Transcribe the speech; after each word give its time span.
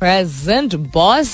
Present 0.00 0.74
boss 0.94 1.30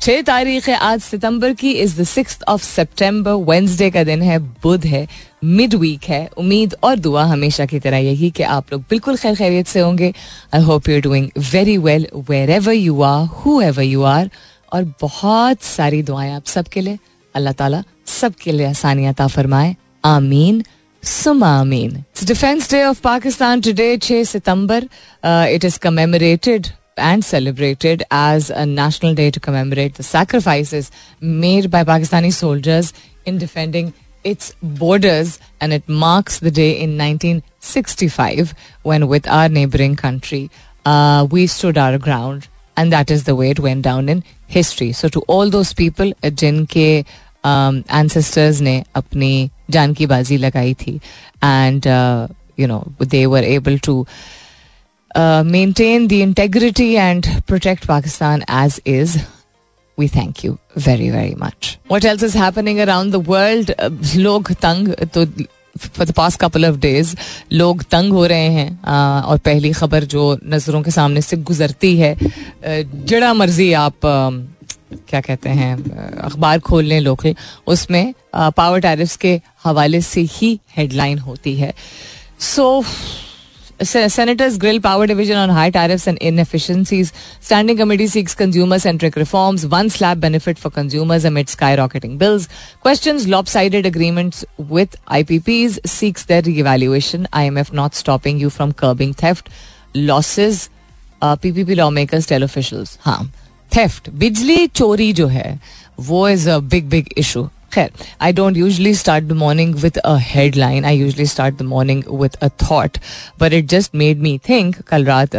छह 0.00 0.20
तारीख 0.22 0.68
है 0.68 0.76
आज 0.76 1.00
सितंबर 1.00 1.52
की 1.54 1.72
इज़ 1.72 2.00
द 2.00 2.04
सिक्स 2.06 2.38
ऑफ़ 2.48 2.62
सितंबर 2.64 3.32
वेंसडे 3.50 3.90
का 3.90 4.04
दिन 4.04 4.22
है, 4.22 4.38
बुध 4.38 4.84
है 4.86 5.06
मिड 5.44 5.74
वीक 5.74 6.04
है। 6.08 6.28
उम्मीद 6.38 6.74
और 6.82 6.98
दुआ 6.98 7.24
हमेशा 7.24 7.66
की 7.66 7.80
तरह 7.80 7.98
यही 7.98 8.30
कि 8.30 8.42
आप 8.42 8.72
लोग 8.72 8.82
बिल्कुल 8.90 9.16
खैर 9.16 9.34
खैरियत 9.34 9.66
से 9.66 9.80
होंगे। 9.80 10.12
I 10.54 10.62
hope 10.62 10.88
you 10.88 11.00
doing 11.00 11.28
very 11.52 11.76
well 11.78 12.06
wherever 12.50 12.72
you 12.72 13.00
are 13.02 13.26
whoever 13.62 13.82
you 13.82 14.02
are 14.02 14.30
और 14.72 14.84
बहुत 15.00 15.62
सारी 15.62 16.02
दुआएँ 16.02 16.32
आप 16.32 16.46
सबके 16.46 16.80
लिए। 16.80 16.98
अल्लाह 17.34 17.52
ताला 17.52 17.82
सबके 18.06 18.52
लिए 18.52 18.66
आसानियात 18.66 19.22
फरमाए। 19.22 19.76
आमीन। 20.04 20.64
सुमा 21.02 21.48
आमीन। 21.60 21.90
Defence 22.24 22.70
day 22.70 22.82
of 22.84 23.00
Pakistan 23.02 23.60
today 23.60 23.96
6 23.98 24.24
September. 24.24 24.88
It 25.24 25.64
is 25.64 25.78
commemorated 25.78 26.66
and 26.98 27.24
celebrated 27.24 28.02
as 28.10 28.50
a 28.50 28.66
national 28.66 29.14
day 29.14 29.30
to 29.30 29.40
commemorate 29.40 29.94
the 29.94 30.02
sacrifices 30.02 30.90
made 31.20 31.70
by 31.70 31.84
Pakistani 31.84 32.32
soldiers 32.32 32.92
in 33.24 33.38
defending 33.38 33.94
its 34.24 34.54
borders. 34.62 35.38
And 35.60 35.72
it 35.72 35.88
marks 35.88 36.40
the 36.40 36.50
day 36.50 36.72
in 36.72 36.98
1965 36.98 38.54
when 38.82 39.08
with 39.08 39.26
our 39.28 39.48
neighboring 39.48 39.96
country 39.96 40.50
uh, 40.84 41.26
we 41.30 41.46
stood 41.46 41.78
our 41.78 41.98
ground. 41.98 42.48
And 42.76 42.92
that 42.92 43.10
is 43.10 43.24
the 43.24 43.34
way 43.34 43.50
it 43.50 43.58
went 43.60 43.82
down 43.82 44.08
in 44.08 44.22
history. 44.46 44.92
So 44.92 45.08
to 45.08 45.20
all 45.22 45.50
those 45.50 45.72
people 45.72 46.12
jinke 46.22 47.06
um, 47.44 47.84
ancestors 47.88 48.60
ne 48.60 48.84
apni 48.94 49.50
janki 49.70 50.06
bazi 50.06 50.38
lagayi 50.38 50.76
thi. 50.76 51.00
And 51.42 51.86
uh, 51.86 52.28
you 52.56 52.66
know 52.66 52.92
they 52.98 53.26
were 53.26 53.46
able 53.56 53.78
to 53.78 54.00
uh, 54.00 54.04
maintain 55.18 56.06
the 56.08 56.12
integrity 56.12 56.92
and 56.92 57.26
protect 57.46 57.86
Pakistan 57.86 58.42
as 58.54 58.80
is 58.86 59.18
we 59.98 60.08
thank 60.08 60.44
you 60.44 60.56
very 60.78 61.10
very 61.10 61.34
much 61.38 61.76
what 61.92 62.04
else 62.04 62.22
is 62.24 62.36
happening 62.38 62.78
around 62.78 63.12
the 63.12 63.24
world 63.28 63.74
लोग 64.16 64.52
तंग 64.62 64.94
तो 65.14 65.24
for 65.78 66.06
the 66.06 66.12
past 66.12 66.36
couple 66.36 66.66
of 66.66 66.76
days 66.76 67.14
लोग 67.52 67.82
तंग 67.90 68.12
हो 68.12 68.24
रहे 68.26 68.48
हैं 68.52 69.22
और 69.22 69.38
पहली 69.38 69.72
खबर 69.72 70.04
जो 70.14 70.38
नज़रों 70.46 70.82
के 70.82 70.90
सामने 70.90 71.20
से 71.20 71.36
गुजरती 71.44 71.96
है 71.98 72.16
जड़ा 72.64 73.32
मर्ज़ी 73.34 73.72
आप 73.78 74.06
क्या 75.08 75.20
कहते 75.20 75.48
हैं 75.50 75.74
अखबार 76.20 76.58
खोल 76.60 76.84
लें 76.84 77.00
लोग 77.00 77.24
उसमें 77.66 78.14
पावर 78.34 78.80
टैरिफ्स 78.80 79.16
के 79.16 79.40
हवाले 79.64 80.00
से 80.00 80.20
ही 80.30 80.58
हेडलाइन 80.76 81.18
होती 81.18 81.54
है 81.56 81.72
सो 82.40 82.68
Senators 83.81 84.57
grill 84.57 84.79
power 84.79 85.07
division 85.07 85.35
on 85.35 85.49
high 85.49 85.69
tariffs 85.69 86.05
and 86.07 86.17
inefficiencies. 86.19 87.11
Standing 87.39 87.75
committee 87.75 88.07
seeks 88.07 88.35
consumer 88.35 88.77
centric 88.79 89.15
reforms. 89.15 89.65
One 89.65 89.89
slab 89.89 90.19
benefit 90.21 90.59
for 90.59 90.69
consumers 90.69 91.25
amid 91.25 91.47
skyrocketing 91.47 92.17
bills. 92.17 92.47
Questions 92.81 93.27
lopsided 93.27 93.85
agreements 93.85 94.45
with 94.57 94.95
IPPs. 95.07 95.79
Seeks 95.87 96.25
their 96.25 96.41
reevaluation. 96.43 97.27
IMF 97.29 97.73
not 97.73 97.95
stopping 97.95 98.37
you 98.37 98.49
from 98.49 98.73
curbing 98.73 99.13
theft. 99.13 99.49
Losses. 99.93 100.69
Uh, 101.21 101.35
PPP 101.35 101.75
lawmakers 101.77 102.25
tell 102.25 102.43
officials. 102.43 102.97
हाँ 103.05 103.31
theft. 103.71 104.09
बिजली 104.09 104.67
चोरी 104.67 105.11
जो 105.13 105.27
है 105.27 105.59
वो 105.99 106.29
is 106.29 106.47
a 106.47 106.59
big 106.61 106.89
big 106.89 107.13
issue. 107.17 107.49
खैर 107.72 107.90
I 108.20 108.32
don't 108.32 108.56
usually 108.56 108.94
start 108.94 109.24
the 109.24 109.32
morning 109.32 109.74
with 109.74 109.96
a 109.98 110.16
headline 110.20 110.84
I 110.84 110.98
usually 110.98 111.26
start 111.26 111.58
the 111.58 111.62
morning 111.62 112.02
with 112.20 112.36
a 112.42 112.48
thought 112.62 112.98
but 113.40 113.52
it 113.52 113.66
just 113.68 113.94
made 113.94 114.20
me 114.22 114.38
think 114.48 114.76
कल 114.88 115.04
रात 115.04 115.36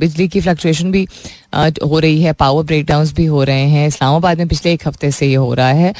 बिजली 0.00 0.28
की 0.28 0.40
फ्लक्चुएशन 0.40 0.92
भी 0.92 1.06
हो 1.54 1.98
रही 1.98 2.22
है 2.22 2.32
पावर 2.32 2.64
ब्रेक 2.64 2.86
डाउन 2.86 3.08
भी 3.16 3.24
हो 3.24 3.42
रहे 3.44 3.66
हैं। 3.68 3.86
इस्लामाबाद 3.88 4.38
में 4.38 4.48
पिछले 4.48 4.72
एक 4.72 4.86
हफ़्ते 4.88 5.10
से 5.10 5.26
ये 5.26 5.34
हो 5.34 5.54
रहा 5.54 5.72
है। 5.72 5.92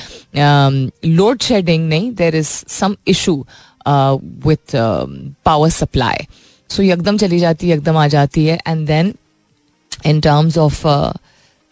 लोड 1.07 1.43
शेडिंग 1.43 1.89
नहीं 1.89 2.13
there 2.15 2.37
is 2.37 2.49
some 2.69 2.97
issue 3.09 3.35
with 4.47 4.77
power 5.45 5.71
supply 5.71 6.27
so 6.71 6.83
एकदम 6.83 7.17
चली 7.19 7.39
जाती 7.39 7.69
है 7.69 7.77
एकदम 7.77 7.97
आ 7.97 8.07
जाती 8.09 8.45
है। 8.47 8.59
And 8.67 8.87
then 8.87 9.15
in 10.07 10.21
terms 10.21 10.59
of 10.59 10.83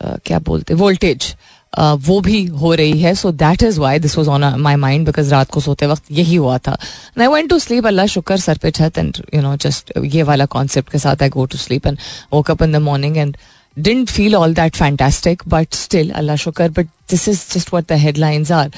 क्या 0.01 0.39
बोलते 0.39 0.75
वोल्टेज 0.75 1.35
Uh, 1.41 1.50
वो 1.79 2.21
भी 2.21 2.45
हो 2.47 2.73
रही 2.75 3.01
है। 3.01 3.15
So 3.15 3.31
that 3.33 3.63
is 3.63 3.79
why 3.81 3.99
this 3.99 4.17
was 4.19 4.29
on 4.29 4.45
my 4.61 4.77
mind 4.77 5.07
because 5.07 5.31
रात 5.31 5.51
को 5.51 5.61
सोते 5.61 5.87
वक्त 5.87 6.05
यही 6.11 6.37
हुआ 6.37 6.59
था। 6.59 6.77
आई 7.21 7.27
वेंट 7.27 7.49
टू 7.51 7.59
स्लीप 7.59 7.87
अल्लाह 7.87 8.07
शुक्र, 8.07 8.37
सर 8.37 8.59
पे 8.59 8.71
छत 8.71 8.99
एंड 8.99 9.23
यू 9.35 9.43
नो 9.43 9.57
जस्ट 9.57 9.93
ये 10.05 10.23
वाला 10.23 10.47
कॉन्सेप्ट 10.47 10.91
के 10.93 10.99
साथ 10.99 11.23
I 11.23 11.29
go 11.29 11.45
to 11.47 11.59
sleep 11.59 11.87
and 11.87 11.99
woke 12.33 12.51
in 12.63 12.73
the 12.73 12.77
morning 12.83 13.17
and 13.17 13.37
didn't 13.77 14.11
feel 14.11 14.37
all 14.37 14.53
that 14.53 14.77
fantastic, 14.77 15.43
but 15.47 15.75
still, 15.75 16.13
Allah 16.13 16.35
shukar. 16.35 16.73
But 16.73 16.87
this 17.09 17.27
is 17.29 17.49
just 17.49 17.73
what 17.73 17.89
the 17.89 17.97
headlines 17.97 18.51
are. 18.51 18.71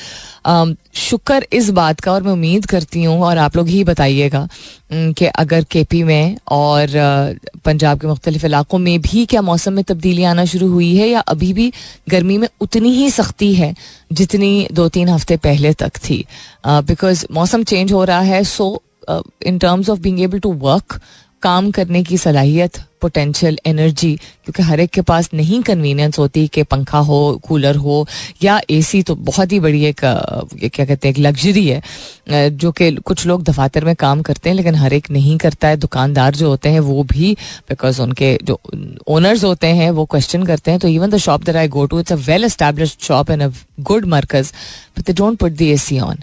Um, 0.45 0.77
शुक्र 0.95 1.47
इस 1.53 1.69
बात 1.71 2.01
का 2.01 2.13
और 2.13 2.23
मैं 2.23 2.33
उम्मीद 2.33 2.67
करती 2.67 3.03
हूँ 3.05 3.21
और 3.25 3.39
आप 3.39 3.57
लोग 3.57 3.69
ही 3.69 3.83
बताइएगा 3.85 4.47
कि 4.93 5.27
अगर 5.27 5.65
के 5.71 5.85
पी 5.91 6.03
में 6.05 6.37
और 6.53 6.89
पंजाब 7.65 8.01
के 8.01 8.07
मुख्तलिफ़ 8.07 8.45
इलाकों 8.47 8.79
में 8.79 9.01
भी 9.03 9.25
क्या 9.27 9.43
मौसम 9.43 9.73
में 9.73 9.85
तब्दीली 9.85 10.25
आना 10.25 10.45
शुरू 10.45 10.69
हुई 10.71 10.95
है 10.97 11.09
या 11.09 11.21
अभी 11.35 11.53
भी 11.53 11.73
गर्मी 12.11 12.39
में 12.39 12.49
उतनी 12.61 12.93
ही 12.95 13.11
सख्ती 13.11 13.53
है 13.55 13.75
जितनी 14.13 14.53
दो 14.73 14.89
तीन 14.89 15.09
हफ़्ते 15.09 15.37
पहले 15.49 15.73
तक 15.83 15.99
थी 16.09 16.25
बिकॉज़ 16.67 17.27
मौसम 17.33 17.63
चेंज 17.65 17.93
हो 17.93 18.05
रहा 18.05 18.21
है 18.21 18.43
so 18.45 18.71
in 19.47 19.59
terms 19.59 19.91
of 19.91 20.01
being 20.01 20.21
able 20.21 20.39
to 20.41 20.53
work 20.63 21.01
काम 21.43 21.71
करने 21.71 22.03
की 22.05 22.19
सलाहियत 22.19 22.79
पोटेंशियल 23.01 23.59
एनर्जी 23.67 24.15
क्योंकि 24.17 24.63
हर 24.63 24.81
एक 24.81 24.91
के 24.91 25.01
पास 25.03 25.29
नहीं 25.35 25.61
कन्वीनियंस 25.63 26.19
होती 26.19 26.47
कि 26.49 26.63
पंखा 26.63 26.99
हो 27.01 27.41
कूलर 27.45 27.77
हो, 27.77 28.07
या 28.43 28.61
एसी 28.71 29.03
तो 29.03 29.15
बहुत 29.29 29.53
ही 29.53 29.59
बड़ी 29.61 29.85
एक 29.85 30.01
क्या 30.01 30.85
कहते 30.85 31.09
हैं, 31.09 31.15
एक 31.15 31.19
लग्जरी 31.19 31.67
है 31.67 32.51
जो 32.51 32.71
कि 32.73 32.91
कुछ 32.97 33.27
लोग 33.27 33.43
दफातर 33.45 33.85
में 33.85 33.95
काम 33.97 34.23
करते 34.23 34.49
हैं, 34.49 34.57
लेकिन 34.57 34.75
हर 34.75 34.93
एक 34.93 35.11
नहीं 35.11 35.37
करता 35.39 35.69
है। 35.69 35.77
दुकानदार 35.77 36.35
जो 36.35 36.49
होते 36.49 36.69
हैं, 36.69 36.81
वो 36.81 37.03
भी 37.05 37.33
बिकॉज़ 37.69 38.01
उनके 38.03 38.39
जो 38.45 38.61
ओनर्स 39.09 39.45
होते 39.45 39.67
हैं, 39.67 39.91
वो 39.91 40.05
क्वेश्चन 40.07 40.45
करते 40.45 40.71
हैं। 40.71 40.81
तो 40.81 40.89
even 40.89 41.11
the 41.11 41.17
shop 41.19 41.45
there 41.45 41.57
I 41.57 41.69
go 41.69 41.87
to 41.87 42.01
it's 42.01 42.13
a 42.13 42.17
well 42.29 42.45
established 42.45 43.01
shop 43.03 43.31
and 43.31 43.43
a 43.43 43.51
good 43.83 44.05
मर्कज 44.09 44.53
but 44.99 45.07
they 45.07 45.13
don't 45.13 45.39
put 45.39 45.53
the 45.53 45.63
A 45.63 45.77
C 45.79 45.99
on 46.01 46.23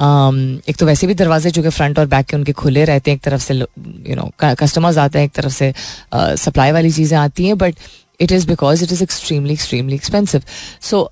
एक 0.00 0.76
तो 0.78 0.86
वैसे 0.86 1.06
भी 1.06 1.14
दरवाजे 1.14 1.50
जो 1.50 1.62
कि 1.62 1.68
फ्रंट 1.70 1.98
और 1.98 2.06
बैक 2.06 2.26
के 2.26 2.36
उनके 2.36 2.52
खुले 2.54 2.84
रहते 2.84 3.10
हैं 3.10 3.16
एक 3.16 3.22
तरफ़ 3.22 3.42
से 3.42 3.54
यू 3.54 4.16
नो 4.16 4.30
कस्टमर्स 4.40 4.98
आते 4.98 5.18
हैं 5.18 5.26
एक 5.26 5.32
तरफ़ 5.32 5.52
से 5.52 5.72
सप्लाई 6.12 6.68
uh, 6.68 6.74
वाली 6.74 6.90
चीज़ें 6.90 7.16
आती 7.18 7.46
हैं 7.46 7.58
but 7.58 7.74
it 8.20 8.32
is 8.32 8.46
because 8.46 8.84
it 8.84 8.92
is 8.92 9.02
extremely 9.02 9.52
extremely 9.52 9.94
expensive 9.94 10.42
so 10.82 11.02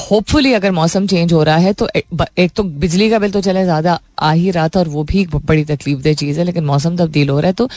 hopefully 0.00 0.52
अगर 0.52 0.70
मौसम 0.72 1.06
चेंज 1.06 1.32
हो 1.32 1.42
रहा 1.42 1.56
है 1.56 1.72
तो 1.72 1.88
एक 2.38 2.52
तो 2.56 2.62
बिजली 2.84 3.08
का 3.10 3.18
बिल 3.18 3.30
तो 3.30 3.40
चले 3.40 3.64
ज़्यादा 3.64 3.98
आ 4.18 4.32
ही 4.32 4.50
रहा 4.50 4.68
था 4.68 4.80
और 4.80 4.88
वो 4.88 5.04
भी 5.04 5.26
बड़ी 5.34 5.64
तकलीफ़ 5.64 6.00
दह 6.00 6.14
चीज़ 6.14 6.38
है 6.38 6.44
लेकिन 6.44 6.64
मौसम 6.64 6.96
तब्दील 6.96 7.28
हो 7.28 7.38
रहा 7.40 7.48
है 7.48 7.54
तो 7.54 7.68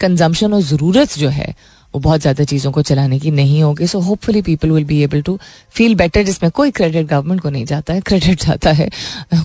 कंजम्पशन 0.00 0.52
और 0.54 0.60
ज़रूरत 0.62 1.18
जो 1.18 1.28
है 1.28 1.54
वो 1.94 2.00
बहुत 2.00 2.20
ज़्यादा 2.20 2.44
चीज़ों 2.44 2.70
को 2.72 2.82
चलाने 2.82 3.18
की 3.18 3.30
नहीं 3.30 3.62
होगी। 3.62 3.86
So 3.86 4.00
hopefully 4.00 4.42
people 4.42 4.70
will 4.70 4.84
be 4.84 5.02
able 5.02 5.22
to 5.22 5.38
feel 5.74 5.94
better 5.96 6.22
जिसमें 6.22 6.50
कोई 6.50 6.70
क्रेडिट 6.70 7.06
गवर्नमेंट 7.06 7.40
को 7.40 7.50
नहीं 7.50 7.64
जाता 7.66 7.94
है। 7.94 8.00
क्रेडिट 8.06 8.44
जाता 8.44 8.72
है 8.72 8.88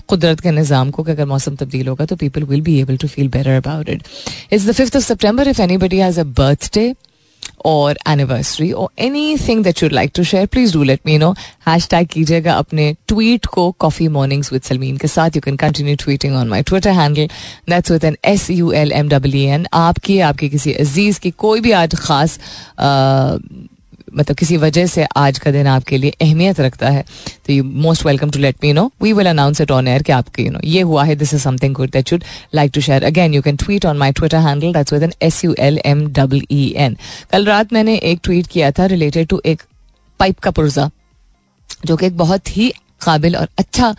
कुदरत 0.08 0.40
के 0.40 0.50
निज़ाम 0.50 0.90
को 0.90 1.02
कि 1.02 1.10
अगर 1.10 1.26
मौसम 1.26 1.56
तब्दील 1.56 1.88
होगा 1.88 2.04
तो 2.06 2.16
people 2.16 2.42
will 2.44 2.60
be 2.60 2.78
able 2.80 2.96
to 2.96 3.08
feel 3.08 3.28
better 3.28 3.56
about 3.56 3.88
it 3.88 4.02
it's 4.52 4.66
the 4.66 4.72
fifth 4.72 4.96
of 4.96 5.04
September 5.04 5.48
if 5.48 5.62
anybody 5.78 5.98
has 5.98 6.20
a 6.20 6.24
birthday 7.58 7.62
or 7.64 7.94
anniversary 8.04 8.72
or 8.72 8.88
anything 8.98 9.62
that 9.62 9.82
you'd 9.82 9.96
like 10.00 10.12
to 10.12 10.24
share, 10.24 10.46
please 10.46 10.72
do 10.72 10.84
let 10.84 11.04
me 11.04 11.18
know. 11.18 11.34
Hashtag 11.66 12.06
कीजिएगा 12.08 12.52
अपने 12.54 12.96
tweet 13.08 13.46
को 13.46 13.74
Coffee 13.84 14.08
Mornings 14.08 14.50
with 14.50 14.64
Salmeen 14.64 14.98
के 14.98 15.08
साथ. 15.08 15.30
You 15.30 15.40
can 15.40 15.56
continue 15.56 15.96
tweeting 15.96 16.32
on 16.32 16.48
my 16.48 16.62
Twitter 16.62 16.92
handle. 16.92 17.28
That's 17.66 17.90
with 17.90 18.04
an 18.04 18.16
S 18.24 18.50
U 18.50 18.74
L 18.74 18.92
M 18.92 19.08
W 19.08 19.48
N. 19.48 19.66
आपकी 19.72 20.18
आपके 20.18 20.48
किसी 20.48 20.72
अज़ीज़ 20.72 21.20
की 21.20 21.30
कोई 21.30 21.60
भी 21.60 21.72
आज 21.72 21.94
खास 21.94 22.38
मतलब 24.18 24.36
किसी 24.36 24.56
वजह 24.56 24.86
से 24.86 25.06
आज 25.16 25.38
का 25.38 25.50
दिन 25.50 25.66
आपके 25.66 25.98
लिए 25.98 26.10
अहमियत 26.20 26.60
रखता 26.60 26.90
है 26.90 27.04
तो 27.46 27.52
you 27.52 27.64
most 27.64 28.06
welcome 28.06 28.30
to 28.30 28.38
let 28.38 28.56
me 28.62 28.72
know 28.72 28.90
we 29.02 29.12
will 29.12 29.26
announce 29.26 29.60
it 29.60 29.70
on 29.70 29.88
air 29.88 30.02
कि 30.02 30.12
आपके 30.12 30.42
यू 30.42 30.50
नो 30.50 30.60
ये 30.64 30.80
हुआ 30.82 31.04
है 31.04 31.16
this 31.16 31.34
is 31.34 31.42
something 31.42 31.74
good 31.74 31.90
that 31.90 32.08
should 32.08 32.24
like 32.54 32.72
to 32.74 32.80
share 32.80 33.04
again 33.04 33.34
you 33.34 33.42
can 33.42 33.56
tweet 33.56 33.86
on 33.86 33.96
my 33.96 34.12
Twitter 34.12 34.38
handle 34.38 34.72
that's 34.72 34.92
with 34.92 35.02
N 35.02 35.12
S 35.22 35.44
U 35.44 35.54
L 35.58 35.80
M 35.84 36.06
double 36.12 36.42
E 36.50 36.72
N 36.76 36.96
कल 37.32 37.46
रात 37.46 37.72
मैंने 37.72 37.96
एक 37.96 38.20
tweet 38.24 38.46
किया 38.46 38.70
था 38.70 38.86
रिलेटेड 38.86 39.28
टू 39.28 39.40
एक 39.44 39.62
पाइप 40.20 40.38
का 40.38 40.50
पुर्जा, 40.50 40.90
जो 41.86 41.96
कि 41.96 42.06
एक 42.06 42.16
बहुत 42.16 42.56
ही 42.56 42.72
काबिल 43.04 43.36
और 43.36 43.48
अच्छा 43.58 43.94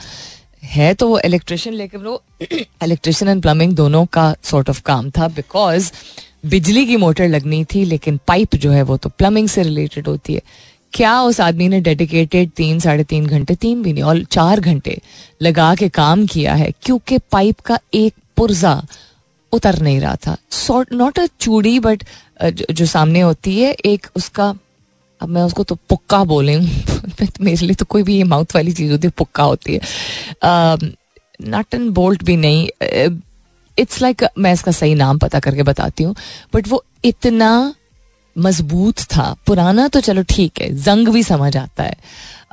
है 0.64 0.94
तो 0.94 1.08
वो 1.08 1.20
इलेक्ट्रिशियन 1.20 1.76
लेकिन 1.76 2.02
वो 2.02 2.22
इलेक्ट्रिशियन 2.84 3.32
एंड 3.32 3.42
प्लम्बिंग 3.42 3.74
दोनों 3.74 4.06
का 4.06 4.36
सॉर्ट 4.44 4.70
ऑफ़ 4.70 4.82
काम 4.82 5.10
था 5.10 5.28
बिकॉज़ 5.28 5.92
बिजली 6.48 6.86
की 6.86 6.96
मोटर 6.96 7.28
लगनी 7.28 7.64
थी, 7.66 7.84
लेकिन 7.86 8.20
पाइप 8.28 8.56
जो 8.56 8.72
है 8.72 8.82
वो 8.82 8.98
तो 8.98 9.10
प्लम्बिंग 9.10 9.48
से 9.48 9.64
रिलेटेड 9.64 10.08
होती 10.08 10.34
है। 10.34 10.42
क्या 10.94 11.22
उस 11.22 11.40
आदमी 11.42 11.68
ने 11.68 11.80
डेडिकेटेड 11.82 12.52
तीन, 12.52 12.80
साढ़े 12.80 13.04
तीन 13.04 13.26
घंटे, 13.26 13.56
तीन 13.56 13.82
भी 13.84 13.94
नहीं, 13.94 14.04
और 14.04 14.24
चार 14.24 14.60
घंटे 14.60 15.00
लगा 15.42 15.74
के 15.76 15.90
काम 15.90 16.26
किया 16.26 16.54
है, 16.54 16.72
क्योंकि 16.82 17.18
पाइप 17.32 17.60
का 17.60 17.80
एक 17.94 18.14
पुर्जा 18.38 18.82
उतर 19.54 19.82
नहीं 19.82 20.00
रहा 20.00 20.16
था। 20.16 20.38
सॉर्ट 20.52 20.94
नॉट 20.94 21.20
अ 21.20 21.26
चूड़ी 21.40 21.80
बट 21.80 22.04
जो 22.72 22.86
सामने 22.86 23.22
होती 23.22 23.60
है, 23.60 23.72
एक 23.86 24.08
उसका, 24.16 24.54
अब 25.22 25.30
मैं 25.30 25.42
उसको 25.42 25.64
तो 25.64 25.76
पुक्का 25.90 26.24
बोले, 26.24 26.58
मेरे 27.42 27.66
लिए 27.66 27.76
तो 27.76 27.86
कोई 27.86 28.04
भी 28.04 28.18
ये 28.18 28.24
माउथ 28.24 28.56
वाली 28.56 28.72
चीज़ 28.72 28.92
होती 28.92 29.08
है, 29.08 29.14
पुक्का 29.18 29.44
होती 29.44 29.74
है। 29.74 29.80
नट 30.46 31.74
एंड 31.74 31.90
बोल्ट 31.92 32.24
भी 32.24 32.36
नहीं 32.38 32.68
इट्स 33.78 34.02
लाइक 34.02 34.24
मैं 34.38 34.54
इसका 34.54 34.72
सही 34.74 34.96
नाम 34.96 35.18
पता 35.20 35.40
करके 35.40 35.64
बताती 35.64 36.04
हूँ 36.04 36.16
बट 36.54 36.68
वो 36.68 36.84
इतना 37.06 37.74
मज़बूत 38.36 39.00
था। 39.12 39.36
पुराना 39.48 39.88
तो 39.88 40.00
चलो 40.02 40.24
ठीक 40.30 40.62
है 40.62 40.74
जंग 40.84 41.08
भी 41.08 41.24
समझ 41.24 41.56
आता 41.58 41.84
है। 41.84 41.96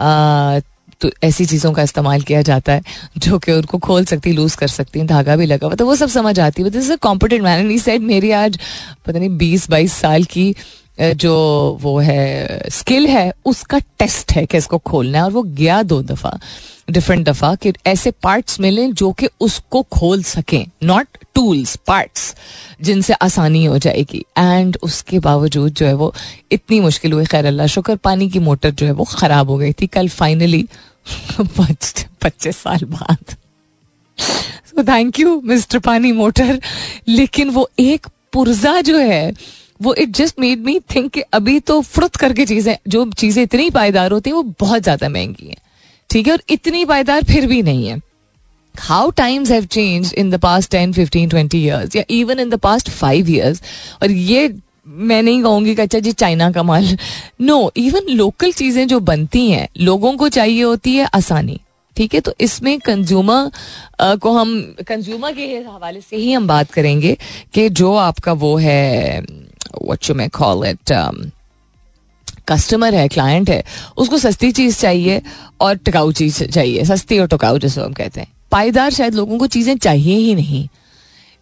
आ, 0.01 0.61
तो 1.01 1.11
ऐसी 1.25 1.45
चीज़ों 1.47 1.73
का 1.73 1.83
इस्तेमाल 1.83 2.23
किया 2.23 2.41
जाता 2.43 2.73
है 2.73 2.83
जो 3.19 3.39
कि 3.39 3.53
उनको 3.53 3.79
खोल 3.79 4.05
सकती 4.05 4.33
लूज 4.33 4.55
कर 4.55 4.69
सकती 4.69 5.01
है 5.01 5.07
धागा 5.07 5.37
भी 5.37 5.47
लगा 5.47 5.67
हुआ 5.67 5.75
तो 5.75 5.87
वो 5.87 5.97
सब 5.97 6.09
समझ 6.09 6.39
आती 6.41 6.63
है। 6.63 6.71
This 6.71 6.91
a 6.91 6.97
competent 7.03 7.43
man 7.43 7.67
and 7.67 7.81
said 7.81 8.03
मेरी 8.03 8.31
आज 8.33 8.59
पता 9.07 9.19
नहीं 9.19 9.37
बीस 9.39 9.69
बाईस 9.71 9.93
साल 9.95 10.25
की 10.27 10.55
जो 11.01 11.35
वो 11.83 11.99
है 11.99 12.71
स्किल 12.71 13.07
है 13.07 13.33
उसका 13.45 13.79
टेस्ट 13.99 14.33
है 14.33 14.45
कि 14.47 14.59
इसको 14.59 14.79
खोलना 14.81 15.19
है 15.19 15.25
और 15.25 15.33
वो 15.33 15.43
गया 15.43 15.83
दो 15.83 16.01
दफ़ा। 16.03 16.39
डिफरेंट 16.89 17.27
दफ़ा 17.27 17.55
कि 17.55 17.73
ऐसे 17.87 18.11
पार्ट्स 18.23 18.61
मिलें 18.61 18.93
जो 18.93 19.11
कि 19.13 19.29
उसको 19.41 19.83
खोल 19.93 20.23
सकें 20.23 20.67
नॉट 20.83 21.19
टूल्स 21.35 21.77
पार्ट्स 21.87 22.35
जिनसे 22.81 23.13
आसानी 23.13 23.65
हो 23.65 23.79
जाएगी। 23.79 24.25
एंड 24.39 24.77
उसके 24.83 25.19
बावजूद 25.19 25.73
जो 25.73 25.87
है 25.87 25.95
वो 25.95 26.13
इतनी 26.53 26.81
मुश्किल 26.81 27.13
हुई, 27.13 27.25
खैर 27.25 27.47
अल्लाह 27.47 27.67
शुक्र, 27.67 27.97
पानी 27.97 28.29
की 28.29 28.39
मोटर 28.39 28.71
जो 28.71 28.87
है 28.87 28.93
वो 28.93 29.05
खराब 29.05 29.51
हो 29.51 29.57
गई 29.59 29.73
थी। 29.73 29.87
कल 29.87 30.09
फाइनली 30.09 30.67
पच्चीस 32.23 32.57
साल 32.57 32.85
बाद। 32.85 33.37
सो 34.19 34.83
थैंक 34.85 35.19
यू 35.21 35.41
मिस्टर 35.45 35.79
पानी 35.79 36.13
मोटर 36.13 36.61
लेकिन 37.09 37.51
वो 37.51 37.69
एक 37.79 38.07
पुर्जा 38.33 38.81
जो 38.81 38.99
है, 38.99 39.33
वो 39.83 39.95
it 39.95 40.11
just 40.11 40.41
made 40.41 40.65
me 40.65 40.79
think 40.95 41.19
अभी 41.33 41.59
तो 41.61 41.81
फ्रुत 41.83 42.17
करके 42.17 42.47
चीज़ें, 42.47 42.77
जो 42.89 43.11
चीज़ें 43.13 43.43
इतनी 43.43 43.71
पायदार 43.71 44.13
होती 44.13 44.31
हैं, 44.31 44.37
वो 44.37 44.43
बहुत 44.61 44.83
ज़्यादा 44.83 45.09
महँगी 45.09 45.49
हैं। 45.49 45.57
ठीक 46.11 46.27
है? 46.27 46.33
और 46.33 46.43
इतनी 46.51 46.85
पायदार 46.85 47.23
फिर 47.25 47.47
भी 47.47 47.63
नहीं 47.63 47.87
है। 47.87 48.01
How 48.75 49.11
times 49.11 49.51
have 49.51 49.65
change 49.65 50.13
in 50.19 50.31
the 50.31 50.39
past 50.41 50.71
ten 50.71 50.93
fifteen 50.93 51.29
twenty 51.29 51.59
years 51.59 51.97
या 51.97 52.05
even 52.11 52.39
in 52.41 52.51
the 52.51 52.59
past 52.61 52.91
five 52.91 53.31
years 53.31 53.63
और 54.03 54.11
ये 54.11 54.55
मैं 54.87 55.23
नहीं 55.23 55.43
कहूँगी 55.43 55.75
कि 55.75 55.83
अच्छा 55.83 55.99
जी, 55.99 56.13
चाइना 56.13 56.51
का 56.53 56.63
माल। 56.63 56.97
नो 57.41 57.71
इवन 57.77 58.09
लोकल 58.11 58.53
चीज़ें 58.53 58.87
जो 58.89 58.99
बनती 59.01 59.51
हैं, 59.51 59.69
लोगों 59.81 60.13
को 60.17 60.29
चाहिए 60.29 60.63
होती 60.63 60.95
है 60.97 61.05
आसानी। 61.15 61.61
ठीक 61.97 62.15
है? 62.15 62.21
तो 62.21 62.35
इसमें 62.41 62.79
कंज्यूमर 62.81 63.51
को 64.23 64.33
हम 64.33 64.75
कंज्यूमर 64.89 65.33
के 65.33 65.47
हवाले 65.59 66.01
से 66.01 66.17
ही 66.17 66.33
हम 66.33 66.47
बात 66.47 66.71
करेंगे 66.71 67.17
कि 67.55 67.69
जो 67.71 67.95
आपका 67.97 68.33
वो 68.35 68.57
है 68.57 69.21
what 69.21 70.09
you 70.09 70.15
may 70.15 70.29
call 70.29 70.67
it 70.67 70.93
customer 72.49 72.95
है 72.95 73.07
क्लाइंट 73.09 73.51
है, 73.51 73.63
उसको 73.97 74.19
सस्ती 74.19 74.51
चीज़ 74.53 74.79
चाहिए 74.79 75.21
और 75.61 75.77
टिकाऊ 75.77 76.13
चीज़ 76.13 76.43
चाहिए। 76.45 76.85
सस्ती 76.85 77.19
और 77.19 77.29
टिकाऊ 77.29 77.59
जैसे 77.59 77.81
हम 77.81 77.93
कहते 77.93 78.21
हैं। 78.21 78.33
पाईदार 78.53 78.91
शायद 78.93 79.15
लोगों 79.15 79.39
को 79.39 79.47
चीज़ें 79.49 79.77
चाहिए 79.77 80.17
ही 80.17 80.35
नहीं। 80.35 80.67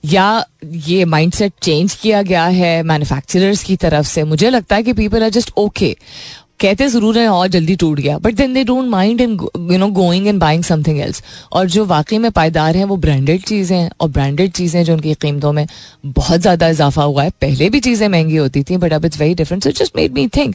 या 0.04 0.44
ये 0.64 1.04
माइंडसेट 1.06 1.52
चेंज 1.62 1.94
किया 1.94 2.22
गया 2.22 2.44
है 2.44 2.82
मैन्युफैक्चरर्स 2.82 3.62
की 3.62 3.76
तरफ़ 3.78 4.06
से। 4.06 4.24
मुझे 4.24 4.50
लगता 4.50 4.76
है 4.76 4.82
कि 4.82 4.92
पीपल 4.92 5.22
आर 5.22 5.30
जस्ट 5.30 5.52
ओके 5.58 5.96
कहते 6.60 6.86
ज़रूर 6.88 7.18
है 7.18 7.26
और 7.28 7.46
जल्दी 7.48 7.74
टूट 7.76 8.00
गया। 8.00 8.16
But 8.18 8.34
then 8.34 8.52
they 8.54 8.62
don't 8.64 8.88
mind 8.88 9.20
in 9.20 9.30
you 9.70 9.78
know 9.78 9.86
going 9.90 10.26
and 10.26 10.38
buying 10.40 10.62
something 10.64 10.98
else 11.00 11.22
और 11.52 11.66
जो 11.68 11.84
वाकई 11.84 12.18
में 12.18 12.30
पायदार 12.30 12.76
हैं, 12.76 12.84
वो 12.84 12.96
ब्रांडेड 12.96 13.42
चीज़ें 13.42 13.76
हैं। 13.76 13.90
और 14.00 14.08
ब्रांडेड 14.10 14.52
चीज़ें 14.52 14.82
जो 14.84 14.92
उनकी 14.92 15.14
कीमतों 15.22 15.52
में 15.52 15.66
बहुत 16.06 16.40
ज़्यादा 16.40 16.68
इजाफा 16.68 17.02
हुआ 17.02 17.22
है। 17.22 17.30
पहले 17.40 17.68
भी 17.70 17.80
चीज़ें 17.80 18.06
महँगी 18.08 18.36
होती 18.36 18.62
थी 18.62 18.76
बट 18.76 18.92
अब 18.92 19.04
it's 19.04 19.20
very 19.20 19.34
different 19.34 19.64
so 19.64 19.70
just 19.72 19.96
made 19.96 20.14
me 20.14 20.26
think 20.36 20.54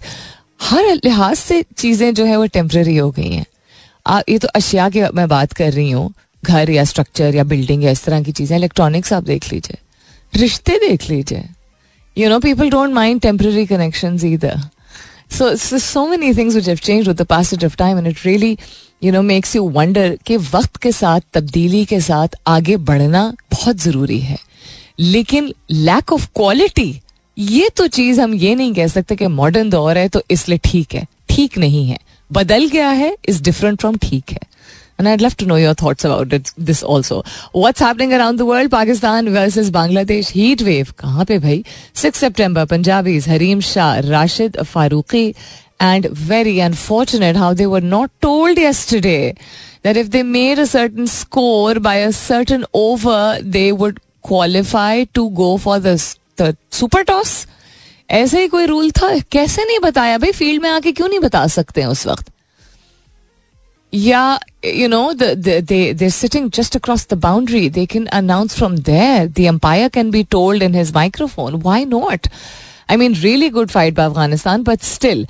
हर 0.59 0.86
लिहाज 0.95 1.36
से 1.38 1.63
चीज़ें 1.77 2.13
जो 2.13 2.25
है 2.25 2.38
वो 2.38 2.45
टेम्प्रेरी 2.54 2.95
हो 2.98 3.09
गई 3.12 3.31
हैं। 3.31 3.45
ये 4.30 4.38
तो 4.39 4.48
अशिया 4.56 4.89
की 4.89 5.01
मैं 5.15 5.27
बात 5.30 5.54
कर 5.54 5.71
रही 5.74 5.92
हूँ। 5.92 6.13
घर 6.44 6.69
या 6.69 6.83
स्ट्रक्चर 6.86 7.36
या 7.36 7.44
बिल्डिंग 7.44 7.83
या 7.83 7.92
इस 7.92 8.04
तरह 8.04 8.24
की 8.24 8.31
चीज़ें 8.31 8.57
इलेक्ट्रॉनिक्स 8.57 9.13
आप 9.13 9.24
देख 9.24 9.51
लीजिए। 9.54 9.77
रिश्ते 10.33 10.77
देख 10.80 11.09
लीजिए। 11.09 11.44
You 12.18 12.30
know 12.30 12.39
people 12.39 12.69
don't 12.69 12.94
mind 12.94 13.21
temporary 13.21 13.65
connection 13.65 14.18
So, 15.30 15.48
so 15.57 15.77
so 15.77 16.01
many 16.09 16.27
things 16.33 16.56
which 16.56 16.68
have 16.68 16.81
changed 16.81 17.09
with 17.09 17.18
the 17.21 17.25
passage 17.25 17.63
of 17.68 17.74
time 17.80 17.98
and 18.01 18.07
it 18.07 18.19
really 18.25 18.51
you 19.01 19.12
know 19.13 19.21
makes 19.21 19.56
you 19.56 19.63
wonder 19.77 20.06
कि 20.25 20.38
वक्त 20.38 20.77
के 20.77 20.92
साथ 20.92 21.21
तब्दीली 21.33 21.83
के 21.86 22.00
साथ 22.01 22.36
आगे 22.48 22.77
बढ़ना 22.89 23.24
बहुत 23.51 23.77
ज़रूरी 23.77 24.19
है। 24.19 24.38
लेकिन 25.00 25.51
लैक 25.71 26.13
ऑफ़ 26.13 26.27
क्वालिटी 26.36 26.89
ये 27.38 27.69
तो 27.78 27.88
चीज़ 27.88 28.22
हम 28.22 28.34
ये 28.34 28.56
नहीं 28.56 28.74
कह 28.74 28.88
सकते 28.88 29.16
कि 29.16 29.28
मॉडर्न 29.28 29.69
दौर 29.69 29.98
है 29.98 30.07
तो 30.10 30.22
इसलिए 30.31 30.60
ठीक 30.66 30.95
है 30.95 31.06
ठीक 31.30 31.57
नहीं 31.57 31.86
है 31.88 31.98
बदल 32.34 32.68
गया 32.69 32.89
है 32.89 33.16
इज़ 33.30 33.42
डिफरेंट 33.44 33.80
फ्रॉम 33.80 33.98
ठीक 34.01 34.31
है 34.31 34.39
And 35.00 35.07
I'd 35.07 35.22
love 35.22 35.36
to 35.38 35.45
know 35.45 35.57
your 35.62 35.75
thoughts 35.75 36.06
about 36.06 36.31
it, 36.34 36.51
this 36.57 36.81
also. 36.81 37.22
What's 37.63 37.80
happening 37.80 38.13
around 38.13 38.39
the 38.42 38.45
world? 38.45 38.72
Pakistan 38.72 39.30
versus 39.36 39.69
Bangladesh 39.69 40.31
heat 40.38 40.63
wave. 40.68 40.92
कहाँ 41.00 41.25
पे 41.25 41.38
भाई? 41.39 41.63
6 42.04 42.18
September, 42.18 42.66
Punjabis, 42.66 43.28
Harim 43.28 43.60
Shah, 43.60 44.01
Rashid 44.07 44.57
Faruqi, 44.72 45.36
and 45.80 46.10
very 46.10 46.60
unfortunate 46.60 47.36
how 47.36 47.54
they 47.54 47.68
were 47.68 47.81
not 47.81 48.10
told 48.22 48.57
yesterday 48.57 49.36
that 49.83 49.98
if 49.98 50.10
they 50.10 50.24
made 50.24 50.57
a 50.57 50.66
certain 50.66 51.06
score 51.06 51.75
by 51.80 51.95
a 51.98 52.12
certain 52.12 52.66
over, 52.74 53.38
they 53.40 53.72
would 53.72 54.00
qualify 54.24 55.04
to 55.13 55.30
go 55.30 55.57
for 55.57 55.80
the, 55.80 55.95
super 56.42 57.04
toss 57.04 57.45
ऐसे 58.10 58.42
ही 58.42 58.48
कोई 58.48 58.66
rule 58.66 58.92
था? 58.92 59.18
कैसे 59.31 59.63
नहीं 59.66 59.80
बताया 59.80 60.18
भाई? 60.18 60.31
Field 60.31 60.62
में 60.63 60.69
आके 60.69 60.92
क्यों 60.92 61.07
नहीं 61.07 61.19
बता 61.19 61.45
सकते 61.48 61.81
हैं 61.81 61.88
उस 61.88 62.06
वक्त? 62.07 62.30
या 63.94 64.39
you 64.66 64.88
know 64.88 65.12
there 65.13 66.10
sitting 66.10 66.50
just 66.51 66.75
across 66.75 67.07
the 67.10 67.13
boundary 67.13 67.69
they 67.69 67.86
can 67.86 68.06
announce 68.06 68.56
from 68.56 68.78
there 68.78 69.28
the umpire 69.28 69.90
can 69.90 70.12
be 70.12 70.23
told 70.23 70.64
in 70.64 70.76
his 70.76 70.92
microphone 70.94 71.54
why 71.54 71.85
not 71.85 72.28
I 72.90 72.98
mean 72.98 73.16
really 73.16 73.50
good 73.50 73.70
fight 73.70 73.94
by 73.94 74.06
Afghanistan 74.06 74.64
but 74.64 74.82
still 74.84 75.26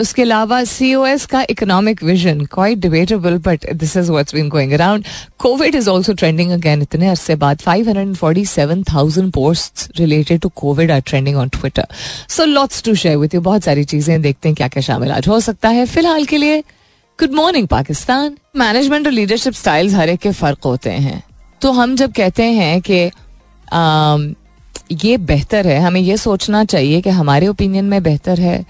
उसके 0.00 0.22
अलावा 0.22 0.62
C 0.64 0.94
O 0.94 1.04
S 1.06 1.26
का 1.26 1.44
economic 1.50 2.02
vision 2.04 2.44
quite 2.52 2.78
debatable 2.78 3.38
but 3.46 3.66
this 3.74 3.96
is 3.96 4.10
what's 4.10 4.34
been 4.34 4.48
going 4.48 4.72
around 4.72 5.04
covid 5.38 5.74
is 5.74 5.88
also 5.90 6.12
trending 6.12 6.50
again 6.52 6.82
इतने 6.82 7.08
अरसे 7.08 7.36
बाद 7.36 7.60
five 7.60 7.88
hundred 7.88 8.06
and 8.08 8.16
forty 8.16 8.44
seven 8.46 8.82
thousand 8.92 9.32
post 9.32 9.98
related 9.98 10.40
to 10.40 10.48
covid 10.56 10.90
are 10.90 11.00
trending 11.06 11.36
on 11.36 11.48
Twitter 11.48 11.86
so 12.28 12.44
lots 12.44 12.82
to 12.82 12.94
share 12.94 13.16
with 13.16 13.34
you 13.34 13.40
बहुत 13.40 13.64
सारी 13.64 13.84
चीज़ें 13.84 14.20
देखते 14.22 14.48
हैं 14.48 14.56
क्या 14.56 14.68
क्या 14.68 14.82
शामिल 14.82 15.12
आज 15.12 15.28
हो 15.28 15.40
सकता 15.40 15.68
है। 15.68 15.86
फ़िलहाल 15.86 16.24
के 16.24 16.36
लिए 16.36 16.60
गुड 17.18 17.32
मॉर्निंग 17.34 17.66
पाकिस्तान। 17.68 18.36
मैनेजमेंट 18.56 19.06
और 19.06 19.12
लीडरशिप 19.12 19.54
स्टाइल्स 19.54 19.94
हर 19.94 20.08
एक 20.08 20.20
के 20.20 20.30
फ़र्क 20.32 20.64
होते 20.64 20.90
हैं। 20.90 21.22
तो 21.62 21.72
हम 21.72 21.94
जब 21.96 22.12
कहते 22.12 22.42
हैं 22.42 22.80
कि 22.80 23.04
ये 25.04 25.16
बेहतर 25.16 25.66
है, 25.66 25.78
हमें 25.80 26.00
ये 26.00 26.16
सोचना 26.16 26.64
चाहिए 26.64 27.00
कि 27.00 27.10
हमारे 27.10 27.48
ओपिनियन 27.48 27.84
में 27.84 28.02
बेहतर 28.02 28.40
है। 28.40 28.64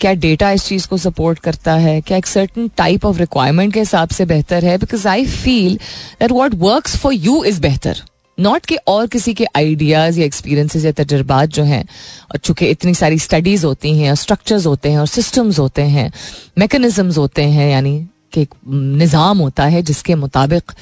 क्या 0.00 0.12
डेटा 0.12 0.50
इस 0.50 0.64
चीज़ 0.64 0.88
को 0.88 0.96
सपोर्ट 0.96 1.38
करता 1.38 1.74
है? 1.74 2.00
क्या 2.00 2.18
एक 2.18 2.26
सर्टन 2.26 2.70
टाइप 2.76 3.04
ऑफ़ 3.04 3.18
रिक्वायरमेंट 3.18 3.74
के 3.74 3.80
हिसाब 3.80 4.08
से 4.08 4.24
बेहतर 4.24 4.64
है? 4.64 4.78
Because 4.78 5.08
I 5.08 5.26
feel 5.26 5.76
that 6.20 6.32
what 6.32 6.54
work 6.54 6.88
for 6.88 7.12
you 7.12 7.44
is 7.44 7.60
बेहतर 7.60 8.02
नॉट 8.40 8.66
कि 8.66 8.76
और 8.86 9.06
किसी 9.06 9.34
के 9.34 9.44
आइडियाज़ 9.56 10.20
या 10.20 10.26
एक्सपीरियंसेस 10.26 10.84
या 10.84 10.92
तजर्बात 10.92 11.48
जो 11.48 11.62
हैं, 11.62 11.84
और 12.32 12.38
चूँकि 12.38 12.66
इतनी 12.66 12.94
सारी 12.94 13.18
स्टडीज़ 13.18 13.66
होती 13.66 13.98
हैं, 13.98 14.10
और 14.10 14.16
स्ट्रक्चर्स 14.16 14.66
होते 14.66 14.90
हैं, 14.90 14.98
और 14.98 15.06
सिस्टम्स 15.06 15.58
होते 15.58 15.82
हैं 15.82 16.12
मेकनिज़म्स 16.58 17.18
होते 17.18 17.42
हैं, 17.42 17.70
यानी 17.70 18.06
कि 18.32 18.40
एक 18.42 18.54
निज़ाम 18.66 19.38
होता 19.38 19.64
है, 19.64 19.82
जिसके 19.82 20.14
मुताबिक 20.16 20.72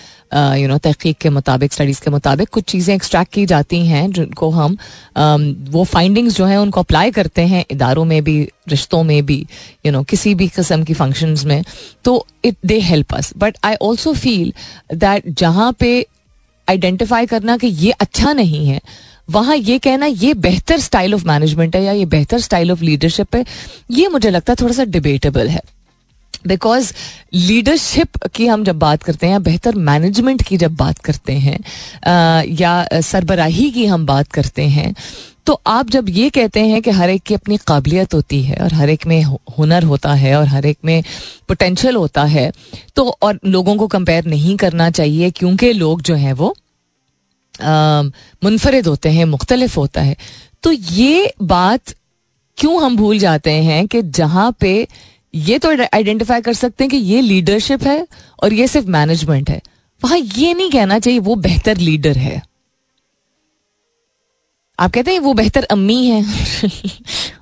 यू 0.59 0.69
नो 0.69 0.77
तहकीक 0.79 1.19
के 1.19 1.31
मुताबिक 1.31 1.73
स्टडीज़ 1.73 2.01
के 2.03 2.11
मुताबिक 2.11 2.49
कुछ 2.49 2.65
चीज़ें 2.65 2.95
एक्सट्रैक्ट 2.95 3.33
की 3.33 3.45
जाती 3.47 3.85
हैं, 3.87 4.11
जिनको 4.13 4.51
हम 4.51 4.77
वो 5.71 5.85
फाइंडिंग्स 5.87 6.37
जो 6.37 6.45
हैं 6.45 6.59
उनको 6.59 6.81
अप्लाई 6.81 7.11
करते 7.11 7.43
हैं 7.45 7.65
इदारों 7.71 8.05
में 8.05 8.23
भी, 8.25 8.41
रिश्तों 8.69 9.03
में 9.05 9.25
भी 9.27 9.45
यू 9.87 9.93
नो 9.93 10.03
किसी 10.05 10.35
भी 10.35 10.49
किस्म 10.51 10.85
की 10.85 10.95
फ़ंक्शंस 10.95 11.45
में। 11.45 11.63
तो 12.05 12.25
it 12.45 12.57
they 12.67 12.79
help 12.83 13.15
us 13.15 13.33
but 13.37 13.57
I 13.65 13.75
also 13.83 14.13
feel 14.15 14.53
that 14.95 15.29
जहाँ 15.39 15.73
पे 15.81 16.07
आइडेंटिफाई 16.69 17.27
करना 17.27 17.57
कि 17.57 17.67
ये 17.67 17.91
अच्छा 17.93 18.33
नहीं 18.33 18.67
है, 18.67 18.81
वहाँ 19.29 19.57
ये 19.57 19.79
कहना 19.79 20.07
ये 20.07 20.35
बेहतर 20.37 20.79
स्टाइल 20.81 21.15
ऑफ़ 21.15 21.27
मैनेजमेंट 21.27 21.77
है 21.77 21.83
या 21.85 21.93
ये 21.93 22.05
बेहतर 22.07 22.39
स्टाइल 22.41 22.73
ऑफ़ 22.73 22.83
लीडरशिप 22.83 23.37
है, 23.37 23.45
ये 23.91 24.09
मुझे 24.09 24.31
लगता 24.31 24.53
है 24.53 24.57
थोड़ा 24.61 24.73
सा 24.75 24.85
डिबेटेबल 24.87 25.49
है। 25.49 25.61
बिकॉज़ 26.47 26.93
लीडरशिप 27.35 28.17
की 28.35 28.47
हम 28.47 28.65
जब 28.65 28.79
बात 28.79 29.03
करते 29.03 29.27
हैं 29.27 29.43
बेहतर 29.43 29.75
मैनेजमेंट 29.75 30.43
की 30.43 30.57
जब 30.57 30.77
बात 30.77 30.99
करते 30.99 31.33
हैं 31.33 31.59
या 32.45 33.01
सरबराही 33.01 33.71
की 33.71 33.87
हम 33.87 34.07
बात 34.07 34.33
करते 34.33 34.63
हैं 34.63 34.95
तो 35.47 35.61
आप 35.67 35.91
जब 35.91 36.09
ये 36.09 36.31
कहते 36.31 36.61
हैं 36.61 36.83
कि 36.83 36.91
हर 36.91 37.11
एक 37.11 37.23
की 37.23 37.35
अपनी 37.35 37.57
काबिलियत 37.57 38.15
होती 38.15 38.43
है 38.43 38.57
और 38.57 38.73
हर 38.73 38.91
एक 38.91 39.07
में 39.07 39.23
हुनर 39.59 39.83
होता 39.83 40.15
है 40.15 40.35
और 40.37 40.47
हर 40.47 40.67
एक 40.67 40.79
में 40.85 41.03
पोटेंशियल 41.49 41.97
होता 41.97 42.25
है 42.25 42.53
तो 42.97 43.17
और 43.23 43.39
लोगों 43.45 43.77
को 43.77 43.87
कंपेयर 43.87 44.25
नहीं 44.25 44.57
करना 44.57 44.91
चाहिए 44.91 45.31
क्योंकि 45.31 45.73
लोग 45.73 46.03
जो 46.03 46.15
हैं 46.15 46.33
वो 46.33 46.55
मुनफरद 48.45 48.87
होते 48.87 49.09
हैं, 49.09 49.25
मुख्तलिफ़ 49.25 49.77
होता 49.77 50.01
है। 50.01 50.17
तो 50.63 50.73
ये 50.73 51.33
बात 51.43 51.95
क्यों 52.57 52.83
हम 52.83 52.97
भूल 52.97 53.19
जाते 53.19 53.51
हैं 53.51 53.87
कि 53.87 54.03
जहाँ 54.03 54.53
पे 54.61 54.87
ये 55.35 55.59
तो 55.59 55.71
आइडेंटिफाई 55.85 56.41
कर 56.41 56.53
सकते 56.55 56.85
हैं 56.85 56.91
कि 56.91 56.97
ये 56.97 57.21
लीडरशिप 57.21 57.83
है 57.83 58.07
और 58.43 58.53
ये 58.53 58.67
सिर्फ़ 58.69 58.89
मैनेजमेंट 58.89 59.51
है। 59.51 59.61
वहाँ 60.03 60.19
ये 60.19 60.53
नहीं 60.55 60.71
कहना 60.71 60.99
चाहिए, 60.99 61.19
वो 61.19 61.35
बेहतर 61.37 61.77
लीडर 61.77 62.19
है। 62.19 62.43
आप 64.79 64.91
कहते 64.93 65.13
हैं, 65.13 65.19
वो 65.21 65.33
बेहतर 65.35 65.65
अम्मी 65.65 66.05
है, 66.07 66.21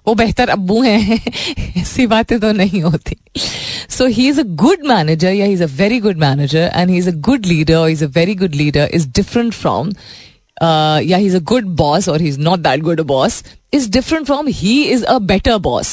वो 0.07 0.15
बेहतर 0.15 0.49
अब्बू 0.49 0.81
हैं। 0.83 1.21
ऐसी 1.77 2.07
बातें 2.07 2.39
तो 2.41 2.53
नहीं 2.53 2.81
होती। 2.83 3.17
So 3.91 4.07
he 4.07 4.29
is 4.29 4.41
a 4.41 4.45
good 4.63 4.87
manager 4.87 5.33
या 5.33 5.47
he 5.47 5.53
is 5.53 5.63
a 5.63 5.67
very 5.77 6.01
good 6.01 6.19
manager 6.19 6.71
and 6.75 6.91
he 6.91 6.97
is 6.99 7.09
a 7.09 7.13
good 7.21 7.47
leader 7.47 7.89
is 7.89 8.05
a 8.05 8.09
very 8.09 8.35
good 8.35 8.55
leader 8.55 8.91
is 8.95 9.09
different 9.09 9.53
from 9.53 9.93
या 10.63 11.17
he 11.17 11.27
is 11.27 11.37
a 11.37 11.41
good 11.45 11.65
boss 11.77 12.09
और 12.09 12.21
he 12.21 12.29
is 12.29 12.39
not 12.41 12.59
that 12.59 12.81
good 12.81 13.01
boss 13.07 13.43
is 13.75 13.91
different 13.91 14.27
from 14.27 14.49
he 14.49 14.83
is 14.85 15.05
a 15.05 15.19
better 15.19 15.57
boss 15.59 15.93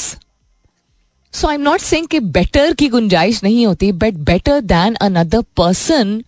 so 1.34 1.48
I 1.48 1.56
am 1.56 1.62
not 1.62 1.80
saying 1.80 2.08
कि 2.08 2.20
better 2.20 2.74
की 2.74 2.88
गुंजाइश 2.88 3.44
नहीं 3.44 3.66
होती 3.66 3.92
but 3.92 4.14
better 4.14 4.62
than 4.62 4.96
another 4.96 5.42
person 5.42 6.24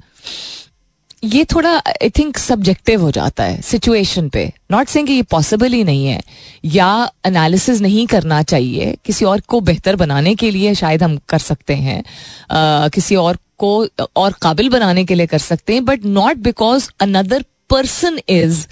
ये 1.23 1.45
थोड़ा 1.45 1.77
आई 1.77 2.09
think 2.09 2.37
subjective 2.37 3.01
हो 3.01 3.11
जाता 3.11 3.43
है 3.43 3.61
सिचुएशन 3.61 4.29
पे. 4.29 4.53
नॉट 4.71 4.87
सेइंग 4.87 5.07
कि 5.07 5.13
ये 5.13 5.21
पॉसिबल 5.21 5.71
ही 5.71 5.83
नहीं 5.83 6.07
है 6.07 6.21
या 6.65 7.11
एनालिसिस 7.25 7.81
नहीं 7.81 8.07
करना 8.07 8.43
चाहिए 8.43 8.97
किसी 9.05 9.25
और 9.25 9.39
को 9.39 9.61
बेहतर 9.61 9.95
बनाने 9.95 10.35
के 10.35 10.51
लिए 10.51 10.75
शायद 10.75 11.03
हम 11.03 11.19
कर 11.29 11.37
सकते 11.37 11.73
हैं 11.73 12.03
uh, 12.03 12.93
किसी 12.93 13.15
और 13.15 13.37
को 13.57 13.87
और 14.15 14.33
काबिल 14.41 14.69
बनाने 14.69 15.05
के 15.05 15.15
लिए 15.15 15.27
कर 15.27 15.37
सकते 15.37 15.73
हैं 15.73 15.85
but 15.85 16.05
not 16.05 16.37
because 16.37 16.89
another 16.99 17.45
person 17.69 18.19
is 18.29 18.67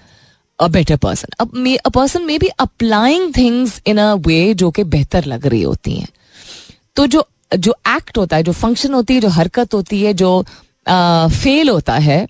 a 0.59 0.67
better 0.67 0.95
person 0.97 1.27
अब 1.39 1.77
person 1.95 2.21
may 2.21 2.37
be 2.37 2.47
applying 2.47 3.33
things 3.37 3.81
in 3.87 3.97
a 3.97 4.13
way 4.13 4.53
जो 4.53 4.71
कि 4.71 4.83
बेहतर 4.83 5.25
लग 5.25 5.47
रही 5.47 5.61
होती 5.61 5.93
हैं. 5.93 6.07
तो 6.95 7.05
जो 7.07 7.27
जो 7.57 7.75
एक्ट 7.88 8.17
होता 8.17 8.35
है, 8.35 8.43
जो 8.43 8.51
फ़ंक्शन 8.51 8.93
होती 8.93 9.13
है, 9.13 9.21
जो 9.21 9.29
हरकत 9.29 9.73
होती 9.73 10.01
है, 10.03 10.13
जो 10.13 10.43
फेल 11.33 11.69
होता 11.69 11.93
है, 12.00 12.25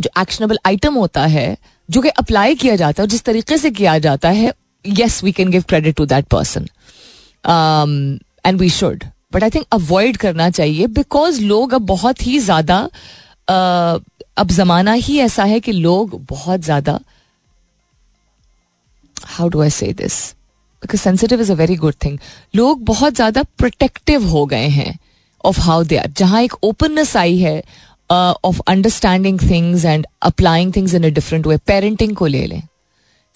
जो 0.00 0.10
एक्शनेबल 0.20 0.58
आइटम 0.66 0.94
होता 0.94 1.26
है, 1.26 1.56
जो 1.88 2.00
कि 2.02 2.08
अप्लाई 2.08 2.54
किया 2.54 2.76
जाता 2.76 3.02
है 3.02 3.08
जिस 3.08 3.22
तरीके 3.24 3.58
से 3.58 3.70
किया 3.70 3.98
जाता 3.98 4.30
है 4.30 4.52
yes 4.84 5.22
we 5.24 5.32
can 5.32 5.50
give 5.50 5.62
credit 5.68 5.96
to 5.96 6.06
that 6.06 6.26
person 6.26 6.66
and 8.46 8.60
we 8.60 8.70
should 8.70 9.04
but 9.34 9.42
I 9.42 9.50
think 9.50 9.66
avoid 9.72 10.16
करना 10.16 10.48
चाहिए 10.50 10.86
बिकॉज़ 10.96 11.40
लोग 11.42 11.74
अब 11.74 11.86
बहुत 11.86 12.26
ही 12.26 12.38
ज़्यादा 12.38 12.78
अब 14.36 14.50
जमाना 14.50 14.92
ही 14.92 15.18
ऐसा 15.18 15.44
है 15.44 15.60
कि 15.60 15.72
लोग 15.72 16.20
बहुत 16.26 16.60
ज़्यादा 16.60 16.98
how 19.26 19.48
do 19.48 19.62
I 19.62 19.70
say 19.70 19.92
this 19.92 20.18
because 20.82 21.00
sensitive 21.00 21.40
is 21.40 21.52
a 21.52 21.54
very 21.54 21.76
good 21.76 21.94
thing 22.04 22.18
लोग 22.56 22.84
बहुत 22.84 23.14
ज़्यादा 23.14 23.42
प्रोटेक्टिव 23.58 24.26
हो 24.28 24.44
गए 24.46 24.68
हैं 24.68 24.98
ऑफ़ 25.44 25.60
हाउ 25.60 25.84
दे 25.84 25.96
आर 25.96 26.10
जहाँ 26.18 26.42
एक 26.42 26.54
ओपननेस 26.64 27.16
आई 27.16 27.36
है 27.38 27.62
of 28.10 28.60
understanding 28.68 29.40
things 29.40 29.84
and 29.84 30.06
applying 30.22 30.72
things 30.76 30.94
in 30.94 31.04
a 31.04 31.08
different 31.14 31.46
way 31.46 31.56
parenting 31.66 32.14
को 32.16 32.26
ले 32.26 32.46
लें. 32.46 32.62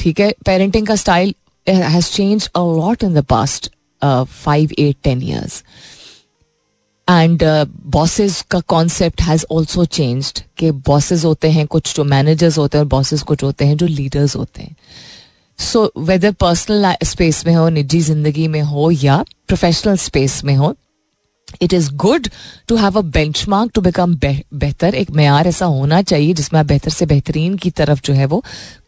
ठीक 0.01 0.21
है? 0.21 0.33
पेरेंटिंग 0.47 0.87
का 0.87 0.95
style 0.97 1.35
has 1.67 2.11
change 2.11 2.47
a 2.47 2.61
lot 2.77 3.05
in 3.05 3.15
the 3.15 3.25
past 3.31 3.71
five 4.03 4.71
eight 4.79 4.97
ten 5.05 5.23
years 5.23 5.63
and 7.09 7.43
bosses 7.95 8.41
का 8.51 8.61
कॉन्सेप्ट 8.69 9.23
हैज़ 9.23 9.45
ऑल्सो 9.51 9.85
चेंज्ड 9.85 10.41
कि 10.59 10.71
बॉसेस 10.87 11.25
होते 11.25 11.51
हैं 11.51 11.67
कुछ 11.67 11.95
जो 11.97 12.05
मैनेजर्स 12.05 12.59
होते 12.59 12.79
हैं 12.79 12.85
और 12.85 12.89
बॉसेस 12.89 13.23
कुछ 13.23 13.43
होते 13.43 13.65
हैं 13.65 13.77
जो 13.77 13.87
लीडर्स 13.87 14.37
होते 14.37 14.63
हैं. 14.63 14.77
सो 15.61 15.91
वेदर 15.99 16.33
पर्सनल 16.33 16.95
स्पेस 17.05 17.47
में 17.47 17.55
हो, 17.55 17.69
निजी 17.69 18.01
ज़िंदगी 18.01 18.47
में 18.49 18.61
हो, 18.63 18.91
या 18.91 19.25
प्रोफेशनल 19.49 19.97
स्पेस 19.99 20.43
में 20.45 20.55
हो 20.57 20.75
it 21.63 21.73
is 21.75 21.91
good 21.97 22.29
to 22.69 22.77
have 22.77 22.99
a 22.99 23.03
benchmark 23.49 23.71
to 23.75 23.81
become 23.81 24.15
बेहतर 24.15 24.95
एक 24.95 25.11
मैार 25.11 25.47
ऐसा 25.49 25.67
होना 25.67 26.01
चाहिए 26.03 26.33
जिसमें 26.35 26.59
आप 26.61 26.67
बेहतर 26.67 26.91
से 26.91 27.07
बेहतरीन 27.07 27.57
की 27.57 27.71
तरफ़ 27.71 28.01
जो 28.05 28.15
है 28.15 28.27
वो 28.27 28.43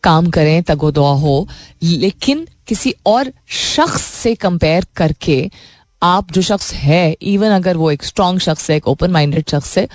काम 0.04 0.30
करें 0.30 0.62
तगो 0.62 0.90
दुआ 0.90 1.12
हो। 1.16 1.46
लेकिन 1.82 2.46
किसी 2.68 2.94
और 3.06 3.32
शख्स 3.48 4.02
से 4.02 4.34
कंपेयर 4.34 4.86
करके 4.96 5.50
आप 6.02 6.32
जो 6.32 6.42
शख्स 6.42 6.72
है 6.74 7.16
इवन 7.22 7.50
अगर 7.50 7.76
वो 7.76 7.90
एक 7.90 8.04
स्ट्रांग 8.04 8.38
शख्स 8.40 8.70
है, 8.70 8.76
एक 8.76 8.88
ओपन 8.88 9.10
माइंडेड 9.10 9.48
शख्स 9.50 9.76
है, 9.78 9.88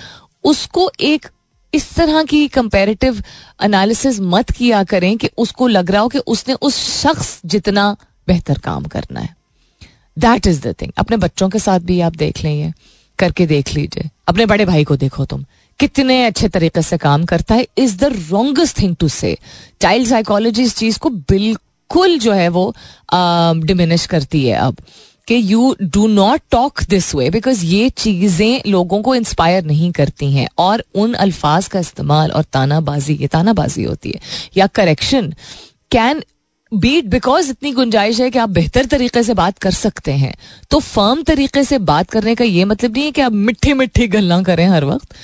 उसको 0.44 0.90
एक 1.00 1.26
इस 1.74 1.94
तरह 1.94 2.22
की 2.24 2.48
कंपेरेटिव 2.48 3.22
एनालिसिस 3.62 4.20
मत 4.20 4.50
किया 4.50 4.84
करें 4.84 5.16
कि 5.18 5.30
उसको 5.38 5.66
लग 5.66 5.90
रहा 5.90 6.02
हो 6.02 6.08
कि 6.08 6.18
उसने 6.18 6.54
उस 6.54 6.76
शख्स 7.02 7.40
जितना 7.46 7.96
बेहतर 8.28 8.58
काम 8.58 8.84
करना 8.84 9.20
है। 9.20 9.36
दैट 10.18 10.46
इज़ 10.46 10.60
द 10.68 10.74
थिंग 10.82 10.92
अपने 10.98 11.16
बच्चों 11.16 11.48
के 11.48 11.58
साथ 11.58 11.80
भी 11.80 12.00
आप 12.00 12.16
देख 12.16 12.42
लें 12.44 12.72
करके 13.18 13.46
देख 13.46 13.74
लीजिए। 13.74 14.10
अपने 14.28 14.46
बड़े 14.46 14.64
भाई 14.64 14.84
को 14.84 14.96
देखो 14.96 15.24
तुम। 15.24 15.44
कितने 15.78 16.24
अच्छे 16.24 16.48
तरीके 16.48 16.82
से 16.82 16.98
काम 16.98 17.24
करता 17.24 17.54
है। 17.54 17.66
Is 17.78 17.96
the 17.96 18.04
wrongest 18.04 18.78
thing 18.80 18.96
to 18.96 19.08
say 19.08 19.36
child 19.80 20.08
psychology 20.08 20.62
इस 20.62 20.76
चीज़ 20.76 20.98
को 20.98 21.10
बिल्कुल 21.10 22.18
जो 22.18 22.32
है 22.32 22.48
वो 22.48 22.74
डिमिनिश 23.64 24.06
करती 24.06 24.46
है 24.46 24.56
अब। 24.56 24.76
कि 25.28 25.40
you 25.44 25.74
do 25.84 26.06
not 26.06 26.40
talk 26.50 26.82
this 26.90 27.14
way 27.14 27.28
because 27.30 27.64
ये 27.66 27.88
चीज़ें 27.96 28.60
लोगों 28.66 29.00
को 29.02 29.14
इंस्पायर 29.14 29.64
नहीं 29.64 29.90
करती 29.92 30.32
हैं। 30.32 30.48
और 30.58 30.84
उन 30.94 31.14
अल्फाज 31.14 31.68
का 31.68 31.80
इस्तेमाल 31.80 32.30
और 32.30 32.44
तानाबाजी, 32.44 33.14
ये 33.14 33.26
तानाबाजी 33.26 33.82
होती 33.84 34.10
है। 34.10 34.20
या 34.56 34.66
करेक्शन 34.68 35.32
कैन 35.90 36.22
बीट 36.72 37.04
बिकॉज़ 37.06 37.50
इतनी 37.50 37.72
गुंजाइश 37.72 38.20
है 38.20 38.30
कि 38.30 38.38
आप 38.38 38.48
बेहतर 38.50 38.86
तरीके 38.86 39.22
से 39.22 39.34
बात 39.34 39.58
कर 39.58 39.70
सकते 39.72 40.12
हैं। 40.14 40.34
तो 40.70 40.78
फर्म 40.78 41.22
तरीके 41.22 41.64
से 41.64 41.78
बात 41.80 42.10
करने 42.10 42.34
का 42.34 42.44
ये 42.44 42.64
मतलब 42.64 42.92
नहीं 42.92 43.04
है 43.04 43.10
कि 43.10 43.20
आप 43.20 43.32
मिट्टी 43.32 43.72
मिट्टी 43.74 44.06
गल्ला 44.08 44.40
करें 44.42 44.66
हर 44.66 44.84
वक्त, 44.84 45.14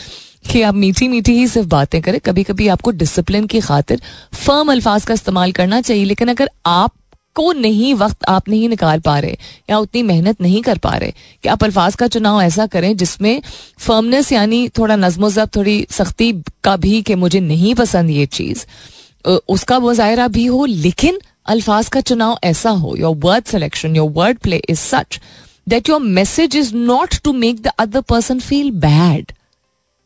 कि 0.51 0.63
आप 0.63 0.75
मीठी 0.75 1.09
मीठी 1.09 1.33
ही 1.33 1.47
सिर्फ़ 1.49 1.69
बातें 1.69 2.01
करें। 2.03 2.19
कभी 2.21 2.43
कभी 2.43 2.69
आपको 2.69 2.91
डिसिप्लिन 2.93 3.47
की 3.47 3.61
खातिर 3.61 4.01
फर्म 4.37 4.73
अल्फाज 4.73 5.05
का 5.05 5.15
इस्तेमाल 5.15 5.53
करना 5.53 5.81
चाहिए, 5.81 6.05
लेकिन 6.05 6.29
अगर 6.29 6.51
आप 6.67 6.93
को 7.35 7.53
नहीं 7.53 7.93
वक्त 7.95 8.25
आप 8.29 8.49
नहीं 8.49 8.69
निकाल 8.69 9.01
पा 9.01 9.19
रहे, 9.19 9.37
या 9.71 9.79
उतनी 9.79 10.03
मेहनत 10.03 10.41
नहीं 10.41 10.63
कर 10.63 10.79
पा 10.79 10.97
रहे, 10.97 11.13
कि 11.43 11.49
आप 11.49 11.65
अल्फाज 11.65 11.95
का 11.95 12.07
चुनाव 12.09 12.41
ऐसा 12.43 12.67
करें 12.67 12.97
जिसमें 12.97 13.41
फर्मनेस 13.79 14.33
यानी 14.33 14.69
थोड़ा 14.79 14.97
नज्म 14.97 15.31
जब 15.31 15.49
थोड़ी 15.57 15.87
सख्ती 15.91 16.33
का 16.65 16.77
भी 16.77 17.01
कि 17.03 17.15
मुझे 17.17 17.41
नहीं 17.43 17.75
पसंद 17.75 18.11
ये 18.11 18.27
चीज़ 18.29 18.65
उसका 19.49 19.79
मुजाहरा 19.81 20.29
भी 20.29 20.45
हो, 20.47 20.65
लेकिन 20.67 21.19
अल्फाज 21.47 21.89
का 21.89 22.01
चुनाव 22.03 22.39
ऐसा 22.45 22.71
हो 22.73 22.95
your 22.97 23.17
word 23.17 23.45
selection 23.47 23.97
your 23.97 24.11
word 24.13 24.39
play 24.39 24.57
is 24.69 24.79
such 24.81 25.21
that 25.67 25.89
your 25.89 26.01
message 26.01 26.57
is 26.57 26.75
not 26.77 27.15
to 27.25 27.33
make 27.35 27.63
the 27.63 27.73
other 27.79 28.01
person 28.09 28.41
feel 28.41 28.71
bad 28.81 29.33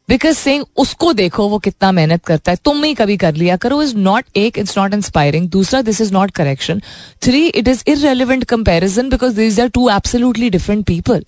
because 0.09 0.37
Singh 0.37 0.65
उसको 0.77 1.13
देखो, 1.13 1.49
वो 1.49 1.59
कितना 1.59 1.91
मेहनत 1.93 2.25
करता 2.25 2.53
है। 2.53 2.59
तुम 2.65 2.85
ही 2.85 2.95
कभी 2.95 3.17
कर 3.17 3.35
लिया 3.35 3.57
करो। 3.57 3.83
इज़ 3.83 3.97
नॉट 3.97 4.25
एक 4.37 4.59
इट्स 4.59 4.79
नॉट 4.79 4.95
इंस्पायरिंग 4.95 5.49
दूसरा 5.49 5.83
this 5.83 6.01
is 6.01 6.13
not 6.13 6.31
correction 6.31 6.83
three 7.23 7.47
it 7.47 7.69
is 7.69 7.83
irrelevant 7.89 8.45
comparison 8.45 9.09
because 9.11 9.35
this 9.37 9.59
are 9.61 9.69
two 9.69 9.89
absolutely 9.91 10.51
different 10.51 10.87
people 10.87 11.25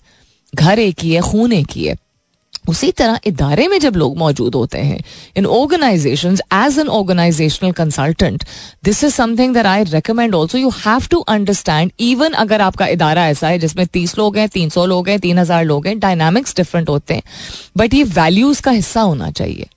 घर 0.53 0.79
एक 0.79 0.99
ही 0.99 1.11
है, 1.11 1.21
खून 1.21 1.53
एक 1.53 1.71
ही 1.71 1.85
है। 1.85 1.95
उसी 2.65 2.91
तरह 2.91 3.19
इदारे 3.25 3.67
में 3.67 3.79
जब 3.79 3.95
लोग 3.95 4.17
मौजूद 4.17 4.55
होते 4.55 4.77
हैं 4.77 4.99
in 5.37 5.45
organisation 5.45 6.37
as 6.53 6.77
an 6.79 6.87
organisational 6.89 7.71
consultant 7.71 8.43
this 8.83 9.03
is 9.03 9.13
something 9.13 9.53
that 9.53 9.65
I 9.65 9.83
recommend 9.83 10.35
also 10.35 10.57
you 10.57 10.69
have 10.69 11.07
to 11.11 11.19
understand 11.29 11.91
even 11.99 12.33
अगर 12.43 12.61
आपका 12.61 12.87
इदारा 12.87 13.27
ऐसा 13.27 13.47
है 13.47 13.59
जिसमें 13.59 13.85
तीस 13.87 14.17
लोग 14.17 14.37
हैं, 14.37 14.47
तीन 14.49 14.69
सौ 14.69 14.85
लोग 14.85 15.09
हैं, 15.09 15.19
तीन 15.19 15.39
हज़ार 15.39 15.65
लोग 15.65 15.87
हैं 15.87 15.99
डायनामिक्स 15.99 16.55
डिफरेंट 16.55 16.89
होते 16.89 17.13
हैं 17.13 17.23
बट 17.77 17.93
ये 17.93 18.03
वैल्यूज़ 18.03 18.61
का 18.61 18.71
हिस्सा 18.71 19.01
होना 19.01 19.31
चाहिए। 19.31 19.67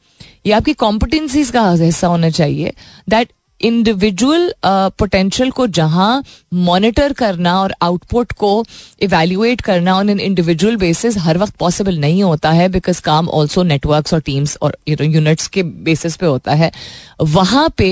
ये 0.47 0.53
आपकी 0.53 0.73
कॉम्पिटेंसीज 0.75 1.50
का 1.50 1.71
हिस्सा 1.73 2.07
होना 2.07 2.31
चाहिए 2.31 2.73
दैट 3.09 3.33
इंडिविजुअल 3.64 4.52
पोटेंशियल 4.64 5.49
uh, 5.49 5.54
को 5.56 5.66
जहाँ 5.78 6.23
मॉनिटर 6.68 7.12
करना 7.12 7.59
और 7.61 7.75
आउटपुट 7.83 8.33
को 8.42 8.64
इवेल्युएट 9.02 9.61
करना 9.61 9.97
ऑन 9.97 10.11
एन 10.11 10.21
इंडिविजुअल 10.21 10.76
बेसिस 10.76 11.18
हर 11.18 11.38
वक्त 11.38 11.56
पॉसिबल 11.59 11.99
नहीं 12.00 12.23
होता 12.23 12.50
है 12.50 12.68
बिकॉज़ 12.68 13.00
काम 13.04 13.28
ऑल्सो 13.40 13.62
नेटवर्क्स 13.62 14.14
और 14.14 14.21
टीम्स 14.26 14.56
और 14.62 14.76
यूनिट्स 14.88 15.49
के 15.49 15.62
बेसिस 15.62 16.16
पे 16.16 16.26
होता 16.26 16.54
है 16.54 16.71
वहाँ 17.23 17.68
पे 17.78 17.90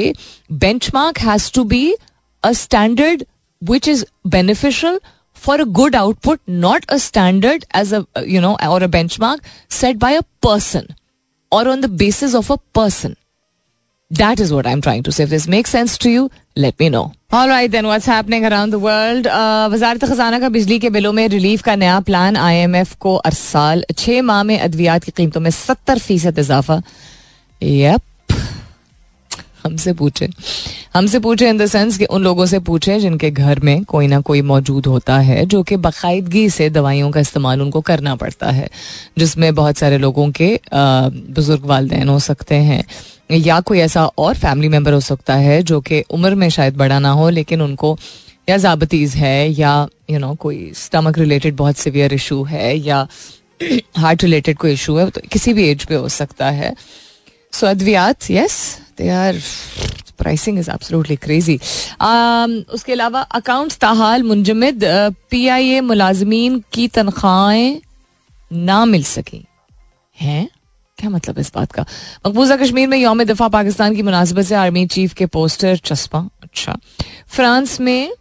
benchmark 0.95 1.19
has 1.21 1.51
to 1.55 1.65
be 1.65 1.85
a 2.45 2.53
standard 2.63 3.25
which 3.63 3.89
is 3.89 4.05
beneficial 4.27 5.01
for 5.37 5.61
a 5.61 5.65
good 5.67 5.95
output, 5.95 6.41
not 6.47 6.85
a 6.89 6.99
standard 6.99 7.65
as 7.73 7.93
a, 7.93 8.07
you 8.25 8.41
know, 8.41 8.57
or 8.65 8.83
a 8.83 8.89
benchmark 8.89 9.41
set 9.69 9.99
by 9.99 10.13
a 10.13 10.23
person 10.41 10.87
or 11.53 11.67
on 11.69 11.81
the 11.81 11.89
basis 11.89 12.35
of 12.35 12.51
a 12.51 12.59
person. 12.73 13.17
That 14.13 14.41
is 14.41 14.53
what 14.53 14.67
I'm 14.67 14.83
trying 14.83 15.03
to 15.05 15.13
say. 15.13 15.25
If 15.25 15.31
this 15.31 15.49
makes 15.49 15.71
sense 15.71 15.97
to 15.99 16.11
you, 16.11 16.31
let 16.55 16.79
me 16.79 16.91
know. 16.91 17.13
All 17.33 17.49
right, 17.49 17.71
then 17.71 17.87
what's 17.87 18.05
happening 18.05 18.45
around 18.45 18.71
the 18.71 18.79
world? 18.79 19.27
Uh, 19.27 19.69
वजारत 19.73 20.05
खजाना 20.05 20.39
का 20.41 20.49
बिजली 20.57 20.79
के 20.79 20.91
बिलों 20.91 21.13
में 21.13 21.27
relief 21.29 21.63
का 21.63 21.75
नया 21.77 21.99
plan 22.09 22.37
IMF 22.37 22.95
को 23.01 23.15
अरसाल 23.31 23.85
छह 23.99 24.23
माह 24.23 24.43
में 24.43 24.59
अद्वियात 24.59 25.05
की 25.05 25.13
कीमतों 25.17 25.41
में 25.41 25.51
सत्तर 25.51 25.99
फ़ीसद 25.99 26.39
इजाफा 26.39 26.81
यप 27.63 28.03
हमसे 29.65 29.93
पूछे। 29.93 30.29
हमसे 30.95 31.19
पूछे 31.19 31.49
इन 31.49 31.59
द 31.59 31.67
सेंस 31.67 31.97
कि 31.99 32.05
उन 32.07 32.23
लोगों 32.23 32.47
से 32.47 32.59
पूछे 32.61 32.99
जिनके 33.01 33.31
घर 33.31 33.61
में 33.61 33.85
कोई 33.85 34.07
ना 34.07 34.21
कोई 34.21 34.43
मौजूद 34.43 34.87
होता 34.87 35.19
है, 35.19 35.45
जो 35.47 35.63
कि 35.63 35.77
बाकायदगी 35.79 36.49
से 36.51 36.69
दवाइयों 36.71 37.11
का 37.11 37.21
इस्तेमाल 37.21 37.63
उनको 37.63 37.81
करना 37.83 38.15
पड़ता 38.17 38.51
है, 38.51 38.69
जिसमें 39.19 39.55
बहुत 39.55 39.79
सारे 39.79 39.99
लोगों 39.99 40.31
के 40.33 40.59
बुज़ुर्ग 40.75 41.65
वालदेन 41.67 42.09
हो 42.09 42.19
सकते 42.21 42.55
हैं, 42.55 42.85
या 43.31 43.61
कोई 43.61 43.79
ऐसा 43.79 44.05
और 44.19 44.35
फैमिली 44.37 44.69
मेंबर 44.69 44.93
हो 44.93 45.01
सकता 45.03 45.35
है 45.37 45.63
जो 45.63 45.81
कि 45.81 46.01
उम्र 46.11 46.35
में 46.35 46.49
शायद 46.51 46.77
बड़ा 46.77 46.99
ना 46.99 47.11
हो, 47.11 47.29
लेकिन 47.31 47.63
उनको 47.63 47.97
या 48.49 48.57
ज़ाबतीज़ 48.59 49.17
है, 49.17 49.49
या 49.51 49.89
यू 50.11 50.19
नो 50.19 50.35
कोई 50.35 50.73
स्टमक 50.77 51.19
रिलेटेड 51.19 51.57
बहुत 51.57 51.77
सिवियर 51.77 52.15
इशू 52.15 52.43
है, 52.45 52.77
या 52.79 53.07
हार्ट 53.97 54.23
रिलेटेड 54.23 54.57
कोई 54.59 54.73
इशू 54.73 54.97
है 54.97 55.09
तो 55.11 55.21
किसी 55.33 55.53
भी 55.53 55.69
एज 55.69 55.85
पे 55.85 55.95
हो 55.95 56.09
सकता 56.11 56.51
है। 56.51 56.73
So 57.53 57.67
अद्वियात 57.67 58.31
yes 58.31 58.57
they 58.99 59.09
are 59.11 59.41
pricing 60.19 60.59
is 60.59 60.71
absolutely 60.71 61.17
crazy 61.17 61.57
उसके 62.75 62.93
अलावा 62.93 63.21
अकाउंट्स 63.39 63.79
ताहाल 63.85 64.23
मुंजमद 64.23 64.85
पी 65.31 65.47
आई 65.49 65.69
ए 65.69 65.81
मुलाजमीन 65.83 66.63
की 66.73 66.89
तनख्वाहें 66.97 67.81
ना 68.51 68.85
मिल 68.85 69.05
सकी 69.05 69.45
हैं 70.17 70.49
क्या 70.99 71.11
मतलब 71.11 71.39
इस 71.39 71.53
बात 71.55 71.73
का 71.73 71.85
मकबूजा 72.27 72.57
कश्मीर 72.57 72.89
में 72.89 72.99
योम 72.99 73.23
दफ़ा 73.25 73.49
पाकिस्तान 73.49 73.95
की 73.95 74.03
मुनासिबत 74.03 74.45
से 74.45 74.55
आर्मी 74.55 74.87
चीफ 74.87 75.15
के 75.15 75.27
पोस्टर 75.37 75.77
चस्पा 75.85 76.19
अच्छा 76.43 76.77
फ्रांस 77.29 77.81
में 77.81 78.13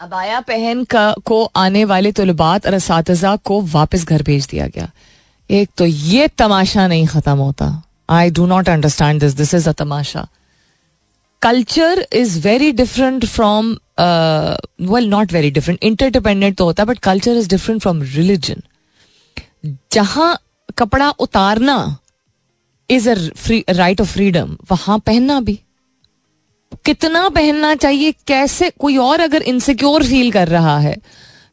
अबाया 0.00 0.40
पहन 0.40 0.82
का 0.84 1.04
को 1.24 1.44
आने 1.56 1.84
वाले 1.84 2.12
तलबात 2.12 2.66
और 2.66 2.74
इस 2.74 3.24
को 3.44 3.60
वापस 3.72 4.04
घर 4.06 4.22
भेज 4.22 4.46
दिया 4.46 4.66
गया 4.66 4.90
एक 5.50 5.70
तो 5.78 5.84
ये 5.84 6.28
तमाशा 6.38 6.86
नहीं 6.86 7.06
खत्म 7.06 7.36
होता 7.38 7.70
I 8.12 8.30
do 8.30 8.46
not 8.46 8.68
understand 8.68 9.20
this 9.20 9.34
this 9.34 9.54
is 9.54 9.68
a 9.68 9.72
Tamasha 9.78 10.26
culture 11.42 12.06
is 12.12 12.38
very 12.40 12.70
different 12.72 13.24
from 13.26 13.70
well 14.92 15.08
not 15.08 15.32
very 15.32 15.50
different 15.50 15.84
interdependent 15.84 16.56
तो 16.56 16.64
होता 16.64 16.82
है 16.82 16.86
but 16.86 16.98
culture 17.02 17.36
is 17.36 17.48
different 17.48 17.82
from 17.82 18.02
religion 18.02 18.62
जहाँ 19.92 20.36
कपड़ा 20.78 21.10
उतारना 21.20 21.76
is 22.90 23.08
a 23.10 23.14
right 23.70 24.00
of 24.00 24.12
freedom 24.12 24.56
वहाँ 24.70 24.98
पहनना 24.98 25.40
भी 25.40 25.58
कितना 26.84 27.28
पहनना 27.28 27.74
चाहिए? 27.74 28.12
कैसे? 28.26 28.68
कोई 28.70 28.96
और 28.96 29.20
अगर 29.20 29.42
इनसिक्योर 29.42 30.04
फील 30.04 30.30
कर 30.32 30.48
रहा 30.48 30.78
है 30.78 30.96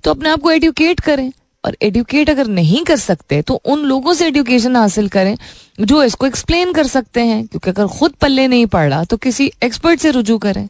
तो 0.04 0.12
अपने 0.12 0.30
आप 0.30 0.42
को 0.42 0.52
एडुकेट 0.52 1.00
करें। 1.00 1.32
और 1.64 1.76
एडुकेट 1.82 2.30
अगर 2.30 2.48
नहीं 2.48 2.84
कर 2.86 2.98
सकते 2.98 3.42
तो 3.42 3.54
उन 3.66 3.80
लोगों 3.86 4.14
से 4.14 4.28
एडुकेशन 4.28 4.76
हासिल 4.76 5.08
करें 5.10 5.36
जो 5.82 6.04
इसको 6.04 6.26
एक्सप्लेन 6.28 6.74
कर 6.74 6.88
सकते 6.88 7.22
हैं। 7.22 7.46
क्योंकि 7.48 7.70
अगर 7.70 7.88
खुद 7.90 8.12
पल्ले 8.22 8.48
नहीं 8.48 8.66
पड़ 8.66 8.90
रहा 8.90 9.04
तो 9.04 9.18
किसी 9.18 9.52
एक्सपर्ट 9.64 10.00
से 10.00 10.12
रुजू 10.12 10.38
करें। 10.38 10.68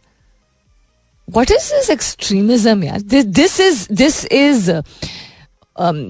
What 1.27 1.51
is 1.51 1.73
this 1.73 1.89
extremism 1.89 2.99
this 2.99 3.59
is 3.59 3.87
this 3.93 4.25
is 4.25 4.71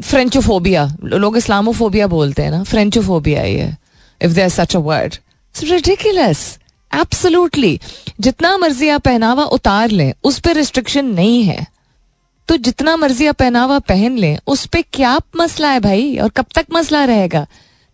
Frenchophobia 0.02 0.88
लोग 1.04 1.38
इस्लामोफोबिया 1.38 2.08
बोलते 2.08 2.44
हैं 2.44 2.52
ना। 2.52 2.64
फ्रेंचोफोबिया 2.64 3.42
ये। 3.44 3.74
If 4.22 4.32
there 4.32 4.50
such 4.50 4.76
a 4.76 4.80
word 4.82 5.16
ridiculous 5.56 6.58
absolutely 6.92 7.80
जितना 8.20 8.58
मर्ज़ी 8.58 8.90
आप 8.90 9.02
पहनावा 9.02 9.44
उतार 9.46 9.90
लें, 9.90 10.14
उस 10.24 10.40
पर 10.40 10.56
रिस्ट्रिक्शन 10.56 11.06
नहीं 11.06 11.44
है। 11.44 11.66
तो 12.50 12.56
जितना 12.58 12.96
मर्ज़ी 12.98 13.26
आप 13.28 13.36
पहनावा 13.36 13.78
पहन 13.80 14.18
लें, 14.18 14.38
उस 14.48 14.66
पर 14.66 14.82
क्या 14.94 15.18
मसला 15.38 15.72
है 15.72 15.80
भाई? 15.80 16.16
और 16.18 16.30
कब 16.30 16.46
तक 16.56 16.66
मसला 16.74 17.04
रहेगा? 17.06 17.46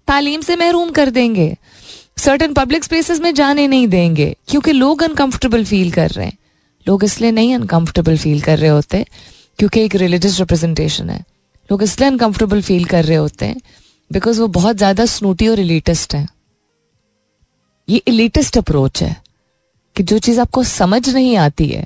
तालीम 0.07 0.41
से 0.41 0.55
महरूम 0.55 0.91
कर 0.91 1.09
देंगे। 1.09 1.55
सर्टन 2.17 2.53
पब्लिक 2.53 2.83
स्पेसेस 2.83 3.19
में 3.19 3.33
जाने 3.33 3.67
नहीं 3.67 3.87
देंगे, 3.87 4.35
क्योंकि 4.47 4.71
लोग 4.71 5.01
अनकंफर्टेबल 5.03 5.65
फील 5.65 5.91
कर 5.91 6.09
रहे 6.09 6.25
हैं। 6.25 6.37
लोग 6.85 7.03
इसलिए 7.03 7.31
नहीं 7.31 7.53
अनकंफर्टेबल 7.55 8.17
फील 8.17 8.41
कर 8.41 8.57
रहे 8.59 8.69
होते, 8.69 9.05
क्योंकि 9.59 9.81
एक 9.81 9.95
रिलीजियस 9.95 10.39
रिप्रेजेंटेशन 10.39 11.09
है। 11.09 11.19
लोग 11.69 11.83
इसलिए 11.83 12.09
अनकंफर्टेबल 12.09 12.61
फील 12.61 12.85
कर 12.85 13.05
रहे 13.05 13.17
होते 13.17 13.45
हैं 13.45 13.61
बिकॉज़ 14.11 14.39
वो 14.41 14.47
बहुत 14.49 14.77
ज़्यादा 14.77 15.05
स्नूटी 15.07 15.47
और 15.47 15.59
इलेटेस्ट 15.59 16.15
है। 16.15 16.27
ये 17.87 18.01
इलीटिस्ट 18.07 18.57
अप्रोच 18.57 19.03
है, 19.03 19.15
कि 19.95 20.03
जो 20.03 20.19
चीज़ 20.19 20.39
आपको 20.39 20.63
समझ 20.65 21.09
नहीं 21.09 21.35
आती 21.37 21.67
है 21.67 21.83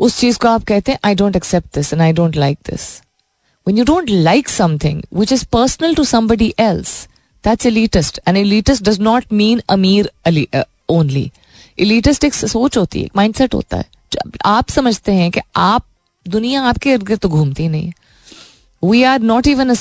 उस 0.00 0.18
चीज़ 0.18 0.38
को 0.38 0.48
आप 0.48 0.64
कहते 0.64 0.92
हैं 0.92 0.98
I 1.04 1.14
don't 1.14 1.36
accept 1.36 1.74
this 1.74 1.92
and 1.92 2.02
I 2.02 2.12
don't 2.12 2.36
like 2.36 2.58
this 2.70 3.00
when 3.66 3.78
you 3.78 3.84
don't 3.88 4.10
like 4.26 4.48
something 4.50 5.00
which 5.18 5.32
is 5.34 5.42
personal 5.54 5.94
to 5.96 6.04
somebody 6.10 6.46
else, 6.58 6.92
that's 7.44 7.66
elitist. 7.70 8.18
And 8.26 8.38
elitist 8.38 8.82
does 8.86 8.98
not 8.98 9.26
mean 9.40 9.60
अमीर 9.68 10.10
only. 10.90 11.24
Elitist 11.80 12.24
एक 12.24 12.34
सोच 12.34 12.76
होती 12.76 12.98
है, 12.98 13.04
एक 13.04 13.16
माइंडसेट 13.16 13.54
होता 13.54 13.76
है। 13.76 13.84
आप 14.44 14.68
समझते 14.68 15.12
हैं 15.12 15.30
कि 15.30 15.40
आप, 15.56 15.84
दुनिया 16.28 16.62
आपके 16.62 16.92
इर्द 16.92 17.02
गिर्द 17.02 17.20
तो 17.20 17.28
घूमती 17.28 17.68
नहीं 17.68 17.86
है। 17.86 17.92
We 18.84 19.02
are 19.02 19.20
not 19.20 19.46
even 19.46 19.74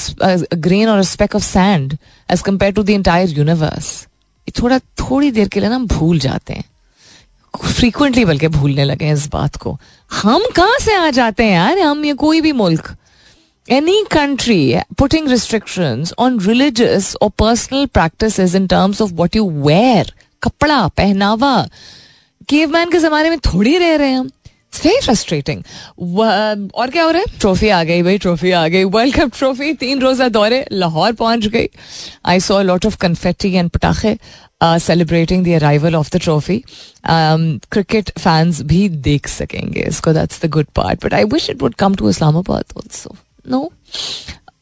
grain 0.53 0.89
or 0.89 1.03
speck 1.03 1.36
of 1.36 1.43
sand 1.43 1.97
as 2.32 2.41
compare 2.41 2.73
to 2.73 2.84
the 2.84 2.89
entire 2.89 3.29
universe 3.29 4.08
थोड़ा, 4.62 4.79
थोड़ी 4.79 5.32
देर 5.32 5.47
के 5.47 5.60
लिए 5.60 5.69
ना 5.69 5.75
हम 5.75 5.88
भूल 5.88 6.19
जाते 6.19 6.53
हैं। 6.53 6.63
फ्रीक्वेंटली 7.57 8.25
बल्कि 8.25 8.47
भूलने 8.47 8.83
लगे 8.83 9.12
इस 9.12 9.27
बात 9.27 9.55
को। 9.55 9.77
हम 10.12 10.43
कहा 10.55 10.77
से 10.81 10.95
आ 10.95 11.09
जाते 11.09 11.43
हैं 11.43 11.53
यार? 11.53 11.79
हम 11.79 12.05
ये 12.05 12.13
कोई 12.15 12.41
भी 12.41 12.51
मुल्क। 12.53 12.95
Any 13.67 14.03
country 14.12 14.75
putting 14.97 15.29
restriction 15.29 16.05
on 16.19 16.39
religious 16.39 17.15
और 17.15 17.29
personal 17.39 17.85
practice 17.85 18.39
in 18.39 18.67
terms 18.67 19.01
of 19.01 19.12
what 19.13 19.35
you 19.35 19.49
wear 19.62 20.13
कपड़ा, 20.43 20.88
पहनावा 20.88 21.67
केवमैन 22.49 22.89
के 22.89 22.99
जमाने 22.99 23.29
में 23.29 23.39
थोड़ी 23.45 23.77
रह 23.77 23.95
रहे 23.95 24.09
हैं 24.09 24.17
हम। 24.17 24.29
वेरी 24.75 24.99
फ्रस्ट्रेटिंग 25.01 25.63
और 26.75 26.89
क्या 26.89 27.03
हो 27.03 27.12
रहा 27.12 27.19
है? 27.19 27.39
ट्रॉफी 27.39 27.69
आ 27.69 27.83
गई 27.83 28.01
भाई 28.03 28.17
ट्रॉफी 28.17 28.51
आ 28.51 28.67
गई। 28.67 28.83
वर्ल्ड 28.85 29.15
कप 29.15 29.31
ट्रॉफी 29.38 29.73
तीन 29.73 29.99
रोजा 29.99 30.27
दौरे, 30.29 30.65
लाहौर 30.71 31.13
पहुँच 31.13 31.45
गई। 31.47 31.67
I 32.25 32.39
saw 32.39 32.62
lot 32.62 32.85
of 32.85 32.97
confetti 32.97 33.53
and 33.53 33.69
पटाखे 33.69 34.17
celebrating 34.62 35.45
the 35.45 35.56
arrival 35.56 35.95
of 35.95 36.10
the 36.13 36.19
trophy 36.22 36.63
cricket 37.06 38.12
fans 38.19 38.62
भी 38.63 38.88
देख 39.04 39.28
सकेंगे 39.30 39.82
इसको 39.82 40.13
that's 40.13 40.45
the 40.45 40.50
good 40.50 40.65
part 40.76 41.06
but 41.06 41.13
I 41.13 41.24
wish 41.34 41.50
it 41.50 41.62
would 41.62 41.76
come 41.76 41.95
to 41.95 42.10
Islamabad 42.10 42.78
also 42.78 43.15
no 43.45 43.69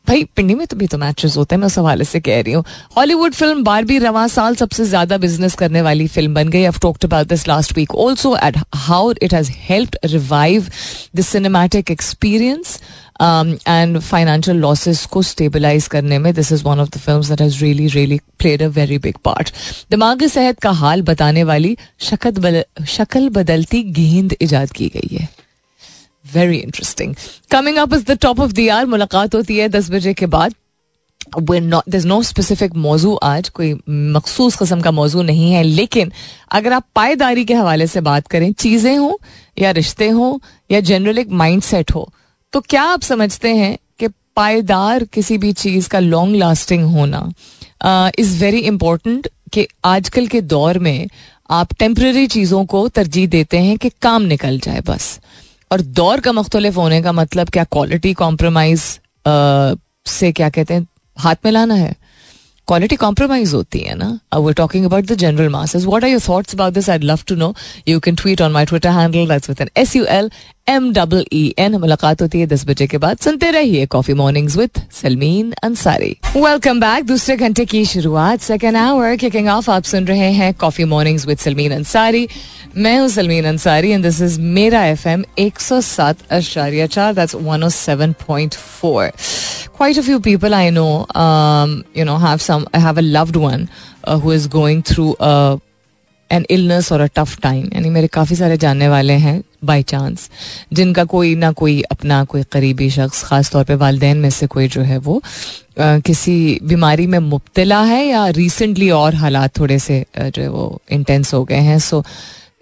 भाई 0.08 0.24
पिंडी 0.36 0.56
में 0.56 0.66
तो 0.68 0.76
भी 0.78 0.88
तो 0.88 0.98
मैचेस 0.98 1.36
होते 1.38 1.56
हैं 1.56 1.60
मैं 1.60 1.66
उस 1.66 1.78
हवाले 1.78 2.04
से 2.04 2.20
कह 2.20 2.40
रही 2.42 2.54
हूँ 2.54 2.64
हॉलीवुड 2.98 3.34
फ़िल्म 3.34 3.64
बारबी 3.64 3.98
रवा 4.00 4.28
साल 4.28 4.56
सबसे 4.56 4.86
ज़्यादा 4.86 5.18
बिज़नेस 5.18 5.56
करने 5.56 5.82
वाली 5.82 6.08
फ़िल्म 6.08 6.34
बन 6.34 6.50
गई 6.50 6.64
I 6.64 6.80
talked 6.82 7.06
about 7.06 7.28
this 7.28 7.48
last 7.48 7.76
week 7.78 7.96
also 7.96 8.36
at 8.38 8.58
how 8.78 9.12
it 9.22 9.34
has 9.34 9.52
help 9.60 9.98
revive 10.06 10.70
the 11.16 11.22
cinematic 11.24 11.92
experience 11.92 12.80
and 13.22 14.00
financial 14.00 14.58
losses 14.58 15.06
को 15.06 15.22
स्टेबलाइज 15.24 15.88
करने 15.88 16.20
में 16.20 16.34
this 16.34 16.52
is 16.52 16.64
one 16.64 16.80
of 16.80 16.90
the 16.90 16.98
film 16.98 17.22
that 17.22 17.42
has 17.42 17.64
really 17.64 17.88
really 17.88 18.20
played 18.40 18.64
a 18.64 18.68
very 18.76 18.98
big 19.00 19.18
part 19.26 19.52
दिमागी 19.92 20.28
सेहत 20.30 20.60
का 20.60 20.72
हाल 20.74 21.02
बताने 21.02 21.44
वाली 21.44 21.76
शक्ल 22.02 23.30
बदलती 23.32 23.84
गेंद 23.84 24.36
ईजाद 24.42 24.72
की 24.72 24.88
गई 24.90 25.16
है। 25.16 25.28
Very 26.26 26.58
interesting 26.58 27.16
coming 27.52 27.78
up 27.78 27.94
is 27.94 28.04
the 28.06 28.18
top 28.22 28.40
of 28.40 28.52
the 28.54 28.70
hour 28.70 28.86
मुलाकात 28.86 29.36
होती 29.36 29.58
है 29.58 29.70
दस 29.70 29.90
बजे 29.92 30.14
के 30.14 30.26
बाद। 30.28 30.54
नो 31.40 32.22
स्पेसिफिक 32.24 32.76
मौजू 32.76 33.14
आज, 33.16 33.50
कोई 33.50 33.74
मखसूस 33.90 34.56
कस्म 34.56 34.82
का 34.82 34.92
मौजू 34.92 35.22
नहीं 35.22 35.52
है, 35.52 35.64
लेकिन 35.64 36.12
अगर 36.52 36.74
आप 36.74 36.86
पायदारी 36.96 37.46
के 37.46 37.54
हवाले 37.54 37.88
से 37.88 38.02
बात 38.02 38.28
करें, 38.28 38.52
चीज़ें 38.54 38.98
हों 38.98 39.14
या 39.60 39.72
रिश्ते 39.72 40.10
हों 40.10 40.38
या 40.72 40.80
जनरल 40.82 41.18
एक 41.18 41.32
माइंड 41.34 41.62
सेट 41.64 41.92
हो 41.92 42.10
तो 42.54 42.60
क्या 42.62 42.84
आप 42.84 43.02
समझते 43.02 43.54
हैं 43.56 43.78
कि 44.00 44.08
पायदार 44.36 45.04
किसी 45.04 45.38
भी 45.38 45.52
चीज़ 45.54 45.90
का 45.90 46.00
लॉन्ग 46.00 46.36
लास्टिंग 46.36 46.84
होना 46.92 48.12
इज़ 48.20 48.38
वेरी 48.44 48.60
इंपॉर्टेंट 48.60 49.28
कि 49.54 49.68
आजकल 49.86 50.28
के 50.28 50.42
दौर 50.44 50.80
में 50.80 51.08
आप 51.50 51.74
टेम्पररी 51.80 52.26
चीज़ों 52.28 52.66
को 52.66 52.88
तरजीह 52.90 53.28
देते 53.28 53.58
हैं 53.60 53.78
कि 53.78 53.90
काम 54.02 54.22
निकल 54.24 54.60
जाए 54.60 54.82
बस। 54.88 55.20
और 55.72 55.82
दौर 56.00 56.20
का 56.20 56.32
मुख्तलिफ़ 56.32 56.76
होने 56.76 57.02
का 57.02 57.12
मतलब 57.12 57.50
क्या 57.50 57.64
क्वालिटी 57.64 58.14
कॉम्प्रोमाइज 58.14 58.82
से 60.08 60.32
क्या 60.32 60.50
कहते 60.50 60.74
हैं, 60.74 60.88
हाथ 61.18 61.36
में 61.46 61.52
लाना 61.52 61.74
है? 61.76 61.96
क्वालिटी 62.68 62.96
कॉम्प्रोमाइज 62.96 63.54
होती 63.54 63.80
है 63.80 63.96
ना? 63.96 64.20
We 64.36 64.54
talking 64.54 64.86
about 64.86 65.06
the 65.06 65.16
general 65.16 65.50
masses 65.50 65.86
what 65.86 66.04
are 66.04 66.10
your 66.10 66.22
thoughts 66.28 66.56
about 66.56 66.74
this 66.74 66.90
I 66.90 66.98
love 67.00 67.20
to 67.28 67.36
know 67.36 67.54
you 67.88 68.00
can 68.00 68.16
tweet 68.16 68.42
on 68.42 68.52
my 68.52 68.66
Twitter 68.66 68.90
handle 68.90 69.28
that's 69.28 69.50
with 69.50 69.62
an 69.62 69.70
S 69.78 69.96
U 69.96 70.06
L 70.06 70.30
M 70.70 70.92
double 70.94 71.26
E 71.34 71.54
N 71.60 71.76
मुलाकात 71.76 72.22
होती 72.22 72.40
है 72.40 72.48
दस 72.48 72.66
बजे 72.68 72.88
के 72.88 72.98
बाद। 72.98 73.18
सुनते 73.18 73.52
रहिए 73.52 73.86
coffee 73.86 74.14
mornings 74.14 74.58
with 74.58 74.82
Sulmeen 75.02 75.54
Ansari 75.64 76.16
welcome 76.36 76.80
back 76.80 77.06
दूसरे 77.06 77.36
घंटे 77.38 77.66
की 77.66 77.84
शुरुआत 77.86 78.42
सेकेंड 78.42 78.78
आवर 78.78 79.16
किकिंग 79.16 79.48
ऑफ़ 79.50 79.70
आप 79.72 79.84
सुन 79.84 80.08
रहे 80.08 80.32
हैं 80.32 80.54
coffee 80.54 80.84
mornings 80.94 81.28
with 81.28 81.38
Sulmeen 81.38 81.72
Ansari 81.74 82.28
मैं 82.78 82.98
हूँ 83.00 83.08
Sulmeen 83.10 83.46
Ansari 83.46 83.92
and 83.92 84.04
this 84.04 84.22
is 84.22 84.40
मेरा 84.42 84.86
एफ़ 84.86 85.08
एम 85.10 85.24
एक 85.40 85.60
सौ 85.60 85.82
सात 85.82 86.32
अशारिया 86.32 86.88
चार 86.98 87.14
that's 87.14 87.36
one 87.36 87.64
O 87.64 87.70
seven 87.70 88.14
point 88.28 88.54
four 88.54 89.12
few 89.80 90.20
people 90.20 90.54
I 90.56 90.70
know, 90.72 91.06
um, 91.16 91.86
you 91.94 92.04
know, 92.04 92.18
have 92.18 92.42
some, 92.42 92.68
I 92.74 92.80
have 92.80 92.98
a 92.98 93.02
loved 93.02 93.36
one 93.36 93.70
uh, 94.04 94.18
who 94.18 94.32
is 94.32 94.48
going 94.48 94.82
through 94.82 95.16
a 95.20 95.60
an 96.32 96.46
illness 96.50 96.92
और 96.92 97.02
a 97.02 97.08
tough 97.16 97.40
time 97.42 97.70
यानी 97.76 97.90
मेरे 97.90 98.08
काफ़ी 98.08 98.36
सारे 98.36 98.58
जानने 98.58 98.88
वाले 98.90 99.14
हैं 99.14 99.42
by 99.66 99.84
chance 99.84 100.30
जिनका 100.74 101.04
कोई 101.04 101.36
ना 101.36 101.52
कोई 101.52 101.82
अपना 101.82 102.24
कोई 102.24 102.44
करीबी 102.52 102.90
शख्स 102.90 103.24
ख़ास 103.24 103.52
तौर 103.52 103.64
पे 103.64 103.76
वालदेन 103.76 104.18
में 104.18 104.30
से 104.30 104.48
कोई 104.48 104.68
जो 104.68 104.82
है 104.82 104.98
वो 104.98 105.22
आ, 105.80 106.00
किसी 106.00 106.60
बीमारी 106.64 107.08
में 107.08 107.20
मुबतला 107.20 107.82
है 107.84 108.06
या 108.06 108.28
रिसेंटली 108.28 108.90
और 108.90 109.16
हालात 109.16 109.60
थोड़े 109.60 109.80
से 109.80 110.06
जो 110.20 110.42
है 110.42 110.48
वो 110.48 110.82
इंटेंस 110.92 111.34
हो 111.34 111.44
गए 111.44 111.56
हैं। 111.56 111.80
सो 111.80 112.02
so, 112.02 112.08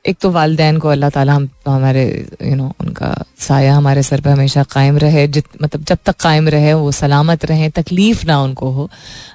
एक 0.05 0.17
तो 0.21 0.29
वालदेन 0.31 0.77
को 0.79 0.87
अल्लाह 0.89 1.09
ताला 1.09 1.33
हम, 1.33 1.47
हमारे 1.67 2.03
यू 2.43 2.55
नो 2.55 2.71
उनका 2.81 3.13
साया 3.39 3.75
हमारे 3.75 4.03
सर 4.03 4.21
पे 4.21 4.29
हमेशा 4.29 4.63
कायम 4.71 4.97
रहे, 4.97 5.27
जित 5.27 5.45
मतलब 5.61 5.83
जब 5.83 5.97
तक 6.05 6.15
कायम 6.19 6.47
रहे, 6.49 6.73
वो 6.73 6.91
सलामत 6.91 7.45
रहें, 7.45 7.69
तकलीफ़ 7.71 8.25
ना 8.27 8.41
उनको 8.41 8.69
हो। 8.71 8.89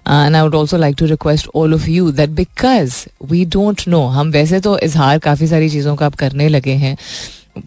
And 0.08 0.36
I 0.36 0.42
would 0.42 0.54
also 0.54 0.76
like 0.76 0.96
to 0.98 1.06
request 1.06 1.48
all 1.54 1.74
of 1.74 1.88
you 1.90 2.10
that 2.12 2.30
because 2.38 3.04
we 3.30 3.44
don't 3.56 3.82
know 3.88 4.06
हम 4.08 4.30
वैसे 4.30 4.60
तो 4.60 4.78
इजहार 4.78 5.18
काफ़ी 5.18 5.46
सारी 5.46 5.68
चीज़ों 5.70 5.96
का 5.96 6.06
अब 6.06 6.14
करने 6.14 6.48
लगे 6.48 6.74
हैं 6.84 6.96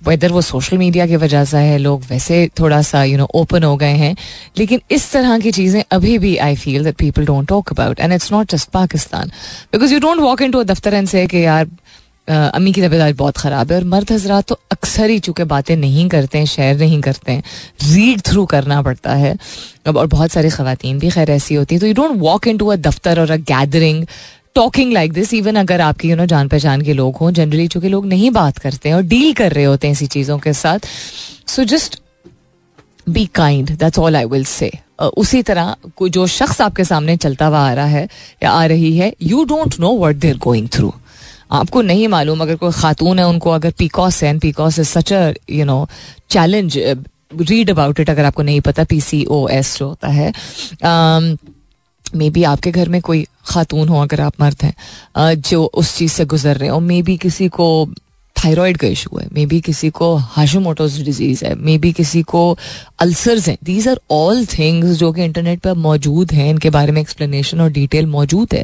वेदर 0.08 0.32
वो 0.32 0.42
सोशल 0.42 0.78
मीडिया 0.78 1.06
की 1.08 1.16
वजह 1.16 1.44
से 1.46 1.58
है, 1.58 1.78
लोग 1.78 2.04
वैसे 2.10 2.48
थोड़ा 2.60 2.82
सा 2.82 3.04
यू 3.04 3.18
नो 3.18 3.28
ओपन 3.36 3.64
हो 3.64 3.76
गए 3.78 3.96
हैं, 3.96 4.16
लेकिन 4.58 4.82
इस 4.92 5.12
तरह 5.12 5.38
की 5.40 5.52
चीज़ें 5.52 5.84
अभी 5.92 6.18
भी 6.18 6.36
I 6.38 6.56
feel 6.56 6.84
that 6.84 6.96
people 6.98 7.26
don't 7.26 7.48
talk 7.48 7.72
about 7.72 8.00
and 8.00 8.14
it's 8.14 8.32
not 8.32 8.52
just 8.52 8.70
Pakistan 8.74 9.32
because 9.74 9.94
you 9.94 10.00
don't 10.00 10.22
walk 10.22 10.42
in 10.42 10.52
to 10.52 10.60
a 10.60 10.64
दफ्तर 10.72 10.94
एंड 10.94 11.08
से 11.08 11.26
कि 11.28 11.46
यार 11.46 11.68
अम्मी 12.28 12.72
की 12.74 12.82
तबीयत 12.82 13.16
बहुत 13.18 13.38
ख़राब 13.38 13.72
है 13.72 13.78
और 13.78 13.84
मर्द 13.84 14.12
हजरात 14.12 14.48
तो 14.48 14.60
अक्सर 14.72 15.10
ही 15.10 15.20
चूँकि 15.20 15.44
बातें 15.44 15.76
नहीं 15.78 16.08
करते 16.10 16.38
हैं, 16.38 16.46
शेयर 16.46 16.78
नहीं 16.80 17.02
करते 17.02 17.32
हैं 17.32 17.44
रीड 17.84 18.22
थ्रू 18.22 18.46
करना 18.46 18.82
पड़ता 18.82 19.16
है। 19.16 19.36
अब 19.86 19.98
और 19.98 20.08
बहुत 20.08 20.32
सारी 20.32 20.50
खातन 20.50 21.00
भी 21.00 21.10
खैर 21.10 21.32
ऐसी 21.32 21.56
होती 21.56 21.76
हैं 21.76 21.80
तो 21.80 21.88
you 21.88 21.94
don't 21.94 22.20
walk 22.22 22.48
in 22.48 22.58
to 22.58 22.68
a 22.68 22.76
दफ्तर 22.76 23.20
or 23.20 23.32
a 23.32 23.38
gathering 23.52 24.06
talking 24.56 24.94
like 24.94 25.14
this 25.14 25.34
even 25.34 25.56
अगर 25.56 25.82
आपके 25.82 26.08
यू 26.08 26.16
नो 26.16 26.26
जान 26.26 26.48
पहचान 26.48 26.82
के 26.82 26.94
लोग 26.94 27.18
हों 27.18 27.32
जनरली 27.32 27.68
चूँकि 27.68 27.90
लोग 27.90 28.06
नहीं 28.06 28.32
बात 28.32 28.58
करते 28.58 28.90
हैं 28.90 28.96
और 28.96 29.04
डील 29.04 29.34
कर 29.34 29.52
रहे 29.52 29.66
होते 29.66 29.88
हैं 29.88 29.92
ऐसी 29.92 30.08
चीज़ों 30.08 30.38
के 30.40 30.54
साथ। 30.54 30.80
So 31.48 31.64
just 31.64 32.02
be 33.10 33.26
kind 33.26 33.70
that's 33.70 34.00
all 34.00 34.16
I 34.16 34.26
will 34.26 34.46
say 34.46 34.72
उसी 35.18 35.42
तरह 35.44 35.76
जो 36.04 36.28
शख्स 36.28 36.62
आपके 36.62 36.84
सामने 36.84 37.16
चलता 37.18 37.46
हुआ 37.46 37.60
आ 37.60 37.74
रहा 37.74 37.86
है 37.86 38.08
या 38.44 38.52
आ 38.52 38.66
रही 38.66 38.98
है 38.98 39.14
you 39.22 39.44
don't 39.44 39.80
know 39.80 39.98
what 40.00 40.16
they're 40.16 40.38
going 40.38 40.68
through 40.74 40.94
आपको 41.54 41.82
नहीं 41.82 42.08
मालूम 42.08 42.42
अगर 42.42 42.56
कोई 42.56 42.72
खातून 42.72 43.20
है 43.20 43.28
उनको 43.28 43.50
अगर 43.50 43.72
पीकॉस 43.72 44.24
है 44.24 44.40
PCOS 44.40 44.80
is 44.80 44.88
such 44.88 45.14
you 45.50 45.66
know 45.66 45.90
challenge 46.30 46.78
read 47.42 47.70
about 47.70 48.00
it 48.00 48.10
अगर 48.10 48.26
आपको 48.26 48.44
नहीं 48.44 48.62
पता 48.62 48.84
पी 48.84 49.02
सी 49.02 49.26
ओ 49.26 49.48
एस 49.48 49.78
जो 49.78 49.88
होता 49.88 50.08
है। 50.08 50.34
मे 52.16 52.28
um, 52.28 52.34
बी 52.34 52.44
आपके 52.44 52.72
घर 52.72 52.90
में 52.90 53.02
कोई 53.02 53.28
खातून 53.46 53.90
हो 53.90 54.00
अगर 54.00 54.22
आप 54.22 54.34
मर्द 54.42 54.58
हैं 54.64 54.74
uh, 55.18 55.50
जो 55.50 55.66
उस 55.66 55.98
चीज़ 55.98 56.12
से 56.12 56.26
गुजर 56.26 56.58
रहे 56.58 56.70
हो 56.70 56.80
मे 56.80 57.02
बी 57.02 57.18
किसी 57.18 57.48
को 57.50 57.94
थायराइड 58.44 58.78
का 58.78 58.88
इशू 58.88 59.18
है 59.18 59.28
मे 59.34 59.46
बी 59.46 59.60
किसी 59.62 59.90
को 59.92 60.14
हाशोमोटोस 60.32 60.98
डिज़ीज़ 61.00 61.44
है 61.46 61.54
मे 61.58 61.78
बी 61.78 61.92
किसी 61.94 62.22
को 62.24 62.42
अल्सर्स 63.02 63.48
हैं 63.50 63.58
दीज 63.64 63.88
आर 63.88 64.00
ऑल 64.12 64.46
थिंग्स 64.48 64.98
जो 64.98 65.12
कि 65.14 65.24
इंटरनेट 65.24 65.60
पर 65.60 65.74
मौजूद 65.80 66.32
हैं 66.32 66.50
इनके 66.50 66.70
बारे 66.70 66.92
में 66.92 67.02
एक्सप्लेनेशन 67.02 67.62
और 67.62 67.70
डिटेल 67.72 68.06
मौजूद 68.08 68.54
है 68.54 68.64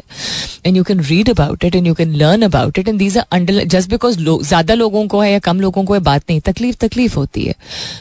and 0.66 0.76
you 0.76 0.84
can 0.84 1.00
read 1.02 1.30
about 1.30 1.64
it 1.64 1.76
and 1.76 1.86
you 1.86 1.94
can 1.94 2.14
learn 2.14 2.42
about 2.42 2.78
it 2.78 2.88
and 2.88 2.98
these 2.98 3.18
are 3.18 3.24
under 3.30 3.62
just 3.66 3.90
because 3.90 4.18
ज़्यादा 4.20 4.74
लोगों 4.74 5.06
को 5.06 5.20
है 5.20 5.30
या 5.32 5.38
कम 5.40 5.60
लोगों 5.60 5.84
को 5.84 5.94
है 5.94 6.00
बात 6.02 6.24
नहीं 6.30 6.40
तकलीफ़ 6.42 6.76
तकलीफ़ 6.80 7.16
होती 7.16 7.44
है 7.44 7.54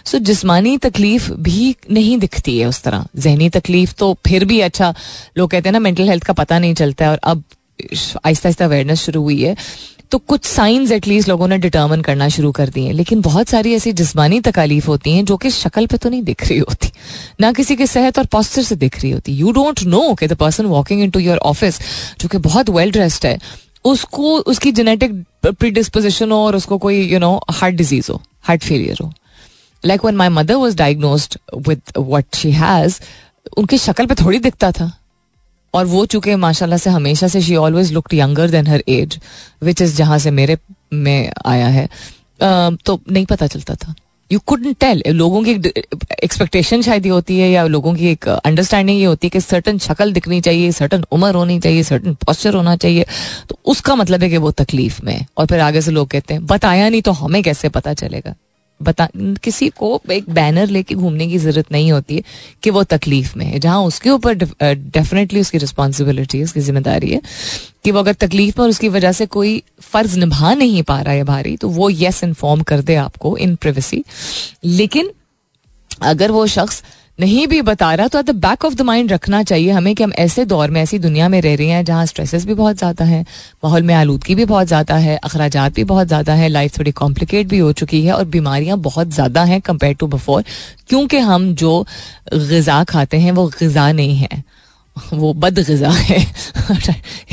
सो 0.06 0.18
so, 0.18 0.24
जिसमानी 0.24 0.78
तकलीफ़ 0.80 1.32
भी 1.42 1.76
नहीं 1.92 2.18
दिखती 2.18 2.58
है 2.60 2.66
उस 2.68 2.82
तरह 2.84 3.06
जहनी 3.18 3.50
तकलीफ़ 3.52 3.94
तो 4.00 4.14
फिर 4.28 4.46
भी 4.46 4.60
अच्छा 4.62 4.94
लोग 5.38 5.52
कहते 5.52 5.70
हैं 5.70 5.74
ना 5.74 5.80
मेंटल 5.82 6.10
हेल्थ 6.10 6.24
का 6.24 6.34
पता 6.34 6.60
नहीं 6.60 6.74
चलता 6.74 7.06
है 7.06 7.12
और 7.12 7.20
अब 7.24 7.44
आहिस्ता 7.80 8.48
आहिस्ता 8.48 8.66
अवेयरनेस 8.66 9.02
शुरू 9.02 9.22
हुई 9.22 9.42
है 9.42 9.56
तो 10.12 10.18
कुछ 10.18 10.46
साइंस 10.46 10.92
एटलीस्ट 10.92 11.30
लोगों 11.30 11.48
ने 11.48 11.58
डिटर्मन 11.58 12.02
करना 12.02 12.28
शुरू 12.30 12.52
कर 12.52 12.70
दिए 12.70 12.92
लेकिन 12.92 13.22
बहुत 13.22 13.50
सारी 13.50 13.74
ऐसी 13.74 13.92
जिसमानी 13.94 14.40
तकालीफ 14.42 14.88
होती 14.88 15.12
हैं 15.12 15.26
जो 15.26 15.38
कि 15.38 15.50
शक्ल 15.52 15.86
पे 15.88 15.98
तो 15.98 16.10
नहीं 16.10 16.22
दिख 16.24 16.48
रही 16.48 16.58
होती। 16.60 16.92
ना 17.42 17.52
किसी 17.52 17.76
के 17.76 17.88
सेहत 17.88 18.20
और 18.20 18.26
पॉस्चर 18.26 18.64
से 18.64 18.76
दिख 18.76 19.00
रही 19.02 19.12
होती। 19.12 19.32
यू 19.32 19.52
डोंट 19.52 19.84
नो 19.84 20.14
कि 20.14 20.28
the 20.28 20.34
person 20.34 20.66
walking 20.66 21.02
in 21.02 21.10
to 21.10 21.20
your 21.20 21.38
office 21.38 21.80
जो 22.22 22.28
कि 22.28 22.38
बहुत 22.38 22.70
वेल 22.70 22.92
ड्रेस्ड 22.92 23.26
है, 23.26 23.38
उसको, 23.86 24.38
उसकी 24.38 24.72
जेनेटिक 24.72 25.24
प्रीडिस्पोजिशन 25.46 26.32
हो 26.32 26.38
और 26.38 26.56
उसको 26.56 26.78
कोई 26.78 27.02
यू 27.04 27.20
नो 27.20 27.40
हार्ट 27.52 27.76
डिज़ीज़ 27.76 28.12
हो 28.12 28.22
हार्ट 28.44 28.64
फेलियर 28.64 28.98
हो। 29.04 29.12
Like 29.84 30.06
one 30.06 30.16
my 30.16 30.30
mother 30.30 30.56
was 30.56 30.76
diagnose 30.78 31.30
with 31.68 31.82
what 31.98 32.36
she 32.36 32.52
has 32.52 33.00
उनकी 33.58 33.78
शक्ल 33.78 34.06
पे 34.06 34.16
थोड़ी 34.16 34.40
दिखता 34.40 34.72
था। 34.72 34.92
और 35.74 35.86
वो 35.86 36.06
चूँकि 36.06 36.36
माशाल्लाह 36.38 36.78
से 36.80 36.90
हमेशा 36.90 37.28
से 37.28 37.42
she 37.42 37.56
always 37.58 37.92
looked 37.94 38.14
younger 38.14 38.50
than 38.50 38.68
her 38.68 38.84
age 38.90 39.20
which 39.64 39.82
is 39.82 39.96
जहाँ 39.96 40.18
से 40.20 40.32
मेरे 40.32 40.58
में 40.94 41.32
आया 41.46 41.68
है। 41.70 41.88
तो 42.76 43.00
नहीं 43.12 43.26
पता 43.26 43.48
चलता 43.48 43.76
था। 43.76 43.94
यू 44.32 44.40
कुडन 44.40 44.74
टेल 44.80 45.02
लोगों 45.10 45.42
की 45.44 45.52
एक्सपेक्टेशन 46.24 46.82
शायद 46.82 47.06
ये 47.06 47.12
होती 47.12 47.38
है 47.40 47.50
या 47.52 47.66
लोगों 47.68 47.94
की 47.94 48.08
एक 48.08 48.28
अंडरस्टैंडिंग 48.30 49.00
ये 49.00 49.06
होती 49.06 49.28
है 49.28 49.30
कि 49.30 49.40
सर्टन 49.42 49.78
शक्ल 49.78 50.12
दिखनी 50.14 50.42
चाहिए 50.42 50.72
सर्टन 50.72 51.06
उम्र 51.12 51.34
होनी 51.36 51.60
चाहिए 51.60 51.84
सर्टन 51.84 52.14
पॉस्चर 52.26 52.54
होना 52.54 52.76
चाहिए। 52.76 53.06
तो 53.50 53.58
उसका 53.66 53.96
मतलब 53.96 54.24
है 54.24 54.30
कि 54.30 54.38
वो 54.38 54.52
तकलीफ़ 54.52 55.00
में 55.06 55.26
और 55.38 55.46
फिर 55.46 55.60
आगे 55.60 55.82
से 55.82 55.92
लोग 55.92 56.08
कहते 56.08 56.34
हैं, 56.34 56.46
बताया 56.46 56.90
नहीं 56.90 57.02
तो 57.02 57.12
हमें 57.14 57.42
कैसे 57.44 57.70
पता 57.70 57.94
चलेगा? 57.96 58.36
बता, 58.82 59.08
किसी 59.44 59.70
को 59.72 60.02
एक 60.12 60.30
बैनर 60.30 60.68
लेके 60.68 60.96
घूमने 60.96 61.28
की 61.28 61.38
ज़रूरत 61.38 61.72
नहीं 61.72 61.92
होती 61.92 62.16
है 62.16 62.24
कि 62.64 62.70
वो 62.70 62.84
तकलीफ़ 62.86 63.38
में 63.38 63.46
है। 63.46 63.60
जहाँ 63.60 63.82
उसके 63.84 64.10
ऊपर 64.10 64.34
डेफिनेटली 64.64 65.42
उसकी 65.42 65.58
रिस्पॉन्सिबिलिटी 65.58 66.38
है, 66.38 66.44
उसकी 66.44 66.60
ज़िम्मेदारी 66.60 67.12
है 67.12 67.22
कि 67.84 67.92
वो 67.92 68.00
अगर 68.00 68.14
तकलीफ़ 68.16 68.58
में 68.58 68.64
और 68.64 68.70
उसकी 68.70 68.90
वजह 68.90 69.12
से 69.12 69.26
कोई 69.28 69.62
फ़र्ज़ 69.82 70.18
निभा 70.20 70.54
नहीं 70.54 70.84
पा 70.84 71.02
रहा 71.02 71.14
है 71.14 71.24
भारी 71.24 71.56
तो 71.58 71.70
वो 71.70 71.90
येस 71.90 72.24
इन्फॉर्म 72.24 72.62
कर 72.64 72.82
दे 72.82 72.96
आपको 72.98 73.36
इन 73.38 73.56
प्रिवेसी 73.56 74.04
लेकिन 74.66 75.12
अगर 76.04 76.32
वो 76.32 76.46
शख्स 76.48 76.84
नहीं 77.20 77.46
भी 77.48 77.62
बता 77.62 77.94
रहा 77.94 78.08
तो 78.08 78.20
at 78.20 78.26
the 78.26 78.36
back 78.38 78.66
of 78.66 78.74
the 78.74 78.82
mind 78.82 79.12
रखना 79.12 79.42
चाहिए 79.44 79.72
हमें 79.72 79.94
कि 79.96 80.04
हम 80.04 80.12
ऐसे 80.20 80.46
दौर 80.46 80.72
में, 80.72 80.82
ऐसी 80.82 81.00
दुनिया 81.00 81.28
में 81.30 81.40
रह 81.42 81.56
रहे 81.56 81.68
हैं 81.68 81.84
जहाँ 81.86 82.06
स्ट्रेसेस 82.06 82.46
भी 82.46 82.54
बहुत 82.54 82.78
ज़्यादा 82.78 83.06
है, 83.06 83.22
माहौल 83.64 83.84
में 83.84 83.94
आलूदगी 83.96 84.36
भी 84.36 84.46
बहुत 84.46 84.68
ज़्यादा 84.68 84.96
है 84.98 85.18
अखराज 85.18 85.58
भी 85.76 85.84
बहुत 85.86 86.08
ज़्यादा 86.08 86.34
है 86.34 86.48
लाइफ 86.50 86.78
थोड़ी 86.78 86.92
कॉम्प्लिकेट 86.94 87.48
भी 87.48 87.60
हो 87.60 87.72
चुकी 87.74 88.04
है 88.06 88.14
और 88.14 88.26
बीमारियाँ 88.28 88.78
बहुत 88.80 89.10
ज़्यादा 89.10 89.44
हैं 89.44 89.60
कंपेयर 89.62 89.96
टू 89.96 90.08
बिफोर 90.08 90.44
क्योंकि 90.90 91.18
हम 91.20 91.54
जो 91.56 91.86
गज़ा 92.34 92.84
खाते 92.84 93.18
हैं, 93.18 93.32
वो 93.32 93.48
गज़ा 93.62 93.92
नहीं 93.92 94.16
है। 94.18 94.44
वो 95.14 95.34
बद 95.34 95.60
गजा 95.60 95.90
है 95.90 96.18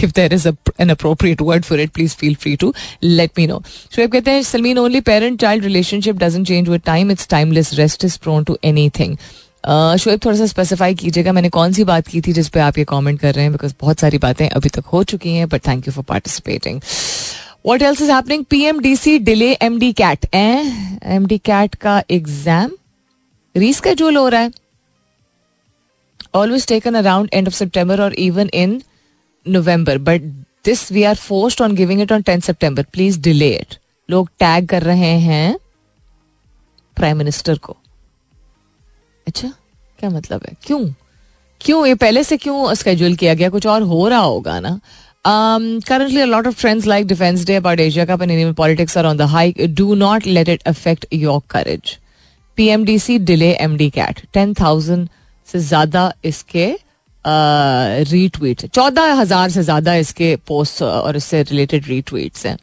if 0.05 0.11
there 0.15 0.35
is 0.35 0.49
an 0.81 0.91
appropriate 0.91 1.41
word 1.43 1.65
for 1.65 1.81
it 1.81 1.91
please 1.91 2.15
feel 2.17 2.35
free 2.35 2.55
to 2.57 2.73
let 3.03 3.31
me 3.39 3.47
know 3.47 3.63
Shoaib 3.97 4.13
कहते 4.13 4.31
हैं 4.31 4.43
Sulmeen 4.43 4.79
only 4.79 5.01
parent 5.03 5.41
child 5.41 5.65
relationship 5.65 6.17
doesn't 6.17 6.47
change 6.47 6.69
with 6.69 6.81
time 6.87 7.11
it's 7.11 7.29
timeless 7.29 7.73
rest 7.75 8.05
is 8.05 8.19
prone 8.23 8.45
to 8.45 8.59
any 8.65 8.89
thing 8.99 9.17
Shoaib, 9.67 10.21
थोड़ा 10.25 10.37
सा 10.39 10.47
specify 10.47 10.95
कीजिएगा, 10.95 11.33
मैंने 11.33 11.49
कौन 11.51 11.73
सी 11.73 11.85
बात 11.85 12.09
की 12.09 12.21
थी 12.21 12.33
जिस 12.33 12.49
पे 12.49 12.61
आप 12.61 12.79
ये 12.79 12.85
कमेंट 12.89 13.19
कर 13.21 13.35
रहे 13.35 13.45
हैं? 13.45 13.53
बिकॉज़ 13.53 13.73
बहुत 13.81 14.01
सारी 14.01 14.19
बातें 14.19 14.49
अभी 14.49 14.69
तक 14.69 14.85
हो 14.93 15.03
चुकी 15.05 15.35
हैं 15.35 15.49
but 15.49 15.67
thank 15.67 15.87
you 15.87 15.93
for 15.93 16.05
participating 16.09 16.81
what 17.67 17.83
else 17.83 18.03
is 18.03 18.11
happening 18.13 18.45
PMDC 18.51 19.19
delay 19.21 19.51
MDCAT 19.93 20.27
MDCAT 21.45 21.75
का 21.75 22.03
एग्ज़ाम 22.11 22.71
रीस्केड्यूल 23.55 24.17
हो 24.17 24.29
रहा 24.29 24.41
है. 24.41 24.51
Always 26.35 26.67
taken 26.69 26.95
around 26.95 27.31
end 27.33 27.49
of 27.49 27.55
September 27.55 28.01
और 28.03 28.15
even 28.15 28.51
in 28.55 28.81
November 29.47 29.99
but 29.99 30.23
this 30.65 30.91
we 30.93 31.03
are 31.03 31.17
forced 31.17 31.63
on 31.63 31.75
giving 31.77 32.01
it 32.03 32.13
on 32.13 32.23
tenth 32.23 32.41
September 32.41 32.83
please 32.93 33.21
delay 33.21 33.49
it 33.51 33.75
लोग 34.09 34.29
tag 34.39 34.69
कर 34.69 34.83
रहे 34.83 35.13
हैं 35.21 35.59
prime 36.97 37.17
minister 37.17 37.59
को. 37.59 37.77
अच्छा 39.27 39.49
क्या 39.99 40.11
मतलब 40.11 40.43
है 40.49 40.57
क्यों 40.67 40.85
क्यों 41.61 41.87
ये 41.87 41.95
पहले 41.95 42.23
से 42.25 42.37
क्यों 42.37 42.75
स्केड्यूल 42.75 43.15
किया 43.17 43.35
गया 43.35 43.49
कुछ 43.51 43.67
और 43.67 43.83
हो 43.93 44.07
रहा 44.09 44.21
होगा 44.21 44.59
ना 44.61 44.81
currently 45.87 46.21
a 46.23 46.27
lot 46.27 46.47
of 46.47 46.59
trends 46.59 46.85
like 46.87 47.07
defense 47.13 47.45
day 47.47 47.55
about 47.61 47.81
asia 47.85 48.05
cup 48.07 48.21
and 48.21 48.35
indian 48.35 48.53
politics 48.55 48.97
are 49.01 49.07
on 49.07 49.17
the 49.17 49.27
hike 49.33 49.57
do 49.81 49.97
not 50.03 50.27
let 50.37 50.51
it 50.55 50.67
affect 50.73 51.07
your 51.23 51.39
courage 51.55 51.95
pmdc 52.59 53.17
delay 53.31 53.53
md 53.65 53.89
cat 53.97 54.23
10000 54.37 55.07
से 55.49 55.59
ज़्यादा 55.61 56.13
इसके 56.25 56.67
रीट्वीट 58.13 58.65
चौदह 58.67 59.13
हज़ार 59.21 59.51
से 59.51 59.63
ज़्यादा 59.63 59.95
इसके 59.97 60.35
पोस्ट 60.47 60.83
और 60.83 61.17
इससे 61.17 61.43
रिलेटेड 61.43 61.87
रीट्वीट्स 61.89 62.47
हैं 62.47 62.57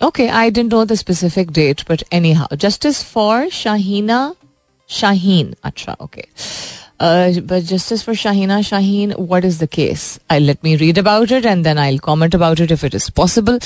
Okay, 0.00 0.28
I 0.30 0.48
didn't 0.48 0.70
know 0.70 0.84
the 0.84 0.96
specific 0.96 1.48
date, 1.50 1.84
but 1.86 2.04
anyhow, 2.12 2.46
justice 2.56 3.02
for 3.02 3.46
Shahina 3.46 4.36
Shaheen. 4.36 4.47
Shaheen 4.90 5.54
अच्छा 5.64 5.96
okay 6.00 6.26
justice 7.00 8.02
for 8.02 8.14
Shahina 8.16 8.60
Shaheen 8.62 9.12
what 9.20 9.44
is 9.44 9.60
the 9.64 9.68
case 9.72 10.18
I 10.30 10.38
let 10.38 10.58
me 10.64 10.74
read 10.76 10.98
about 10.98 11.32
it 11.32 11.44
and 11.46 11.64
then 11.64 11.78
I 11.78 11.98
comment 12.04 12.34
about 12.34 12.60
it 12.60 12.72
if 12.72 12.84
it 12.86 12.94
is 12.94 13.10
possible 13.16 13.58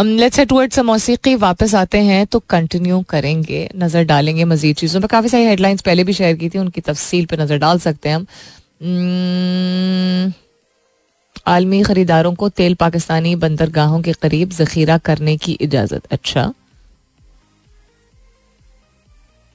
let's 0.00 0.38
hate 0.38 0.52
वर्ड 0.52 0.72
सा 0.72 0.82
मौसीकी 0.82 1.34
वापस 1.38 1.74
आते 1.74 1.98
हैं 2.02 2.26
तो 2.26 2.38
continue 2.50 3.00
करेंगे 3.08 3.68
नज़र 3.76 4.04
डालेंगे 4.04 4.44
मजीद 4.46 4.76
चीज़ों 4.76 5.00
पर 5.00 5.06
काफ़ी 5.06 5.28
सारी 5.28 5.44
हेडलाइंस 5.44 5.82
पहले 5.82 6.04
भी 6.04 6.12
शेयर 6.12 6.36
की 6.36 6.48
थी 6.48 6.58
उनकी 6.58 6.80
तफसील 6.80 7.26
पर 7.26 7.40
नज़र 7.40 7.58
डाल 7.58 7.78
सकते 7.78 8.08
हैं 8.08 8.16
हम 8.16 8.26
आलमी 11.46 11.82
खरीदारों 11.82 12.34
को 12.34 12.48
तेल 12.50 12.74
पाकिस्तानी 12.74 13.34
बंदरगाहों 13.36 14.00
के 14.02 14.12
करीब 14.22 14.50
जखीरा 14.52 14.96
करने 15.04 15.36
की 15.36 15.52
इजाज़त 15.60 16.06
अच्छा 16.12 16.52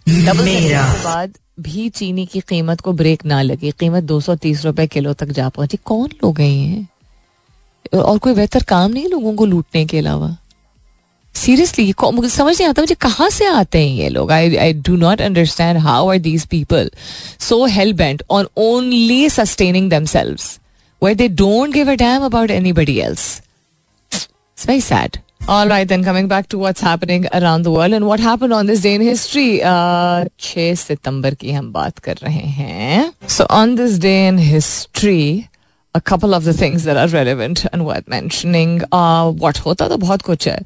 बाद 0.10 1.34
भी 1.60 1.90
चीनी 1.90 2.26
की 2.26 2.40
कीमत 2.40 2.82
को 2.82 2.94
ब्रेक 2.94 3.26
ना 3.26 3.42
लगी। 3.42 3.72
कीमत 3.72 4.04
दो 4.04 4.20
सौ 4.22 4.36
तीस 4.36 4.66
रुपए 4.66 4.88
किलो 4.88 5.14
तक 5.14 5.26
जा 5.26 5.50
पहुँची। 5.50 5.78
कौन 5.86 6.10
लोग 6.24 6.40
हैं 6.40 6.88
और 7.94 8.18
कोई 8.18 8.34
बेहतर 8.34 8.64
काम 8.64 8.92
नहीं 8.92 9.10
लोगों 9.10 9.36
को 9.36 9.46
लूटने 9.46 9.86
के 9.86 9.98
अलावा? 9.98 10.38
सीरियसली 11.36 11.94
मुझे 12.04 12.30
समझ 12.30 12.60
नहीं 12.60 12.70
आता 12.70 12.82
मुझे 12.82 12.96
कहाँ 12.96 13.30
से 13.30 13.46
आते 13.46 13.88
हैं 13.88 13.96
ये 13.96 14.10
लोग? 14.10 14.32
I 14.32 14.56
I 14.56 14.74
do 14.74 14.96
not 14.96 15.22
understand 15.22 15.78
how 15.78 16.10
are 16.10 16.18
these 16.18 16.46
people 16.46 16.92
so 17.40 17.66
hell 17.66 17.98
bent 17.98 18.24
on 18.30 18.48
only 18.58 19.30
sustaining 19.30 19.90
themselves 20.06 20.60
where 21.04 21.18
don't 21.18 21.40
don't 21.40 21.76
give 21.76 21.98
damn 21.98 22.26
about 22.26 22.52
anybody 22.74 23.00
else 23.00 23.42
It's 24.12 24.66
very 24.70 24.82
sad. 24.82 25.18
All 25.49 25.69
right, 25.69 25.89
then 25.89 26.03
coming 26.05 26.27
back 26.29 26.49
to 26.49 26.59
what's 26.59 26.83
happening 26.83 27.27
around 27.33 27.63
the 27.63 27.71
world 27.71 27.95
and 27.95 28.07
what 28.07 28.21
happened 28.21 28.53
on 28.53 28.67
this 28.67 28.83
day 28.83 28.95
in 28.95 29.01
history. 29.01 29.63
Uh, 29.63 30.25
6 30.39 30.81
सितंबर 30.81 31.35
की 31.35 31.53
हम 31.53 31.73
बात 31.73 31.99
कर 31.99 32.17
रहे 32.17 32.47
हैं. 32.59 33.13
So 33.29 33.47
on 33.61 33.77
this 33.77 33.99
day 33.99 34.29
in 34.29 34.39
history, 34.39 35.49
a 35.95 36.01
couple 36.01 36.35
of 36.35 36.45
the 36.45 36.53
things 36.53 36.85
that 36.85 36.97
are 36.97 37.09
relevant 37.15 37.65
and 37.73 37.87
worth 37.87 38.09
mentioning. 38.09 38.81
Uh, 38.93 39.33
what 39.45 39.59
होता 39.59 39.89
तो 39.89 39.97
बहुत 39.97 40.23
कुछ 40.23 40.49
है. 40.49 40.59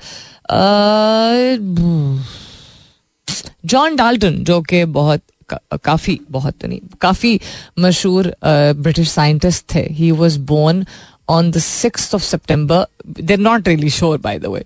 जॉन 3.64 3.96
डाल्टन 3.96 4.44
जो 4.44 4.60
कि 4.62 4.84
बहुत 4.84 5.22
का, 5.48 5.76
काफ़ी 5.76 6.20
बहुत 6.30 6.54
तो 6.60 6.68
नहीं 6.68 6.80
काफ़ी 7.00 7.40
मशहूर 7.78 8.34
ब्रिटिश 8.44 9.10
साइंटिस्ट 9.10 9.74
थे 9.74 9.86
he 9.90 10.10
was 10.10 10.36
born 10.36 10.86
on 11.29 11.51
the 11.51 11.57
six 11.57 12.13
of 12.15 12.23
September 12.23 12.85
they're 13.21 13.39
not 13.39 13.67
really 13.67 13.89
sure 13.89 14.17
by 14.17 14.39
the 14.39 14.45
way 14.45 14.63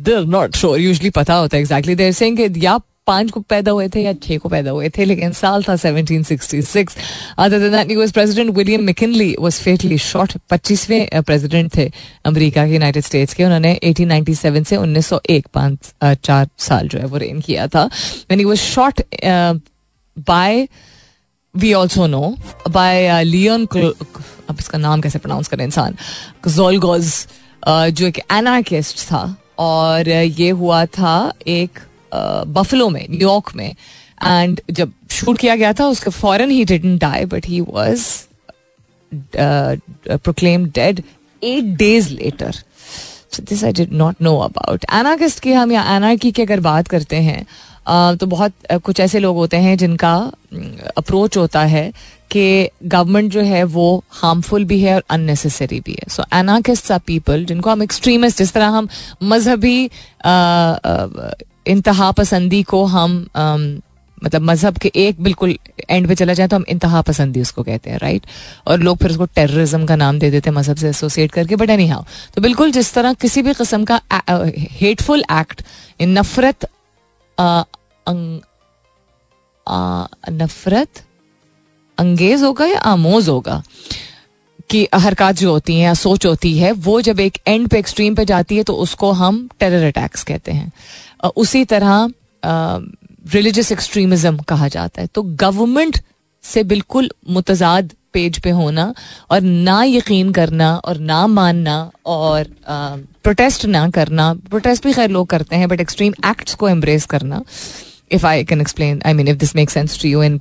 they're 0.00 0.24
not 0.28 0.56
sure 0.56 0.78
usually 0.80 1.10
पता 1.10 1.34
होता 1.34 1.56
है 1.56 1.62
एग्जैक्टली 1.62 1.94
देर 1.94 2.12
सेइंग 2.12 2.64
या 2.64 2.78
पाँच 3.06 3.30
को 3.30 3.40
पैदा 3.40 3.70
हुए 3.72 3.88
थे 3.88 4.02
या 4.02 4.12
छह 4.12 4.38
को 4.38 4.48
पैदा 4.48 4.70
हुए 4.70 4.88
थे, 4.88 5.04
लेकिन 5.04 5.32
साल 5.32 5.62
था 5.62 5.74
1766 5.74 6.96
other 7.38 7.58
than 7.60 8.10
President 8.10 8.50
William 8.56 8.82
McKinley 8.84 9.34
was 9.40 9.54
fatally 9.54 9.98
shot 9.98 10.32
25वें 10.52 11.22
president 11.22 11.74
थे 11.76 11.90
अमेरिका 12.24 12.66
के 12.66 12.72
यूनाइटेड 12.72 13.02
स्टेट्स 13.02 13.34
के। 13.34 13.44
उन्होंने 13.44 13.78
1897 13.84 14.64
से 14.64 14.76
1901 14.76 15.46
पाँच 15.54 15.92
चार 16.24 16.48
साल 16.58 16.88
जो 16.88 16.98
है 16.98 17.06
वो 17.06 17.16
रेन 17.16 17.40
किया 17.40 17.66
था। 17.66 17.84
When 17.84 18.44
was 18.46 18.58
shot 18.58 19.02
by 20.16 20.66
we 21.54 21.72
also 21.72 22.06
know 22.06 22.34
by 22.70 23.22
Leon 23.24 23.66
अब 23.66 24.56
इसका 24.60 24.78
नाम 24.78 25.00
कैसे 25.00 25.18
प्रोनाउंस 25.18 25.48
करें 25.48 25.64
इंसान? 25.64 25.96
जोलगोज 26.48 27.06
uh, 27.68 27.88
जो 27.88 28.06
एक 28.06 28.18
एनार्किस्ट 28.32 29.06
था 29.06 29.24
और 29.58 30.08
ये 30.08 30.50
हुआ 30.50 30.84
था 30.86 31.32
एक 31.46 31.78
बफलो 32.14 32.86
uh, 32.86 32.92
में 32.92 33.06
न्यूयॉर्क 33.10 33.54
में. 33.56 33.74
एंड 34.24 34.60
जब 34.70 34.92
शूट 35.10 35.38
किया 35.38 35.54
गया 35.56 35.72
था 35.72 35.86
उसके 35.86 36.10
फॉरन 36.10 36.50
ही 36.50 36.64
didn't 36.64 37.00
die 37.00 37.24
but 37.24 37.46
he 37.46 37.60
was 37.60 38.04
proclaim 39.36 40.66
dead 40.66 41.02
eight 41.42 41.64
days 41.78 42.10
later 42.10 42.56
this 43.40 43.64
I 43.64 43.72
did 43.72 43.92
not 43.92 44.22
know 44.22 44.36
about 44.38 44.84
anarchist 44.92 45.40
की 45.40 45.52
हम 45.52 45.72
या 45.72 45.82
एनार्की 45.96 46.30
की 46.30 46.42
अगर 46.42 46.60
बात 46.60 46.88
करते 46.88 47.16
हैं 47.16 47.44
तो 47.88 48.26
बहुत 48.26 48.52
कुछ 48.84 49.00
ऐसे 49.00 49.18
लोग 49.18 49.36
होते 49.36 49.56
हैं 49.56 49.76
जिनका 49.78 50.14
अप्रोच 50.96 51.36
होता 51.36 51.60
है 51.64 51.92
कि 52.30 52.68
गवर्नमेंट 52.84 53.30
जो 53.32 53.40
है 53.40 53.62
वो 53.64 54.04
हार्मफुल 54.10 54.64
भी 54.64 54.80
है 54.80 54.94
और 54.94 55.02
अननेसेसरी 55.10 55.80
भी 55.80 55.92
है. 55.92 56.08
सो 56.08 56.24
एनाकिस्ट 56.34 56.90
आर 56.92 56.98
पीपल 57.06 57.44
जिनको 57.44 57.70
हम 57.70 57.82
एक्सट्रीमिस्ट 57.82 58.38
जिस 58.38 58.52
तरह 58.52 58.68
हम 58.68 58.88
मजहबी 59.22 59.84
इंतहा 61.66 62.10
पसंदी 62.12 62.62
को 62.62 62.84
हम 62.84 63.26
मतलब 64.24 64.42
मज़हब 64.42 64.76
के 64.78 64.90
एक 64.94 65.22
बिल्कुल 65.22 65.56
एंड 65.90 66.06
पे 66.08 66.14
चला 66.14 66.32
जाए 66.32 66.48
तो 66.48 66.56
हम 66.56 66.64
इंतहा 66.68 67.00
पसंदी 67.02 67.40
उसको 67.40 67.62
कहते 67.62 67.90
हैं 67.90 67.98
राइट 67.98 68.26
और 68.66 68.80
लोग 68.80 68.98
फिर 68.98 69.10
उसको 69.10 69.24
टेररिज्म 69.24 69.86
का 69.86 69.96
नाम 69.96 70.18
दे 70.18 70.30
देते 70.30 70.50
हैं 70.50 70.56
मज़हब 70.56 70.76
से 70.76 70.88
एसोसिएट 70.88 71.32
करके 71.32 71.56
बट 71.56 71.70
एनी 71.70 71.86
हाउ 71.86 72.04
तो 72.34 72.42
बिल्कुल 72.42 72.70
जिस 72.72 72.92
तरह 72.94 73.12
किसी 73.12 73.42
भी 73.42 73.54
किस्म 73.54 73.84
का 73.84 74.00
हेटफुल 74.80 75.24
एक्ट 75.32 75.62
नफरत 76.02 76.68
नफरत 80.30 81.02
अंगेज 81.98 82.42
होगा 82.42 82.66
या 82.66 82.78
आमोज 82.80 83.28
होगा? 83.28 83.62
कि 84.70 84.86
हरकत 84.94 85.36
जो 85.36 85.50
होती 85.50 85.74
हैं 85.74 85.82
या 85.82 85.94
सोच 85.94 86.26
होती 86.26 86.56
है, 86.58 86.72
वो 86.72 87.00
जब 87.00 87.20
एक 87.20 87.38
एंड 87.46 87.68
पे 87.68 87.78
एक्सट्रीम 87.78 88.14
पे 88.14 88.24
जाती 88.24 88.56
है 88.56 88.62
तो 88.62 88.74
उसको 88.74 89.10
हम 89.12 89.48
टेरर 89.60 89.86
अटैक्स 89.86 90.22
कहते 90.24 90.52
हैं। 90.52 90.72
उसी 91.36 91.64
तरह 91.64 92.08
रिलीजियस 93.32 93.72
एक्सट्रीमिज्म 93.72 94.38
कहा 94.38 94.68
जाता 94.68 95.00
है। 95.00 95.06
तो 95.06 95.22
गवर्नमेंट 95.22 95.98
से 96.44 96.62
बिल्कुल 96.64 97.10
मुतजाद 97.28 97.92
पेज 98.12 98.38
पे 98.38 98.50
होना 98.50 98.94
और 99.30 99.40
ना 99.40 99.82
यकीन 99.84 100.32
करना 100.32 100.74
और 100.76 100.98
ना 101.00 101.26
मानना 101.26 101.90
और 102.06 102.46
प्रोटेस्ट 102.68 103.66
ना 103.66 103.88
करना। 103.90 104.32
प्रोटेस्ट 104.50 104.86
भी 104.86 104.92
खैर 104.92 105.10
लोग 105.10 105.28
करते 105.28 105.56
हैं 105.56 105.68
बट 105.68 105.80
एक्सट्रीम 105.80 106.14
एक्ट्स 106.26 106.54
को 106.54 106.68
एम्ब्रेस 106.68 107.06
करना। 107.06 107.42
If 108.12 108.26
I 108.26 108.44
can 108.44 108.60
explain 108.60 109.00
I 109.06 109.12
mean 109.12 109.28
if 109.28 109.36
this 109.36 109.54
make 109.56 109.70
sense 109.70 110.00
to 110.02 110.08
you 110.08 110.22
in 110.22 110.40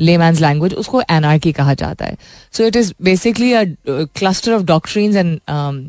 lay 0.00 0.16
language 0.16 0.74
उसको 0.74 1.00
एनआरकी 1.10 1.52
कहा 1.52 1.74
जाता 1.74 2.04
है। 2.04 2.16
So 2.52 2.64
it 2.64 2.76
is 2.76 2.92
basically 3.02 3.52
a 3.52 3.64
cluster 3.88 4.52
of 4.52 4.62
doctrines 4.62 5.16
and 5.16 5.40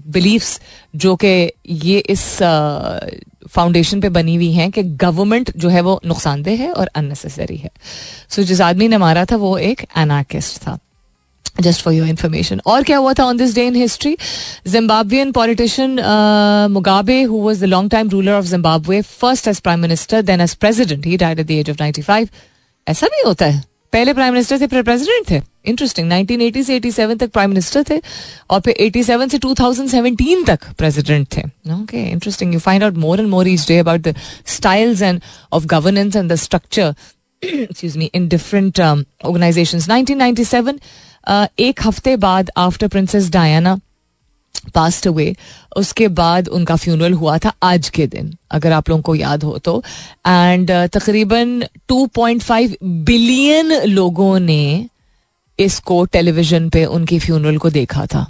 beliefs 0.08 0.60
जो 0.96 1.16
कि 1.16 1.52
ये 1.70 1.98
इस 2.00 2.38
फाउंडेशन 3.50 3.98
uh, 3.98 4.04
पे 4.04 4.10
बनी 4.10 4.36
हुई 4.36 4.52
हैं 4.52 4.72
कि 4.72 4.84
गवर्नमेंट 4.84 5.52
जो 5.58 5.70
है 5.70 5.82
वो 5.82 6.00
नुकसानदेह 6.06 6.62
है 6.62 6.72
और 6.72 6.88
अननेसेसरी 6.96 7.58
है। 7.58 7.70
सो 8.30 8.42
so, 8.42 8.48
जिस 8.48 8.62
आदमी 8.62 8.88
ने 8.88 8.98
मारा 8.98 9.26
था 9.26 9.36
वो 9.36 9.58
एक 9.58 9.82
एनार्किस्ट 9.98 10.58
था। 10.58 10.78
जस्ट 11.60 11.82
फॉर 11.82 11.94
योर 11.94 12.08
इन्फॉर्मेशन 12.08 12.62
और 12.66 12.84
क्या 12.84 12.98
हुआ 12.98 13.14
था 13.14 13.26
on 13.26 13.38
this 13.38 13.56
day 13.56 13.66
in 13.68 13.76
history 13.76 14.16
Zimbabwean 14.68 15.32
politician 15.32 16.00
Mugabe 16.72 17.22
who 17.24 17.42
was 17.44 17.62
the 17.62 17.66
long 17.66 17.92
time 17.92 18.10
ruler 18.10 18.34
of 18.34 18.46
Zimbabwe 18.46 19.02
first 19.02 19.48
as 19.48 19.60
prime 19.60 19.80
minister 19.80 20.22
then 20.22 20.42
as 20.42 20.56
president 20.56 21.06
he 21.06 21.18
died 21.18 21.40
at 21.40 21.48
the 21.48 21.52
age 21.52 21.70
of 21.70 21.78
95 21.84 22.28
ऐसा 22.88 23.08
भी 23.08 23.22
होता 23.28 23.46
है। 23.46 23.64
पहले 23.94 24.14
prime 24.14 24.34
minister 24.34 24.60
थे 24.62 24.68
फिर 24.68 24.84
president 24.84 25.30
थे। 25.30 25.42
Interesting 25.66 26.12
1980 26.12 26.64
से 26.64 26.80
87 26.80 27.20
तक 27.20 27.32
प्राइम 27.32 27.50
मिनिस्टर 27.50 27.84
थे 27.90 28.00
और 28.50 28.60
फिर 28.60 28.76
87 28.82 29.32
से 29.32 29.38
2017 29.40 30.46
तक 30.48 30.68
प्रेसिडेंट 30.78 31.28
थे। 31.38 31.42
Okay 31.74 32.10
interesting 32.12 32.54
you 32.54 32.60
find 32.60 32.84
out 32.84 32.98
more 32.98 33.20
and 33.20 33.30
more 33.30 33.48
each 33.48 33.68
day 33.68 33.78
about 33.78 34.08
the 34.08 34.16
styles 34.56 35.02
and 35.02 35.22
of 35.54 35.66
governance 35.76 36.16
and 36.16 36.32
the 36.32 36.36
structure 36.36 36.94
excuse 37.42 37.96
me 37.98 38.08
in 38.18 38.28
different 38.30 38.80
um, 38.80 39.00
organizations. 39.24 39.88
1997 39.88 40.80
एक 41.60 41.80
हफ़्ते 41.86 42.16
बाद 42.18 42.52
after 42.58 42.88
Princess 42.88 43.30
Diana 43.32 43.80
passed 44.74 45.08
away 45.08 45.34
उसके 45.78 46.08
बाद 46.10 46.48
उनका 46.50 46.76
funeral 46.76 47.14
हुआ 47.14 47.38
था 47.38 47.54
आज 47.64 47.90
के 47.90 48.06
दिन, 48.08 48.34
अगर 48.52 48.72
आप 48.72 48.90
लोगों 48.90 49.02
को 49.02 49.16
याद 49.16 49.44
हो 49.44 49.58
तो। 49.58 49.82
एंड 50.28 50.72
तकरीबन 50.94 51.64
2.5 51.92 52.76
बिलियन 52.84 53.74
लोगों 53.86 54.40
ने 54.40 54.88
इसको 55.60 56.04
टेलीविज़न 56.06 56.70
पे 56.70 56.86
उनकी 56.88 57.20
फ्यूनरल 57.20 57.58
को 57.58 57.70
देखा 57.70 58.06
था। 58.06 58.26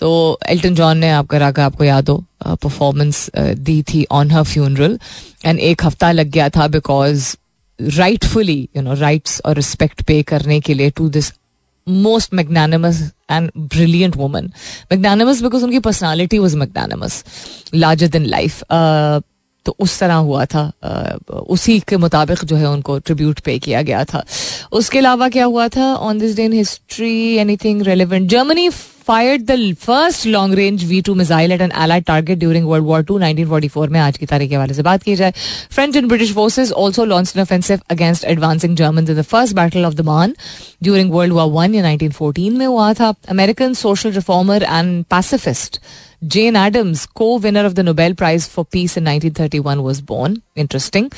तो 0.00 0.38
एल्टन 0.48 0.74
जॉन 0.74 0.98
ने 0.98 1.10
आपका 1.10 1.38
रागा 1.38 1.64
आपको 1.66 1.84
याद 1.84 2.08
हो 2.08 2.24
परफॉर्मेंस 2.46 3.28
दी 3.36 3.82
थी 3.82 4.04
ऑन 4.10 4.30
हर 4.30 4.42
फ्यूनरल 4.44 4.98
एंड 5.44 5.58
एक 5.60 5.84
हफ़्ता 5.84 6.12
लग 6.12 6.30
गया 6.30 6.48
था 6.48 6.66
because 6.68 7.34
rightfully 7.78 8.60
you 8.76 8.82
know 8.82 8.94
rights 8.94 9.40
और 9.44 9.56
रिस्पेक्ट 9.56 10.02
पे 10.02 10.22
करने 10.22 10.60
के 10.60 10.74
लिए 10.74 10.90
to 10.90 11.08
this 11.08 11.32
most 11.88 12.34
magnanimous 12.34 13.02
and 13.30 13.50
brilliant 13.58 14.16
woman 14.16 14.52
magnanimous 14.92 15.42
because 15.42 15.64
उनकी 15.64 15.78
personality 15.78 16.38
was 16.38 16.56
magnanimous 16.56 17.24
larger 17.74 18.08
than 18.08 18.26
life 18.26 18.62
तो 19.66 19.74
उस 19.78 19.98
तरह 20.00 20.14
हुआ 20.14 20.44
था। 20.44 20.60
आ, 20.84 20.90
उसी 21.48 21.78
के 21.80 21.96
मुताबिक 21.96 22.44
जो 22.44 22.56
है 22.56 22.68
उनको 22.68 22.98
ट्रिब्यूट 22.98 23.40
पे 23.40 23.58
किया 23.58 23.82
गया 23.82 24.04
था। 24.04 24.24
उसके 24.72 24.98
अलावा 24.98 25.28
क्या 25.28 25.44
हुआ 25.44 25.66
था? 25.68 25.94
On 25.94 26.18
this 26.18 26.36
day 26.36 26.44
in 26.44 26.52
history 26.52 27.36
anything 27.56 27.82
relevant 27.82 28.30
Germany 28.30 28.68
fired 29.08 29.46
the 29.46 29.72
first 29.82 30.26
long 30.32 30.54
range 30.58 30.82
V2 30.88 31.14
missile 31.18 31.52
at 31.54 31.62
an 31.66 31.72
allied 31.82 32.04
target 32.08 32.38
during 32.40 32.66
World 32.70 32.88
War 32.88 32.98
II 32.98 33.16
1944 33.18 33.88
में 33.94 33.98
आज 34.00 34.16
की 34.18 34.26
तारीख 34.32 34.48
के 34.50 34.54
हवाले 34.54 34.74
से 34.74 34.82
बात 34.88 35.02
की 35.02 35.14
जाए 35.20 35.32
French 35.76 35.96
and 36.00 36.10
British 36.12 36.32
forces 36.38 36.72
also 36.82 37.06
launched 37.12 37.38
an 37.38 37.42
offensive 37.44 37.86
against 37.94 38.26
advancing 38.32 38.74
Germans 38.80 39.14
in 39.14 39.18
the 39.20 39.26
first 39.30 39.56
battle 39.60 39.88
of 39.90 39.96
the 40.00 40.06
Marne 40.10 40.34
during 40.88 41.14
World 41.14 41.36
War 41.38 41.46
I 41.62 41.70
in 41.70 41.88
1914 41.88 42.58
में 42.58 42.66
हुआ 42.66 42.92
था 43.00 43.14
American 43.36 43.78
social 43.84 44.14
reformer 44.18 44.60
and 44.78 45.08
pacifist 45.14 45.80
Jane 46.34 46.56
Addams, 46.56 47.06
co-winner 47.06 47.64
of 47.64 47.76
the 47.76 47.82
Nobel 47.84 48.14
Prize 48.14 48.48
for 48.48 48.64
Peace 48.64 48.96
in 48.96 49.04
1931, 49.04 49.84
was 49.84 50.00
born. 50.00 50.42
Interesting. 50.56 51.12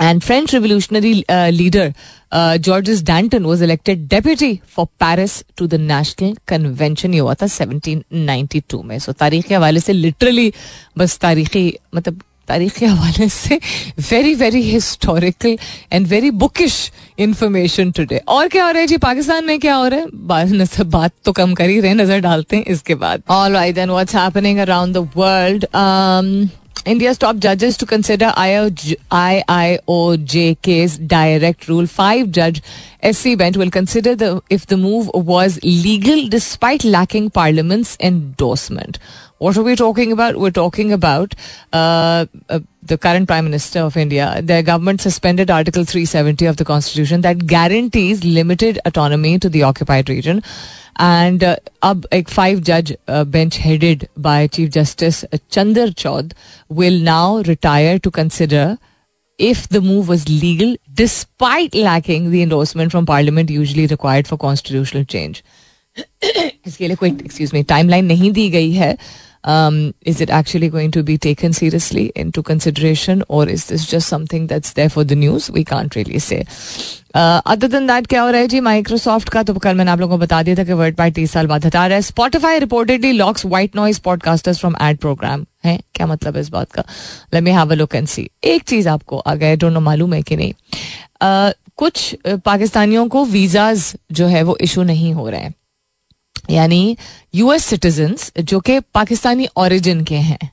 And 0.00 0.22
French 0.24 0.52
revolutionary 0.52 1.24
uh, 1.28 1.50
leader 1.50 1.94
uh, 2.32 2.58
Georges 2.58 3.02
Danton 3.02 3.46
was 3.46 3.62
elected 3.62 4.08
deputy 4.08 4.62
for 4.66 4.88
Paris 4.98 5.42
to 5.56 5.66
the 5.66 5.78
National 5.78 6.34
Convention. 6.46 7.14
ये 7.14 7.18
हुआ 7.18 7.34
था 7.34 7.46
1792 7.46 8.84
में. 8.84 8.98
So 8.98 9.12
तारीख 9.12 9.46
के 9.46 9.54
हवाले 9.54 9.80
से 9.80 9.92
literally 9.92 10.52
बस 10.98 11.18
तारीखी 11.18 11.78
मतलब 11.94 12.20
तारीख 12.48 12.72
के 12.72 12.86
हवाले 12.86 13.28
से 13.28 13.60
very 14.10 14.34
very 14.34 14.60
historical 14.62 15.58
and 15.92 16.06
very 16.06 16.30
bookish 16.30 16.92
information 17.18 17.90
today 17.90 18.20
और 18.28 18.48
क्या 18.48 18.64
हो 18.64 18.70
रहा 18.70 18.80
है 18.80 18.86
जी? 18.86 18.96
पाकिस्तान 18.96 19.44
में 19.44 19.58
क्या 19.60 19.74
हो 19.74 19.88
रहा 19.88 20.00
है? 20.00 20.06
बात, 20.14 20.80
बात 20.80 21.12
तो 21.24 21.32
कम 21.32 21.54
कर 21.54 21.68
ही 21.68 21.80
रहे 21.80 21.94
नज़र 21.94 22.20
डालते 22.20 22.56
हैं 22.56 22.64
इसके 22.64 22.94
बाद। 22.94 23.22
All 23.28 23.52
right 23.52 23.74
then 23.74 23.90
what's 23.90 24.14
happening 24.14 24.58
around 24.58 24.94
the 24.94 25.08
world 25.16 25.66
India's 26.86 27.18
top 27.18 27.38
judges 27.38 27.76
to 27.78 27.84
consider 27.84 28.26
IIOJ 28.36 28.96
case 30.62 30.96
direct 30.98 31.66
rule. 31.66 31.84
Five 31.84 32.30
judge 32.30 32.62
SC 33.02 33.36
bench 33.36 33.56
will 33.56 33.72
consider 33.72 34.14
the 34.14 34.40
if 34.50 34.66
the 34.66 34.76
move 34.76 35.10
was 35.12 35.58
legal 35.64 36.28
despite 36.28 36.84
lacking 36.84 37.30
Parliament's 37.30 37.96
endorsement. 37.98 39.00
What 39.37 39.57
are 39.57 39.63
we 39.63 39.75
talking 39.75 40.11
about? 40.11 40.37
We're 40.37 40.51
talking 40.51 40.91
about 40.93 41.33
uh, 41.73 42.25
uh, 42.49 42.59
the 42.83 42.97
current 42.97 43.27
Prime 43.27 43.45
Minister 43.45 43.79
of 43.79 43.97
India. 43.97 44.41
Their 44.41 44.63
government 44.63 45.01
suspended 45.01 45.49
Article 45.49 45.85
370 45.85 46.45
of 46.45 46.57
the 46.57 46.65
Constitution 46.65 47.21
that 47.21 47.47
guarantees 47.47 48.23
limited 48.23 48.79
autonomy 48.85 49.39
to 49.39 49.49
the 49.49 49.63
occupied 49.63 50.09
region. 50.09 50.43
And 51.01 51.43
uh, 51.43 51.55
अब 51.83 52.05
एक 52.13 52.29
five 52.29 52.59
जज 52.69 52.93
bench 53.09 53.57
headed 53.59 54.05
by 54.19 54.47
chief 54.55 54.69
justice 54.71 55.23
Chander 55.51 55.91
चौध 56.03 56.33
will 56.79 57.01
now 57.03 57.41
retire 57.41 57.97
to 57.97 58.09
consider 58.17 58.77
if 59.39 59.67
the 59.69 59.81
move 59.81 60.07
was 60.07 60.23
legal 60.29 60.75
despite 60.93 61.73
lacking 61.73 62.29
the 62.31 62.41
endorsement 62.43 62.91
from 62.91 63.05
parliament 63.05 63.49
usually 63.49 63.85
required 63.87 64.27
for 64.27 64.37
constitutional 64.43 65.05
change 65.15 65.41
इसके 66.67 66.87
लिए 66.87 66.95
कोई 66.95 67.09
excuse 67.09 67.51
me 67.53 67.63
timeline 67.71 68.05
नहीं 68.05 68.31
दी 68.31 68.49
गई 68.49 68.71
है 68.71 68.95
um, 69.46 69.76
is 70.12 70.20
it 70.20 70.30
actually 70.38 70.68
going 70.70 70.90
to 70.96 71.02
be 71.10 71.16
taken 71.26 71.52
seriously 71.58 72.04
into 72.22 72.42
consideration 72.42 73.22
or 73.28 73.42
is 73.54 73.66
this 73.70 73.86
just 73.92 74.14
something 74.14 74.46
that's 74.52 74.74
there 74.78 74.92
for 74.96 75.04
the 75.12 75.18
news? 75.22 75.48
We 75.56 75.64
can't 75.72 75.96
really 75.98 76.22
say. 76.28 76.44
Other 77.16 77.68
than 77.68 77.86
that 77.86 78.06
क्या 78.06 78.22
हो 78.22 78.30
रहा 78.30 78.40
है 78.40 78.48
जी? 78.48 78.60
Microsoft 78.60 79.28
का 79.28 79.42
तो 79.42 79.54
कल 79.54 79.74
मैंने 79.74 79.90
आप 79.90 80.00
लोगों 80.00 80.16
को 80.18 80.22
बता 80.22 80.42
दिया 80.42 80.56
था 80.56 80.64
कि 80.64 80.72
वर्ड 80.72 80.96
पाई 80.96 81.10
तीस 81.10 81.32
साल 81.32 81.46
बाद 81.46 81.66
हटा 81.66 81.86
रहा 81.86 81.96
है। 81.96 82.02
Spotify 82.02 82.58
reportedly 82.58 83.12
locks 83.12 83.46
white 83.46 83.76
noise 83.76 84.00
podcasters 84.04 84.58
from 84.58 84.74
ad 84.82 84.98
program 84.98 85.46
है? 85.64 85.80
क्या 85.94 86.06
मतलब 86.06 86.34
है 86.34 86.40
इस 86.40 86.48
बात 86.48 86.72
का? 86.72 86.84
Let 87.34 87.42
me 87.42 87.50
have 87.50 87.70
a 87.70 87.74
look 87.74 87.94
and 87.94 88.08
see 88.08 88.28
एक 88.44 88.62
चीज़ 88.62 88.88
आपको 88.88 89.18
आ 89.18 89.32
अगर 89.32 89.56
डोंट 89.56 89.72
नो 89.72 89.80
मालूम 89.80 90.14
है 90.14 90.22
कि 90.22 90.36
नहीं। 90.36 90.52
Uh, 91.22 91.52
कुछ 91.76 92.16
पाकिस्तानियों 92.26 93.08
को 93.08 93.24
वीजाज 93.24 93.94
जो 94.12 94.26
है 94.26 94.42
वो 94.42 94.56
इशू 94.60 94.82
नहीं 94.82 95.12
हो 95.14 95.28
रहे 95.28 95.40
हैं। 95.40 95.54
यानी 96.50 96.96
यूएस 97.34 97.64
सिटीजन 97.64 98.16
जो 98.40 98.60
कि 98.60 98.80
पाकिस्तानी 98.94 99.48
ओरिजिन 99.56 100.04
के 100.04 100.14
हैं, 100.14 100.50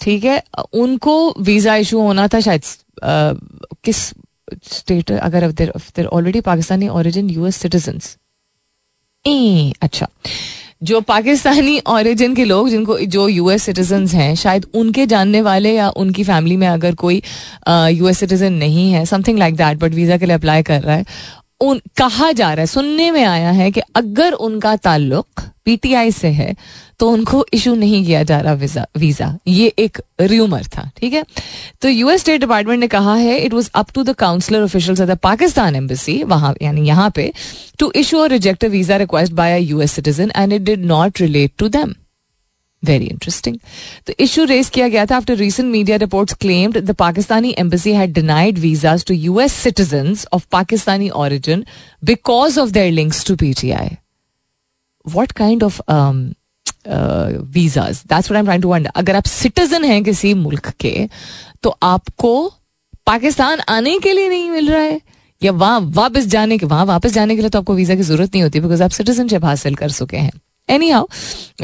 ठीक 0.00 0.24
है? 0.24 0.42
उनको 0.74 1.34
वीज़ा 1.40 1.76
इशू 1.76 2.00
होना 2.00 2.28
था 2.28 2.40
शायद 2.40 2.62
किस 3.84 4.12
स्टेट 4.72 5.12
अगर 5.12 6.06
already 6.06 6.40
Pakistani 6.40 6.88
origin 6.88 7.30
US 7.30 7.56
citizen 7.56 8.00
अच्छा। 9.82 10.08
जो 10.82 11.00
पाकिस्तानी 11.00 11.80
ओरिजिन 11.88 12.34
के 12.34 12.44
लोग 12.44 12.68
जिनको, 12.68 12.98
जो 12.98 13.28
यूएस 13.28 13.62
सिटीजन 13.62 14.06
हैं, 14.06 14.34
शायद 14.34 14.66
उनके 14.74 15.06
जानने 15.06 15.40
वाले 15.40 15.74
या 15.74 15.88
उनकी 15.88 16.24
फैमिली 16.24 16.56
में 16.56 16.66
अगर 16.68 16.94
कोई 16.94 17.22
यूएस 17.68 18.18
सिटीजन 18.18 18.52
नहीं 18.52 18.92
है 18.92 19.04
something 19.06 19.38
like 19.38 19.56
that 19.56 19.78
but 19.78 19.94
visa 19.94 20.16
के 20.16 20.26
लिए 20.26 20.34
अप्लाई 20.34 20.62
कर 20.62 20.82
रहा 20.82 20.96
है 20.96 21.04
उन, 21.60 21.80
कहा 21.96 22.30
जा 22.32 22.52
रहा 22.52 22.60
है, 22.60 22.66
सुनने 22.66 23.10
में 23.10 23.24
आया 23.24 23.50
है 23.50 23.70
कि 23.70 23.80
अगर 23.96 24.32
उनका 24.32 24.74
ताल्लुक 24.78 25.40
पीटीआई 25.64 26.10
से 26.12 26.28
है 26.30 26.54
तो 26.98 27.08
उनको 27.10 27.44
इशू 27.54 27.74
नहीं 27.74 28.04
किया 28.04 28.22
जा 28.22 28.40
रहा 28.40 28.52
वीज़ा 28.54 28.86
वीज़ा। 28.98 29.32
ये 29.48 29.66
एक 29.78 30.00
र्यूमर 30.20 30.64
था, 30.66 30.90
ठीक 30.96 31.12
है? 31.12 31.24
तो 31.82 31.88
यूएस 31.88 32.20
स्टेट 32.20 32.40
डिपार्टमेंट 32.40 32.80
ने 32.80 32.88
कहा 32.88 33.14
है 33.14 33.38
it 33.38 33.54
was 33.54 33.70
up 33.74 33.90
to 33.94 34.02
the 34.02 34.14
counsellor 34.18 34.62
officials 34.62 35.00
at 35.00 35.08
the 35.08 35.18
Pakistan 35.22 35.76
embassy 35.76 36.22
वहाँ, 36.24 36.54
यानी 36.62 36.86
यहाँ 36.86 37.10
पे 37.16 37.32
टू 37.78 37.90
इशू 37.96 38.18
और 38.18 38.28
reject 38.30 38.64
visa 38.66 38.96
request 38.96 39.32
by 39.32 39.54
a 39.54 39.58
US 39.58 39.92
citizen 39.92 40.32
and 40.36 40.52
it 40.52 40.62
did 40.62 40.84
not 40.86 41.20
relate 41.20 41.52
to 41.58 41.68
them 41.68 41.94
very 42.82 43.06
interesting 43.06 43.56
तो 44.06 44.12
issue 44.20 44.44
raise 44.44 44.68
किया 44.70 44.88
गया 44.88 45.04
था 45.06 45.16
after 45.16 45.36
recent 45.36 45.68
media 45.72 45.96
reports 45.96 46.34
claimed 46.40 46.78
the 46.78 46.94
Pakistani 46.98 47.54
embassy 47.58 47.92
had 47.92 48.12
denied 48.14 48.58
visas 48.58 49.04
to 49.04 49.14
US 49.14 49.52
citizen 49.52 50.14
of 50.32 50.46
Pakistani 50.52 51.08
origin 51.24 51.64
because 52.04 52.58
of 52.60 52.70
their 52.70 52.92
links 52.92 53.24
to 53.26 53.36
PTI 53.36 53.96
what 55.04 55.32
kind 55.32 55.62
of 55.62 55.80
visas 57.54 58.02
that's 58.08 58.32
I 58.32 58.38
am 58.38 58.44
trying 58.44 58.62
to 58.62 58.68
wonder 58.68 58.90
अगर 58.96 59.16
आप 59.16 59.24
citizen 59.26 59.84
हैं 59.84 60.02
किसी 60.04 60.34
मुल्क 60.34 60.68
के 60.80 61.08
तो 61.62 61.76
आपको 61.82 62.32
पाकिस्तान 63.06 63.60
आने 63.68 63.98
के 63.98 64.12
लिए 64.12 64.28
नहीं 64.28 64.50
मिल 64.50 64.70
रहा 64.70 64.82
है? 64.82 65.00
या 65.42 65.52
वहाँ 65.52 65.80
वापस 65.94 66.26
जाने 66.26 66.58
के, 66.58 66.66
वहाँ 66.66 66.84
वापस 66.86 67.12
जाने 67.12 67.34
के 67.36 67.40
लिए 67.40 67.50
तो 67.50 67.58
आपको 67.58 67.74
वीज़ा 67.74 67.94
की 67.94 68.02
ज़रूरत 68.02 68.34
नहीं 68.34 68.42
होती 68.42 68.60
बिकॉज़ 68.60 68.82
आप 68.82 68.90
सिटीजनशिप 68.90 69.44
हासिल 69.44 69.74
कर 69.74 69.90
चुके 69.90 70.16
हैं। 70.16 70.32
एनी 70.68 70.90
हाउ 70.90 71.06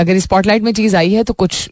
अगर 0.00 0.18
स्पॉटलाइट 0.18 0.62
में 0.62 0.72
चीज़ 0.72 0.96
आई 0.96 1.12
है 1.12 1.22
तो 1.24 1.32
कुछ, 1.34 1.68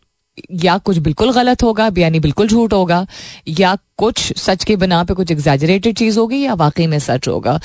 या 0.63 0.77
कुछ 0.79 0.99
बिल्कुल 0.99 1.33
गलत 1.33 1.63
होगा, 1.63 1.89
यानी 1.99 2.21
बिल्कुल 2.21 2.49
झूठ 2.49 2.73
होगा, 2.73 3.07
या 3.49 3.77
कुछ 3.99 4.33
सच 4.39 4.65
के 4.65 4.77
बना 4.77 5.03
पे 5.05 5.15
कुछ 5.15 5.31
एग्जेजरेटेड 5.33 5.97
चीज़ 5.97 6.19
होगी, 6.19 6.41
या 6.43 6.55
वाकई 6.55 6.87
में 6.87 6.99
सच 6.99 7.29
होगा। 7.29 7.59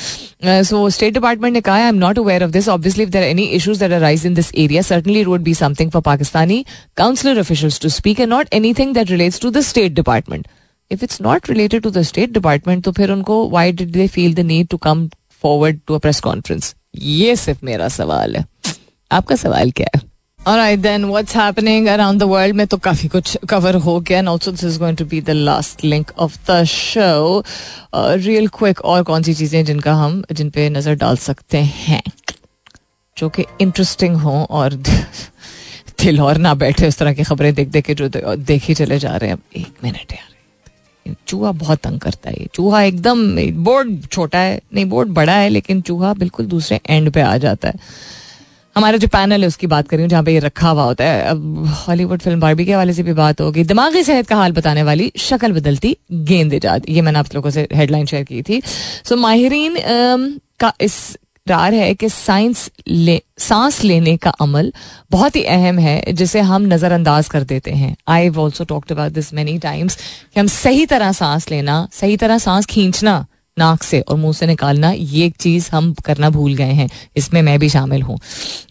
सो 0.43 0.89
स्टेट 0.89 1.13
डिपार्टमेंट 1.13 1.53
ने 1.53 1.61
कहा 1.61 1.75
I 1.75 1.87
am 1.87 1.95
not 1.95 2.19
aware 2.19 2.43
of 2.43 2.51
this 2.51 2.67
obviously 2.69 3.05
there 3.05 3.23
any 3.23 3.43
issues 3.57 3.79
that 3.79 3.91
rise 4.01 4.25
in 4.25 4.33
this 4.33 4.51
area 4.55 4.81
certainly 4.81 5.23
would 5.25 5.41
be 5.41 5.53
something 5.53 5.91
for 5.91 6.01
Pakistani 6.01 6.63
councillor 6.97 7.39
officials 7.39 7.79
to 7.81 7.89
speak 7.89 8.19
and 8.19 8.29
not 8.29 8.53
anything 8.53 8.93
that 8.93 9.11
relates 9.11 9.39
to 9.41 9.49
the 9.49 9.61
state 9.63 9.91
department 9.93 10.47
if 10.91 11.03
it's 11.03 11.21
not 11.21 11.49
related 11.49 11.83
to 11.83 11.89
the 11.91 12.01
state 12.03 12.33
department 12.33 12.83
तो 12.83 12.91
फिर 12.91 13.11
उनको 13.11 13.47
why 13.49 13.71
did 13.71 13.91
they 13.91 14.07
feel 14.07 14.33
the 14.33 14.39
need 14.45 14.67
to 14.67 14.77
come 14.77 15.07
forward 15.43 15.79
to 15.87 15.93
a 15.93 15.97
press 15.97 16.19
conference 16.19 16.75
ये 16.95 17.35
सिर्फ़ 17.35 17.65
मेरा 17.65 17.87
सवाल 17.89 18.35
है। 18.35 18.45
आपका 19.11 19.35
सवाल 19.35 19.71
क्या 19.71 19.87
है? 19.95 20.01
Alright 20.47 20.85
then, 20.85 21.09
what's 21.11 21.35
happening 21.37 21.85
around 21.87 22.19
the 22.19 22.31
world 22.31 22.55
में 22.55 22.67
तो 22.67 22.77
काफ़ी 22.77 23.07
कुछ 23.07 23.37
कवर 23.49 23.75
हो 23.75 23.99
गया 23.99 24.21
and 24.21 24.33
also 24.33 24.55
this 24.55 24.71
is 24.71 24.81
going 24.81 25.01
to 25.01 25.09
be 25.13 25.25
the 25.25 25.47
last 25.47 25.77
link 25.85 26.05
of 26.19 26.37
the 26.49 26.65
show. 26.65 27.45
Uh, 27.95 28.27
real 28.27 28.53
quick 28.59 28.81
और 28.81 29.03
कौन 29.03 29.23
सी 29.23 29.33
चीज़ें 29.33 29.65
जिनका 29.65 29.93
हम 29.93 30.23
जिन 30.31 30.49
पे 30.49 30.69
नज़र 30.69 30.95
डाल 30.95 31.17
सकते 31.17 31.57
हैं? 31.57 32.03
जो 33.17 33.29
कि 33.29 33.43
इंटरेस्टिंग 33.61 34.15
हो 34.15 34.47
और 34.49 34.73
दिल 36.01 36.21
और 36.21 36.37
ना 36.37 36.53
बैठे 36.53 36.87
उस 36.87 36.97
तरह 36.97 37.13
की 37.13 37.23
खबरें 37.23 37.53
देख 37.53 37.67
देख 37.67 37.85
के 37.85 37.93
जो 37.93 38.35
देख 38.35 38.63
ही 38.63 38.73
चले 38.73 38.99
जा 38.99 39.15
रहे 39.15 39.29
हैं। 39.29 39.37
एक 39.57 39.73
मिनट 39.83 40.13
यार। 40.13 40.35
चूहा 41.27 41.51
बहुत 41.51 41.79
तंग 41.79 41.99
करता 41.99 42.29
है 42.29 42.47
चूहा 42.53 42.81
एकदम 42.81 43.37
बोर्ड 43.51 44.07
छोटा 44.07 44.39
है 44.39 44.61
नहीं 44.73 44.85
बोर्ड 44.85 45.09
बड़ा 45.09 45.33
है 45.33 45.49
लेकिन 45.49 45.81
चूहा 45.81 46.13
बिल्कुल 46.13 46.45
दूसरे 46.45 46.79
एंड 46.89 47.11
पे 47.11 47.21
आ 47.21 47.37
जाता 47.37 47.67
है। 47.67 47.73
हमारा 48.75 48.97
जो 48.97 49.07
पैनल 49.07 49.41
है, 49.41 49.47
उसकी 49.47 49.67
बात 49.67 49.87
करी 49.87 50.07
जहाँ 50.07 50.23
पे 50.23 50.33
ये 50.33 50.39
रखा 50.39 50.69
हुआ 50.69 50.83
होता 50.83 51.03
है। 51.03 51.25
अब 51.25 51.65
हॉलीवुड 51.77 52.21
फ़िल्म 52.21 52.39
बारबी 52.39 52.65
के 52.65 52.73
हवाले 52.73 52.93
से 52.93 53.03
भी 53.03 53.13
बात 53.13 53.41
होगी। 53.41 53.63
दिमागी 53.65 54.03
सेहत 54.03 54.27
का 54.27 54.35
हाल 54.35 54.51
बताने 54.51 54.83
वाली 54.83 55.11
शक्ल 55.17 55.51
बदलती, 55.53 55.95
गेंद 56.11 56.53
इजाद। 56.53 56.85
ये 56.89 57.01
मैंने 57.01 57.19
आप 57.19 57.35
लोगों 57.35 57.49
से 57.49 57.67
हेडलाइन 57.73 58.05
शेयर 58.05 58.23
की 58.23 58.41
थी। 58.41 58.61
सो 59.05 59.15
माहरीन 59.17 59.77
का 60.59 60.73
इस 60.81 61.17
रार 61.47 61.73
है 61.73 61.93
कि 61.93 62.07
साइंस 62.09 62.69
ले, 62.87 63.21
सांस 63.37 63.83
लेने 63.83 64.15
का 64.17 64.29
अमल 64.31 64.71
बहुत 65.11 65.35
ही 65.35 65.43
अहम 65.45 65.79
है, 65.79 66.13
जिसे 66.13 66.39
हम 66.41 66.61
नज़रअंदाज 66.63 67.27
कर 67.27 67.43
देते 67.43 67.71
हैं। 67.71 67.95
I 68.07 68.29
also 68.29 68.63
talked 68.63 68.91
about 68.91 69.11
this 69.11 69.33
many 69.33 69.57
times 69.59 69.95
कि 69.95 70.39
हम 70.39 70.47
सही 70.47 70.85
तरह 70.85 71.11
सांस 71.11 71.49
लेना, 71.51 71.87
सही 71.93 72.17
तरह 72.17 72.37
सांस 72.37 72.65
खींचना 72.65 73.25
नाक 73.57 73.83
से 73.83 73.99
और 74.01 74.17
मुँह 74.17 74.33
से 74.33 74.47
निकालना, 74.47 74.91
ये 74.91 75.25
एक 75.25 75.35
चीज़ 75.35 75.69
हम 75.71 75.93
करना 76.05 76.29
भूल 76.29 76.53
गए 76.55 76.71
हैं। 76.73 76.89
इसमें 77.17 77.41
मैं 77.41 77.59
भी 77.59 77.69
शामिल 77.69 78.01
हूँ। 78.01 78.17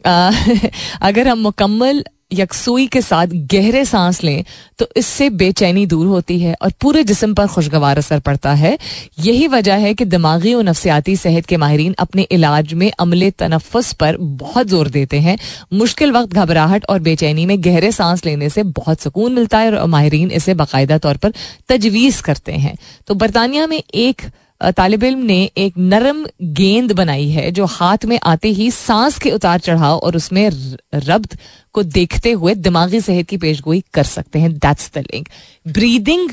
अगर 1.03 1.28
हम 1.28 1.39
मुकम्मल 1.39 2.05
यकसुई 2.32 2.87
के 2.87 3.01
साथ 3.03 3.26
गहरे 3.53 3.85
सांस 3.85 4.22
लें 4.24 4.45
तो 4.78 4.87
इससे 4.97 5.28
बेचैनी 5.30 5.85
दूर 5.87 6.07
होती 6.07 6.39
है 6.41 6.55
और 6.62 6.72
पूरे 6.80 7.03
जिस्म 7.05 7.35
पर 7.35 7.47
खुशगवार 7.47 7.99
असर 7.99 8.20
पड़ता 8.20 8.53
है। 8.53 8.76
यही 9.18 9.47
वजह 9.49 9.74
है 9.76 9.93
कि 9.95 10.05
दिमागी 10.05 10.55
और 10.55 10.62
नफसियाती 10.64 11.16
सेहत 11.16 11.47
के 11.47 11.57
माहरीन 11.57 11.95
अपने 11.99 12.22
इलाज 12.22 12.72
में 12.74 12.91
अमले 12.91 13.30
तनफस 13.30 13.93
पर 13.93 14.16
बहुत 14.16 14.66
ज़ोर 14.66 14.89
देते 14.89 15.20
हैं। 15.20 15.39
मुश्किल 15.72 16.12
वक्त 16.12 16.35
घबराहट 16.35 16.85
और 16.89 17.01
बेचैनी 17.01 17.47
में 17.47 17.61
गहरे 17.64 17.93
सांस 17.93 18.24
लेने 18.26 18.49
से 18.49 18.62
बहुत 18.62 19.01
सुकून 19.01 19.32
मिलता 19.32 19.59
है 19.59 19.72
और 19.72 19.87
माहरीन 19.89 20.30
इसे 20.32 20.55
बाकायदा 20.55 20.99
तौर 20.99 21.16
पर 21.16 21.32
तजवीज़ 21.68 22.22
करते 22.22 22.53
हैं। 22.55 22.76
तो 23.07 23.14
बरतानिया 23.14 23.66
में 23.66 23.82
एक 23.95 24.22
तालब 24.61 25.05
इल्म 25.05 25.18
ने 25.20 25.50
एक 25.59 25.74
नरम 25.78 26.24
गेंद 26.42 26.92
बनाई 26.92 27.28
है, 27.28 27.50
जो 27.50 27.64
हाथ 27.66 28.05
में 28.05 28.18
आते 28.22 28.48
ही 28.48 28.70
सांस 28.70 29.18
के 29.18 29.30
उतार 29.30 29.59
चढ़ाव 29.61 29.98
और 29.98 30.16
उसमें 30.16 30.48
रब्त 30.96 31.36
को 31.74 31.82
देखते 31.82 32.32
हुए 32.32 32.55
दिमागी 32.57 33.00
सेहत 33.00 33.28
की 33.28 33.36
पेशगोई 33.36 33.82
कर 33.94 34.05
सकते 34.05 34.38
हैं। 34.38 34.52
दैट्स 34.55 34.90
द 34.94 34.98
लिंक 35.05 35.28
ब्रीदिंग 35.66 36.30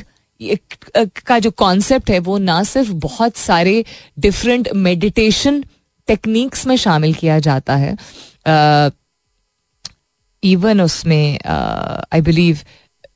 का 1.25 1.37
जो 1.39 1.51
कॉन्सेप्ट 1.51 2.09
है, 2.09 2.19
वो 2.19 2.37
ना 2.37 2.63
सिर्फ़ 2.63 2.91
बहुत 2.91 3.35
सारे 3.37 3.83
डिफरेंट 4.19 4.69
मेडिटेशन 4.75 5.63
टेक्निक्स 6.07 6.65
में 6.67 6.75
शामिल 6.75 7.13
किया 7.13 7.39
जाता 7.39 7.75
है। 7.75 7.95
इवन 10.43 10.81
उसमें 10.81 11.39
I 11.47 12.21
believe 12.21 12.59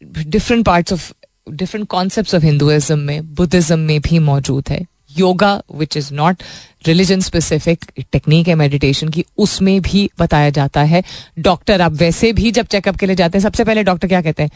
different 0.04 0.66
parts 0.66 0.94
of 0.94 1.12
different 1.48 1.88
concept 1.88 2.36
of 2.36 2.44
Hinduism 2.44 3.00
में 3.00 3.34
बुद्धिज्म 3.36 3.80
में 3.80 4.00
भी 4.02 4.20
मौजूद 4.22 4.70
है। 4.70 4.86
Yoga 5.18 5.62
which 5.76 5.98
is 5.98 6.14
not 6.14 6.44
religion 6.88 7.20
specific 7.20 7.86
technique 8.12 8.48
है 8.48 8.56
मेडिटेशन 8.56 9.10
की, 9.10 9.26
उसमें 9.38 9.82
भी 9.82 10.10
बताया 10.20 10.50
जाता 10.50 10.84
है। 10.84 11.04
डॉक्टर 11.40 11.82
आप 11.82 11.92
वैसे 11.92 12.34
भी 12.34 12.52
जब 12.52 12.66
चेकअप 12.66 12.96
के 12.96 13.06
लिए 13.06 13.16
जाते 13.16 13.38
हैं, 13.38 13.44
सबसे 13.44 13.64
पहले 13.64 13.84
डॉक्टर 13.84 14.08
क्या 14.08 14.22
कहते 14.22 14.44
हैं? 14.44 14.50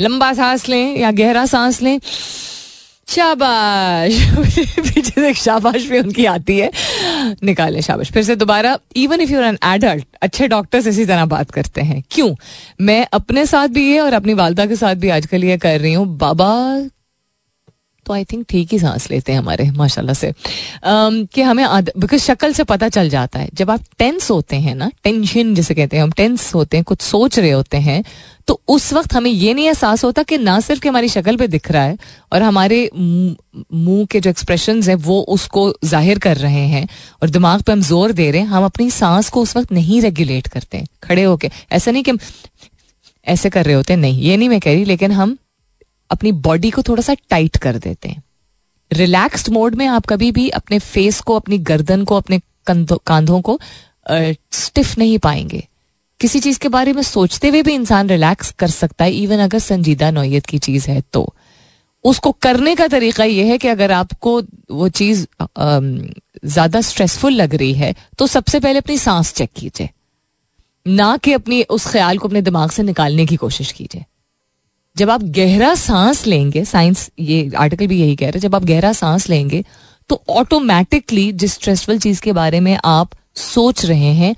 लंबा 0.00 0.32
सांस 0.32 0.68
लें 0.68 0.98
या 0.98 1.10
गहरा 1.10 1.46
सांस 1.46 1.82
लें? 1.82 2.00
शाबाश। 3.08 4.12
पीछे 4.94 5.10
से 5.10 5.34
शाबाश 5.34 5.86
भी 5.86 5.98
उनकी 5.98 6.24
आती 6.24 6.58
है। 6.58 6.70
निकाले 7.44 7.82
शाबाश। 7.82 8.12
फिर 8.12 8.22
से 8.22 8.36
दोबारा 8.36 8.78
even 8.96 9.20
if 9.20 9.30
you're 9.32 9.44
an 9.44 9.58
adult 9.64 10.04
अच्छे 10.22 10.48
डॉक्टर्स 10.48 10.86
इसी 10.86 11.06
तरह 11.06 11.24
बात 11.24 11.50
करते 11.50 11.80
हैं। 11.80 12.02
क्यों? 12.10 12.34
मैं 12.80 13.06
अपने 13.12 13.46
साथ 13.46 13.68
भी 13.68 13.92
ये 13.92 13.98
और 13.98 14.12
अपनी 14.12 14.34
वालदा 14.34 14.66
के 14.66 14.76
साथ 14.76 14.94
भी 14.94 15.08
आजकल 15.08 15.44
ये 15.44 15.58
कर 15.58 15.80
रही 15.80 15.92
हूँ। 15.92 16.18
बाबा 16.18 16.80
तो 18.06 18.12
आई 18.12 18.24
थिंक 18.24 18.44
ठीक 18.48 18.72
ही 18.72 18.78
सांस 18.78 19.10
लेते 19.10 19.32
हैं 19.32 19.38
हमारे 19.38 19.70
माशाल्लाह 19.72 20.14
से। 20.14 20.30
um, 20.30 21.26
कि 21.34 21.42
हमें 21.42 21.66
बिकॉज़ 21.96 22.22
शक्ल 22.22 22.52
से 22.52 22.64
पता 22.64 22.88
चल 22.90 23.08
जाता 23.08 23.38
है। 23.38 23.48
जब 23.54 23.70
आप 23.70 23.84
टेंस 23.98 24.30
होते 24.30 24.56
हैं 24.58 24.74
ना 24.74 24.90
टेंशन 25.04 25.54
जिसे 25.54 25.74
कहते 25.74 25.96
हैं 25.96 26.02
हम 26.02 26.10
टेंस 26.12 26.54
होते 26.54 26.76
हैं 26.76 26.84
कुछ 26.84 27.00
सोच 27.02 27.38
रहे 27.38 27.50
होते 27.50 27.76
हैं 27.78 28.02
तो 28.48 28.60
उस 28.68 28.92
वक्त 28.92 29.14
हमें 29.14 29.30
ये 29.30 29.52
नहीं 29.54 29.66
एहसास 29.66 30.04
होता 30.04 30.22
कि 30.22 30.36
ना 30.38 30.58
सिर्फ़ 30.60 30.80
कि 30.80 30.88
हमारी 30.88 31.08
शक्ल 31.08 31.36
पे 31.36 31.46
दिख 31.48 31.70
रहा 31.70 31.82
है 31.82 31.96
और 32.32 32.42
हमारे 32.42 32.78
मुँह 32.94 34.04
के 34.10 34.20
जो 34.20 34.30
एक्सप्रेशन 34.30 34.82
है 34.82 34.94
वो 35.02 35.20
उसको 35.28 35.72
ज़ाहिर 35.84 36.18
कर 36.18 36.36
रहे 36.36 36.66
हैं 36.68 36.86
और 37.22 37.30
दिमाग 37.30 37.62
पे 37.62 37.72
हम 37.72 37.80
ज़ोर 37.82 38.12
दे 38.12 38.30
रहे 38.30 38.40
हैं 38.40 38.48
हम 38.48 38.64
अपनी 38.64 38.90
सांस 38.92 39.28
को 39.28 39.42
उस 39.42 39.56
वक्त 39.56 39.72
नहीं 39.72 40.00
रेगुलेट 40.02 40.48
करते 40.48 40.84
खड़े 41.02 41.22
होके। 41.22 41.50
ऐसा 41.72 41.90
नहीं 41.90 42.02
कि 42.02 42.12
ऐसे 43.26 43.50
कर 43.50 43.64
रहे 43.64 43.74
होते 43.74 43.96
नहीं 43.96 44.20
ये 44.22 44.36
नहीं 44.36 44.48
मैं 44.48 44.60
कह 44.60 44.72
रही 44.72 44.84
लेकिन 44.84 45.12
हम 45.12 45.36
अपनी 46.10 46.32
बॉडी 46.42 46.70
को 46.70 46.82
थोड़ा 46.82 47.02
सा 47.02 47.14
टाइट 47.30 47.56
कर 47.56 47.78
देते 47.78 48.08
हैं। 48.08 48.22
रिलैक्स्ड 48.90 49.48
मोड 49.48 49.74
में 49.74 49.86
आप 49.88 50.06
कभी 50.06 50.30
भी 50.32 50.48
अपने 50.50 50.78
फेस 50.80 51.20
को, 51.20 51.36
अपनी 51.36 51.58
गर्दन 51.60 52.04
को, 52.04 52.16
अपने 52.16 52.40
कांधों 52.68 53.40
को 53.40 53.58
स्टिफ 54.06 54.96
नहीं 54.98 55.18
पाएँगे। 55.18 55.66
किसी 56.20 56.40
चीज़ 56.40 56.58
के 56.58 56.68
बारे 56.68 56.92
में 56.92 57.02
सोचते 57.04 57.48
हुए 57.48 57.62
भी 57.62 57.74
इंसान 57.74 58.08
रिलैक्स 58.08 58.50
कर 58.52 58.68
सकता 58.70 59.04
है 59.04 59.12
इवन 59.12 59.38
अगर 59.40 59.58
संजीदा 59.60 60.10
नोयत 60.10 60.46
की 60.46 60.58
चीज़ 60.60 60.88
है 60.90 61.00
तो। 61.12 61.32
उसको 62.04 62.30
करने 62.32 62.74
का 62.74 62.86
तरीका 62.88 63.24
यह 63.24 63.50
है 63.50 63.58
कि 63.58 63.68
अगर 63.68 63.92
आपको 63.92 64.40
वो 64.70 64.88
चीज़ 64.90 65.26
ज़्यादा 65.58 66.80
स्ट्रेसफुल 66.80 67.32
लग 67.32 67.54
रही 67.54 67.72
है 67.74 67.94
तो 68.18 68.26
सबसे 68.26 68.60
पहले 68.60 68.78
अपनी 68.78 68.98
सांस 68.98 69.32
चेक 69.34 69.50
कीजिए। 69.56 69.88
ना 70.86 71.16
कि 71.16 71.32
अपनी 71.32 71.62
उस 71.62 71.86
ख्याल 71.86 72.18
को 72.18 72.28
अपने 72.28 72.42
दिमाग 72.42 72.70
से 72.70 72.82
निकालने 72.82 73.26
की 73.26 73.36
कोशिश 73.36 73.72
कीजिए। 73.72 74.04
जब 74.96 75.10
आप 75.10 75.22
गहरा 75.36 75.74
सांस 75.74 76.26
लेंगे 76.26 76.64
साइंस 76.64 77.10
ये 77.18 77.50
आर्टिकल 77.56 77.86
भी 77.86 78.00
यही 78.00 78.16
कह 78.16 78.26
रहे 78.26 78.32
हैं, 78.34 78.40
जब 78.40 78.54
आप 78.54 78.64
गहरा 78.64 78.92
सांस 78.92 79.28
लेंगे 79.28 79.64
तो 80.10 80.22
ऑटोमेटिकली 80.30 81.30
जिस 81.32 81.54
स्ट्रेसफुल 81.54 81.98
चीज़ 81.98 82.20
के 82.22 82.32
बारे 82.32 82.60
में 82.60 82.76
आप 82.84 83.10
सोच 83.36 83.84
रहे 83.84 84.12
हैं, 84.14 84.34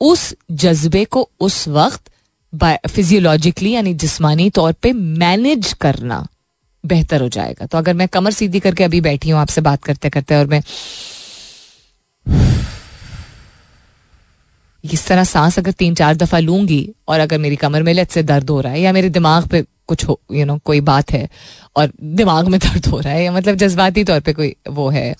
उस 0.00 0.34
जज्बे 0.52 1.04
को 1.06 1.28
उस 1.40 1.66
वक्त 1.68 2.10
फिजियोलॉजिकली 2.88 3.70
यानी 3.70 3.94
जिस्मानी 3.94 4.48
तौर 4.50 4.72
पे 4.72 4.92
मैनेज 4.92 5.72
करना 5.80 6.26
बेहतर 6.84 7.22
हो 7.22 7.28
जाएगा। 7.28 7.66
तो 7.66 7.78
अगर 7.78 7.94
मैं 7.94 8.08
कमर 8.08 8.32
सीधी 8.32 8.60
करके 8.60 8.84
अभी 8.84 9.00
बैठी 9.00 9.30
हूँ 9.30 9.40
आपसे 9.40 9.60
बात 9.60 9.84
करते 9.84 10.10
करते 10.10 10.36
और 10.36 10.46
मैं 10.46 10.62
इस 14.84 15.06
तरह 15.06 15.24
सांस 15.24 15.58
अगर 15.58 15.72
तीन 15.72 15.94
चार 15.94 16.16
दफ़ा 16.16 16.38
लूँगी 16.38 16.88
और 17.08 17.20
अगर 17.20 17.38
मेरी 17.38 17.56
कमर 17.56 17.82
में 17.82 17.92
लत 17.94 18.10
से 18.10 18.22
दर्द 18.22 18.50
हो 18.50 18.60
रहा 18.60 18.72
है 18.72 18.80
या 18.80 18.92
मेरे 18.92 19.08
दिमाग 19.10 19.46
पे 19.48 19.64
कुछ 19.86 20.04
हो 20.04 20.18
यू 20.30 20.38
you 20.38 20.46
नो 20.46 20.52
know, 20.52 20.64
कोई 20.64 20.80
बात 20.80 21.10
है 21.12 21.28
और 21.76 21.90
दिमाग 22.02 22.48
में 22.48 22.58
दर्द 22.60 22.86
हो 22.86 23.00
रहा 23.00 23.12
है 23.12 23.24
या 23.24 23.32
मतलब 23.32 23.56
जज्बाती 23.56 24.04
तौर 24.04 24.20
पे 24.20 24.32
कोई 24.32 24.54
वो 24.68 24.88
है 24.90 25.14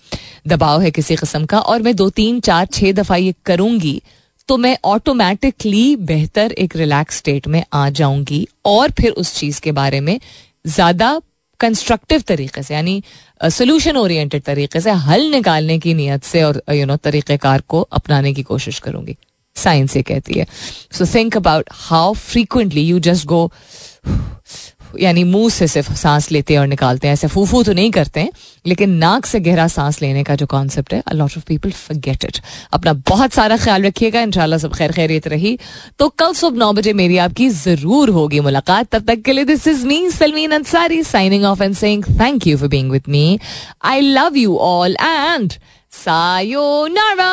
दबाव 0.49 0.83
है 0.83 0.91
किसी 0.91 1.17
किस्म 1.17 1.45
का 1.47 1.61
और 1.61 1.83
मैं 1.83 1.95
दो 1.97 2.09
तीन 2.11 2.41
चार 2.41 2.67
छः 2.67 2.93
दफ़ा 2.93 3.17
ये 3.17 3.35
करूँगी 3.47 4.01
तो 4.49 4.57
मैं 4.57 4.77
ऑटोमेटिकली 4.85 5.97
बेहतर 6.09 6.53
एक 6.53 6.77
रिलैक्स 6.77 7.17
स्टेट 7.17 7.47
में 7.49 7.63
आ 7.73 7.89
जाऊँगी 7.91 8.47
और 8.65 8.91
फिर 8.91 9.11
उस 9.13 9.35
चीज़ 9.35 9.61
के 9.61 9.73
बारे 9.73 10.01
में 10.01 10.19
ज़्यादा 10.67 11.21
कंस्ट्रक्टिव 11.61 12.23
तरीके 12.29 12.63
से 12.63 12.75
यानी 12.75 13.03
सोल्यूशन 13.41 13.97
ओरिएंटेड 13.97 14.43
तरीके 14.43 14.81
से 14.81 14.91
हल 15.07 15.31
निकालने 15.31 15.79
की 15.79 15.95
नीयत 15.95 16.25
से 16.25 16.43
और 16.43 16.63
यू 16.71 16.75
you 16.75 16.87
नो 16.87 16.93
know, 16.93 17.05
तरीक़ेकार 17.05 17.61
को 17.69 17.81
अपनाने 17.81 18.33
की 18.35 18.43
कोशिश 18.43 18.79
करूँगी। 18.79 19.17
साइंस 19.57 19.97
ये 19.97 20.03
कहती 20.03 20.39
है। 20.39 20.47
So 20.93 21.07
think 21.15 21.37
about 21.37 21.71
how 21.73 22.13
frequently 22.15 22.83
you 22.83 22.99
just 22.99 23.27
go 23.27 23.51
यानी 25.01 25.23
मुँह 25.25 25.49
से 25.51 25.67
सिर्फ़ 25.69 25.93
सांस 25.95 26.31
लेते 26.31 26.55
हैं 26.55 26.61
और 26.61 26.67
निकालते 26.67 27.07
हैं, 27.07 27.13
ऐसे 27.15 27.27
फूफू 27.29 27.63
तो 27.63 27.73
नहीं 27.73 27.91
करते 27.91 28.21
हैं, 28.21 28.31
लेकिन 28.67 28.91
नाक 28.97 29.27
से 29.27 29.41
गहरा 29.41 29.67
सांस 29.69 30.01
लेने 30.03 30.23
का 30.25 30.35
जो 30.37 30.47
कॉन्सेप्ट 30.47 30.95
है 30.95 31.03
lot 31.13 31.37
of 31.37 31.45
people 31.49 31.71
forget 31.71 32.25
it 32.25 32.39
अपना 32.73 32.93
बहुत 33.09 33.33
सारा 33.33 33.57
ख्याल 33.57 33.83
रखिएगा, 33.87 34.21
इंशाल्लाह 34.21 34.59
सब 34.59 34.75
खैर 34.75 34.93
खैरियत 34.93 35.29
रही। 35.29 35.59
तो 35.99 36.09
कल 36.09 36.33
सुबह 36.35 36.59
नौ 36.59 36.73
बजे 36.73 36.93
मेरी 36.93 37.17
आपकी 37.19 37.49
ज़रूर 37.51 38.11
होगी 38.11 38.41
मुलाकात। 38.41 38.89
तब 38.93 39.05
तक 39.07 39.23
के 39.25 39.33
लिए 39.33 39.45
this 39.45 39.67
is 39.69 39.87
me 39.87 40.11
Salmeen 40.11 40.53
Ansari 40.53 41.03
signing 41.05 41.45
off 41.45 41.63
and 41.63 41.75
saying 41.77 42.05
thank 42.21 42.47
you 42.47 42.57
for 42.59 42.69
being 42.69 42.91
with 42.91 43.03
me 43.09 43.39
I 43.85 44.01
love 44.01 44.37
you 44.37 44.57
all 44.59 44.97
and 45.01 45.53
sayonara 45.93 47.33